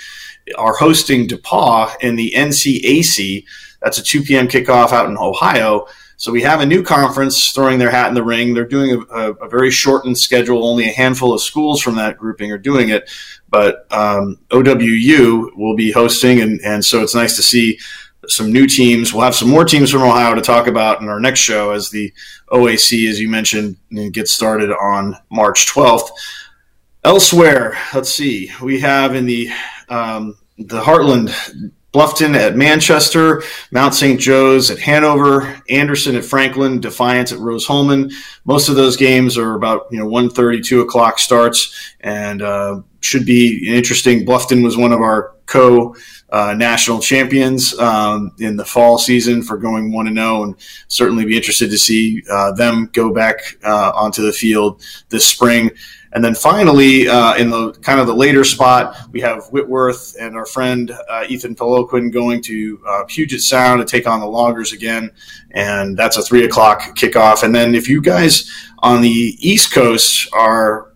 are 0.56 0.76
hosting 0.76 1.26
DePauw 1.26 1.94
in 2.00 2.16
the 2.16 2.32
NCAC. 2.36 3.44
That's 3.82 3.98
a 3.98 4.02
2 4.02 4.22
p.m. 4.22 4.48
kickoff 4.48 4.92
out 4.92 5.08
in 5.08 5.16
Ohio. 5.18 5.86
So 6.18 6.32
we 6.32 6.42
have 6.42 6.60
a 6.60 6.66
new 6.66 6.82
conference 6.82 7.52
throwing 7.52 7.78
their 7.78 7.90
hat 7.90 8.08
in 8.08 8.14
the 8.14 8.22
ring. 8.22 8.54
They're 8.54 8.64
doing 8.64 8.92
a, 8.92 9.14
a, 9.14 9.32
a 9.32 9.48
very 9.48 9.70
shortened 9.70 10.16
schedule. 10.16 10.66
Only 10.66 10.88
a 10.88 10.92
handful 10.92 11.34
of 11.34 11.42
schools 11.42 11.82
from 11.82 11.96
that 11.96 12.16
grouping 12.16 12.50
are 12.52 12.58
doing 12.58 12.88
it. 12.88 13.10
But 13.50 13.86
um, 13.92 14.38
OWU 14.48 15.56
will 15.56 15.76
be 15.76 15.92
hosting, 15.92 16.40
and, 16.40 16.60
and 16.62 16.84
so 16.84 17.02
it's 17.02 17.14
nice 17.14 17.36
to 17.36 17.42
see 17.42 17.78
some 18.28 18.50
new 18.50 18.66
teams. 18.66 19.12
We'll 19.12 19.24
have 19.24 19.34
some 19.34 19.50
more 19.50 19.64
teams 19.64 19.90
from 19.90 20.02
Ohio 20.02 20.34
to 20.34 20.40
talk 20.40 20.66
about 20.66 21.02
in 21.02 21.08
our 21.08 21.20
next 21.20 21.40
show 21.40 21.72
as 21.72 21.90
the 21.90 22.12
OAC, 22.50 23.08
as 23.08 23.20
you 23.20 23.28
mentioned, 23.28 23.76
gets 24.12 24.32
started 24.32 24.72
on 24.72 25.16
March 25.30 25.66
12th. 25.66 26.08
Elsewhere, 27.06 27.78
let's 27.94 28.10
see, 28.10 28.50
we 28.60 28.80
have 28.80 29.14
in 29.14 29.26
the 29.26 29.48
um, 29.88 30.36
the 30.58 30.80
Heartland, 30.80 31.30
Bluffton 31.94 32.34
at 32.34 32.56
Manchester, 32.56 33.44
Mount 33.70 33.94
St. 33.94 34.18
Joe's 34.18 34.72
at 34.72 34.80
Hanover, 34.80 35.62
Anderson 35.70 36.16
at 36.16 36.24
Franklin, 36.24 36.80
Defiance 36.80 37.30
at 37.30 37.38
Rose-Hulman. 37.38 38.10
Most 38.44 38.68
of 38.68 38.74
those 38.74 38.96
games 38.96 39.38
are 39.38 39.54
about 39.54 39.86
you 39.92 40.00
know 40.00 40.08
1.30, 40.08 40.64
2 40.64 40.80
o'clock 40.80 41.20
starts, 41.20 41.94
and 42.00 42.42
uh, 42.42 42.80
should 43.02 43.24
be 43.24 43.72
interesting. 43.72 44.26
Bluffton 44.26 44.64
was 44.64 44.76
one 44.76 44.92
of 44.92 45.00
our 45.00 45.36
co 45.46 45.94
uh, 46.30 46.54
national 46.54 46.98
champions 46.98 47.78
um, 47.78 48.32
in 48.40 48.56
the 48.56 48.64
fall 48.64 48.98
season 48.98 49.42
for 49.42 49.56
going 49.56 49.92
one 49.92 50.08
and 50.08 50.16
zero, 50.16 50.42
and 50.42 50.56
certainly 50.88 51.24
be 51.24 51.36
interested 51.36 51.70
to 51.70 51.78
see 51.78 52.20
uh, 52.32 52.50
them 52.52 52.90
go 52.92 53.14
back 53.14 53.58
uh, 53.62 53.92
onto 53.94 54.22
the 54.22 54.32
field 54.32 54.82
this 55.08 55.24
spring. 55.24 55.70
And 56.12 56.24
then 56.24 56.34
finally, 56.34 57.08
uh, 57.08 57.34
in 57.36 57.50
the 57.50 57.72
kind 57.82 58.00
of 58.00 58.06
the 58.06 58.14
later 58.14 58.44
spot, 58.44 58.96
we 59.12 59.20
have 59.20 59.46
Whitworth 59.48 60.16
and 60.20 60.36
our 60.36 60.46
friend 60.46 60.90
uh, 61.08 61.24
Ethan 61.28 61.54
Peloquin 61.54 62.10
going 62.10 62.40
to 62.42 62.80
uh, 62.88 63.04
Puget 63.06 63.40
Sound 63.40 63.80
to 63.80 63.84
take 63.84 64.06
on 64.06 64.20
the 64.20 64.26
Loggers 64.26 64.72
again, 64.72 65.10
and 65.50 65.96
that's 65.96 66.16
a 66.16 66.22
three 66.22 66.44
o'clock 66.44 66.96
kickoff. 66.96 67.42
And 67.42 67.54
then 67.54 67.74
if 67.74 67.88
you 67.88 68.00
guys 68.00 68.50
on 68.78 69.02
the 69.02 69.36
East 69.40 69.72
Coast 69.72 70.28
are 70.32 70.92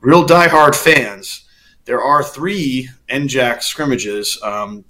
real 0.00 0.26
diehard 0.26 0.74
fans, 0.74 1.46
there 1.84 2.02
are 2.02 2.22
three 2.22 2.88
NJAC 3.08 3.62
scrimmages. 3.62 4.38
Um, 4.42 4.84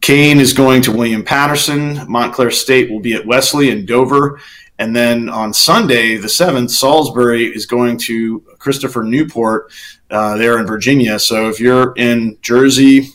Kean 0.00 0.40
is 0.40 0.54
going 0.54 0.80
to 0.82 0.92
William 0.92 1.22
Paterson. 1.22 2.10
Montclair 2.10 2.50
State 2.50 2.90
will 2.90 3.00
be 3.00 3.12
at 3.12 3.26
Wesley 3.26 3.70
and 3.70 3.86
Dover. 3.86 4.40
And 4.78 4.96
then 4.96 5.28
on 5.28 5.52
Sunday, 5.52 6.16
the 6.16 6.26
7th, 6.26 6.70
Salisbury 6.70 7.54
is 7.54 7.66
going 7.66 7.98
to 7.98 8.42
Christopher 8.60 9.02
Newport 9.02 9.72
uh, 10.10 10.36
there 10.36 10.58
in 10.60 10.66
Virginia. 10.66 11.18
So 11.18 11.48
if 11.48 11.58
you're 11.58 11.92
in 11.96 12.38
Jersey, 12.42 13.08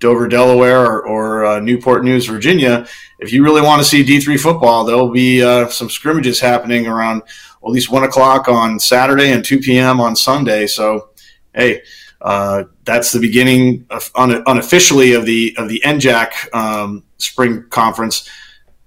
Dover, 0.00 0.26
Delaware, 0.26 0.84
or, 0.84 1.06
or 1.06 1.44
uh, 1.44 1.60
Newport 1.60 2.04
News, 2.04 2.26
Virginia, 2.26 2.86
if 3.20 3.32
you 3.32 3.44
really 3.44 3.62
want 3.62 3.80
to 3.80 3.86
see 3.86 4.04
D3 4.04 4.40
football, 4.40 4.84
there'll 4.84 5.10
be 5.10 5.42
uh, 5.42 5.68
some 5.68 5.90
scrimmages 5.90 6.40
happening 6.40 6.86
around 6.86 7.22
well, 7.60 7.72
at 7.72 7.74
least 7.74 7.90
1 7.90 8.04
o'clock 8.04 8.48
on 8.48 8.78
Saturday 8.80 9.32
and 9.32 9.44
2 9.44 9.58
p.m. 9.58 10.00
on 10.00 10.16
Sunday. 10.16 10.66
So, 10.66 11.10
hey, 11.54 11.82
uh, 12.20 12.64
that's 12.84 13.12
the 13.12 13.20
beginning 13.20 13.86
of, 13.90 14.10
un- 14.14 14.42
unofficially 14.46 15.12
of 15.12 15.24
the 15.24 15.54
of 15.56 15.68
the 15.68 15.80
NJAC 15.84 16.52
um, 16.54 17.04
spring 17.18 17.64
conference 17.70 18.28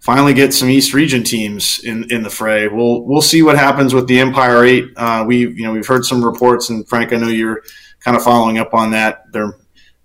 finally 0.02 0.34
get 0.34 0.54
some 0.54 0.70
East 0.70 0.94
Region 0.94 1.24
teams 1.24 1.80
in, 1.80 2.12
in 2.12 2.24
the 2.24 2.30
fray. 2.30 2.68
We'll 2.68 3.04
we'll 3.04 3.22
see 3.22 3.42
what 3.42 3.58
happens 3.58 3.94
with 3.94 4.08
the 4.08 4.20
Empire 4.20 4.66
Eight. 4.66 4.86
Uh, 4.98 5.24
we 5.26 5.48
you 5.48 5.64
know 5.64 5.72
we've 5.72 5.88
heard 5.88 6.04
some 6.04 6.26
reports, 6.26 6.70
and 6.70 6.88
Frank, 6.88 7.14
I 7.14 7.18
know 7.18 7.30
you're 7.30 7.64
kind 8.02 8.18
of 8.18 8.24
following 8.24 8.58
up 8.58 8.74
on 8.74 8.92
that. 8.92 9.32
There 9.32 9.56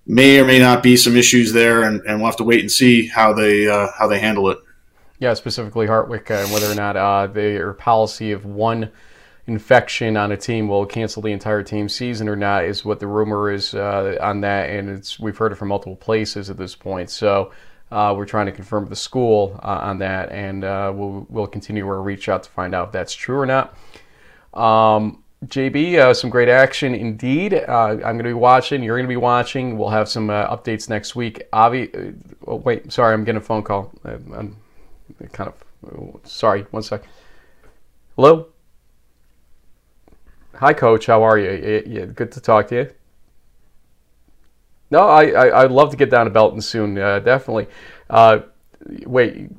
may 0.07 0.39
or 0.39 0.45
may 0.45 0.61
not 0.61 0.83
be 0.83 0.97
some 0.97 1.17
issues 1.17 1.53
there, 1.53 1.83
and, 1.83 2.01
and 2.03 2.19
we'll 2.19 2.27
have 2.27 2.37
to 2.37 2.45
wait 2.45 2.61
and 2.61 2.71
see 2.71 3.09
how 3.09 3.33
they 3.33 3.67
uh, 3.67 3.89
how 3.99 4.07
they 4.07 4.21
handle 4.21 4.49
it. 4.51 4.59
Yeah, 5.19 5.35
specifically 5.35 5.87
Hartwick, 5.87 6.31
and 6.31 6.49
uh, 6.49 6.53
whether 6.53 6.71
or 6.71 6.75
not 6.75 6.97
uh, 6.97 7.27
their 7.27 7.73
policy 7.73 8.33
of 8.33 8.45
one 8.45 8.91
infection 9.47 10.17
on 10.17 10.33
a 10.33 10.37
team 10.37 10.69
will 10.69 10.85
cancel 10.85 11.23
the 11.23 11.31
entire 11.31 11.63
team 11.63 11.89
season 11.89 12.29
or 12.29 12.35
not 12.35 12.65
is 12.65 12.85
what 12.85 12.99
the 12.99 13.07
rumor 13.07 13.51
is 13.51 13.75
uh, 13.75 14.19
on 14.21 14.43
that, 14.43 14.69
and 14.69 14.91
it's 14.91 15.19
we've 15.19 15.39
heard 15.39 15.53
it 15.53 15.55
from 15.55 15.69
multiple 15.69 15.97
places 15.97 16.51
at 16.51 16.59
this 16.59 16.75
point. 16.75 17.09
So 17.09 17.51
uh, 17.91 18.15
we're 18.17 18.27
trying 18.27 18.47
to 18.47 18.53
confirm 18.53 18.83
with 18.83 18.91
the 18.91 18.97
school 18.97 19.59
uh, 19.63 19.81
on 19.83 19.99
that, 19.99 20.33
and 20.33 20.65
uh, 20.65 20.93
we'll, 20.95 21.27
we'll 21.29 21.47
continue 21.47 21.87
our 21.87 22.03
reach 22.03 22.29
out 22.29 22.43
to 22.43 22.51
find 22.51 22.75
out 22.75 22.89
if 22.89 22.93
that's 22.93 23.15
true 23.15 23.39
or 23.39 23.47
not. 23.47 23.77
Um, 24.55 25.23
JB, 25.45 25.99
uh, 25.99 26.15
some 26.15 26.31
great 26.31 26.49
action 26.49 26.95
indeed. 26.95 27.55
Uh, 27.55 27.91
I'm 27.91 27.99
going 27.99 28.19
to 28.19 28.25
be 28.25 28.33
watching. 28.33 28.83
You're 28.83 28.97
going 28.97 29.07
to 29.07 29.09
be 29.09 29.17
watching. 29.17 29.79
We'll 29.79 29.91
have 29.91 30.09
some 30.09 30.31
uh, 30.31 30.49
updates 30.49 30.89
next 30.89 31.15
week. 31.15 31.43
Avi, 31.53 32.15
oh, 32.47 32.57
wait, 32.57 32.93
sorry, 32.93 33.15
I'm 33.15 33.23
getting 33.23 33.41
a 33.41 33.45
phone 33.45 33.63
call. 33.63 33.93
I'm 34.05 34.57
kind 35.33 35.53
of 35.53 36.21
sorry. 36.25 36.63
One 36.71 36.83
sec. 36.83 37.05
Hello. 38.17 38.49
Hi, 40.55 40.73
Coach. 40.73 41.07
How 41.07 41.23
are 41.23 41.39
you? 41.39 41.85
Yeah, 41.87 42.07
good 42.07 42.33
to 42.33 42.41
talk 42.41 42.69
to 42.69 42.75
you. 42.75 42.96
No, 44.91 45.09
I, 45.09 45.31
I 45.31 45.63
would 45.63 45.73
love 45.73 45.91
to 45.91 45.97
get 45.97 46.11
down 46.11 46.27
to 46.27 46.31
Belton 46.31 46.61
soon. 46.61 46.97
Uh, 46.97 47.19
definitely. 47.19 47.67
Uh, 48.09 48.41
wait, 49.05 49.51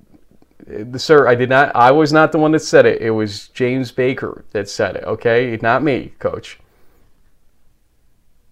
sir, 0.95 1.27
I 1.27 1.35
did 1.35 1.49
not. 1.49 1.75
I 1.75 1.91
was 1.91 2.13
not 2.13 2.31
the 2.31 2.37
one 2.37 2.51
that 2.53 2.59
said 2.59 2.85
it. 2.85 3.01
It 3.01 3.11
was 3.11 3.49
James 3.49 3.91
Baker 3.91 4.45
that 4.51 4.69
said 4.69 4.95
it. 4.95 5.03
Okay, 5.03 5.57
not 5.61 5.83
me, 5.83 6.13
Coach. 6.19 6.59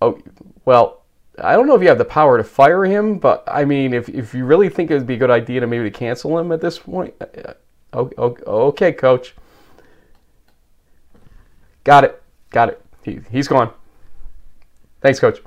Oh 0.01 0.19
well, 0.65 1.03
I 1.39 1.53
don't 1.53 1.67
know 1.67 1.75
if 1.75 1.81
you 1.81 1.87
have 1.87 1.97
the 1.97 2.05
power 2.05 2.37
to 2.37 2.43
fire 2.43 2.83
him, 2.85 3.19
but 3.19 3.43
I 3.47 3.63
mean, 3.65 3.93
if 3.93 4.09
if 4.09 4.33
you 4.33 4.45
really 4.45 4.69
think 4.69 4.91
it 4.91 4.95
would 4.95 5.07
be 5.07 5.15
a 5.15 5.17
good 5.17 5.31
idea 5.31 5.61
to 5.61 5.67
maybe 5.67 5.89
cancel 5.89 6.37
him 6.37 6.51
at 6.51 6.61
this 6.61 6.79
point, 6.79 7.13
uh, 7.21 7.53
okay, 7.93 8.43
okay 8.45 8.91
Coach. 8.91 9.33
Got 11.85 12.03
it. 12.03 12.21
Got 12.49 12.69
it. 12.69 12.81
He, 13.03 13.19
he's 13.29 13.47
gone. 13.47 13.71
Thanks, 15.01 15.19
Coach. 15.19 15.39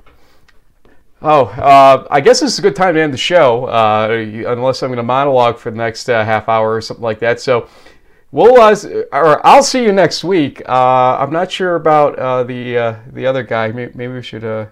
Oh, 1.21 1.47
uh, 1.47 2.07
I 2.09 2.21
guess 2.21 2.39
this 2.39 2.53
is 2.53 2.59
a 2.59 2.61
good 2.61 2.77
time 2.77 2.95
to 2.95 3.01
end 3.01 3.13
the 3.13 3.17
show, 3.17 3.65
uh, 3.65 4.07
unless 4.09 4.81
I'm 4.81 4.89
going 4.89 4.97
to 4.97 5.03
monologue 5.03 5.57
for 5.57 5.69
the 5.69 5.75
next 5.75 6.09
uh, 6.09 6.23
half 6.23 6.47
hour 6.47 6.73
or 6.73 6.79
something 6.79 7.03
like 7.03 7.19
that. 7.19 7.41
So, 7.41 7.67
we'll, 8.31 8.59
uh, 8.61 8.73
or 9.11 9.45
I'll 9.45 9.63
see 9.63 9.83
you 9.83 9.91
next 9.91 10.23
week. 10.23 10.61
Uh, 10.67 11.17
I'm 11.19 11.31
not 11.31 11.51
sure 11.51 11.75
about 11.75 12.17
uh, 12.17 12.43
the 12.43 12.97
the 13.11 13.25
other 13.25 13.43
guy. 13.43 13.69
Maybe, 13.69 14.07
we 14.07 14.21
should 14.21 14.69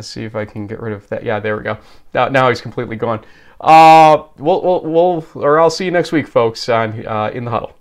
see 0.00 0.22
if 0.22 0.36
I 0.36 0.44
can 0.44 0.68
get 0.68 0.78
rid 0.80 0.92
of 0.92 1.08
that. 1.08 1.24
Yeah, 1.24 1.40
there 1.40 1.56
we 1.56 1.64
go. 1.64 1.78
Now, 2.14 2.28
now 2.28 2.48
he's 2.48 2.60
completely 2.60 2.94
gone. 2.94 3.24
we'll, 3.60 4.30
we'll, 4.38 4.82
we'll, 4.84 5.26
or 5.34 5.58
I'll 5.58 5.70
see 5.70 5.84
you 5.84 5.90
next 5.90 6.12
week, 6.12 6.28
folks, 6.28 6.68
on 6.68 6.92
in 6.92 7.44
the 7.44 7.50
huddle. 7.50 7.74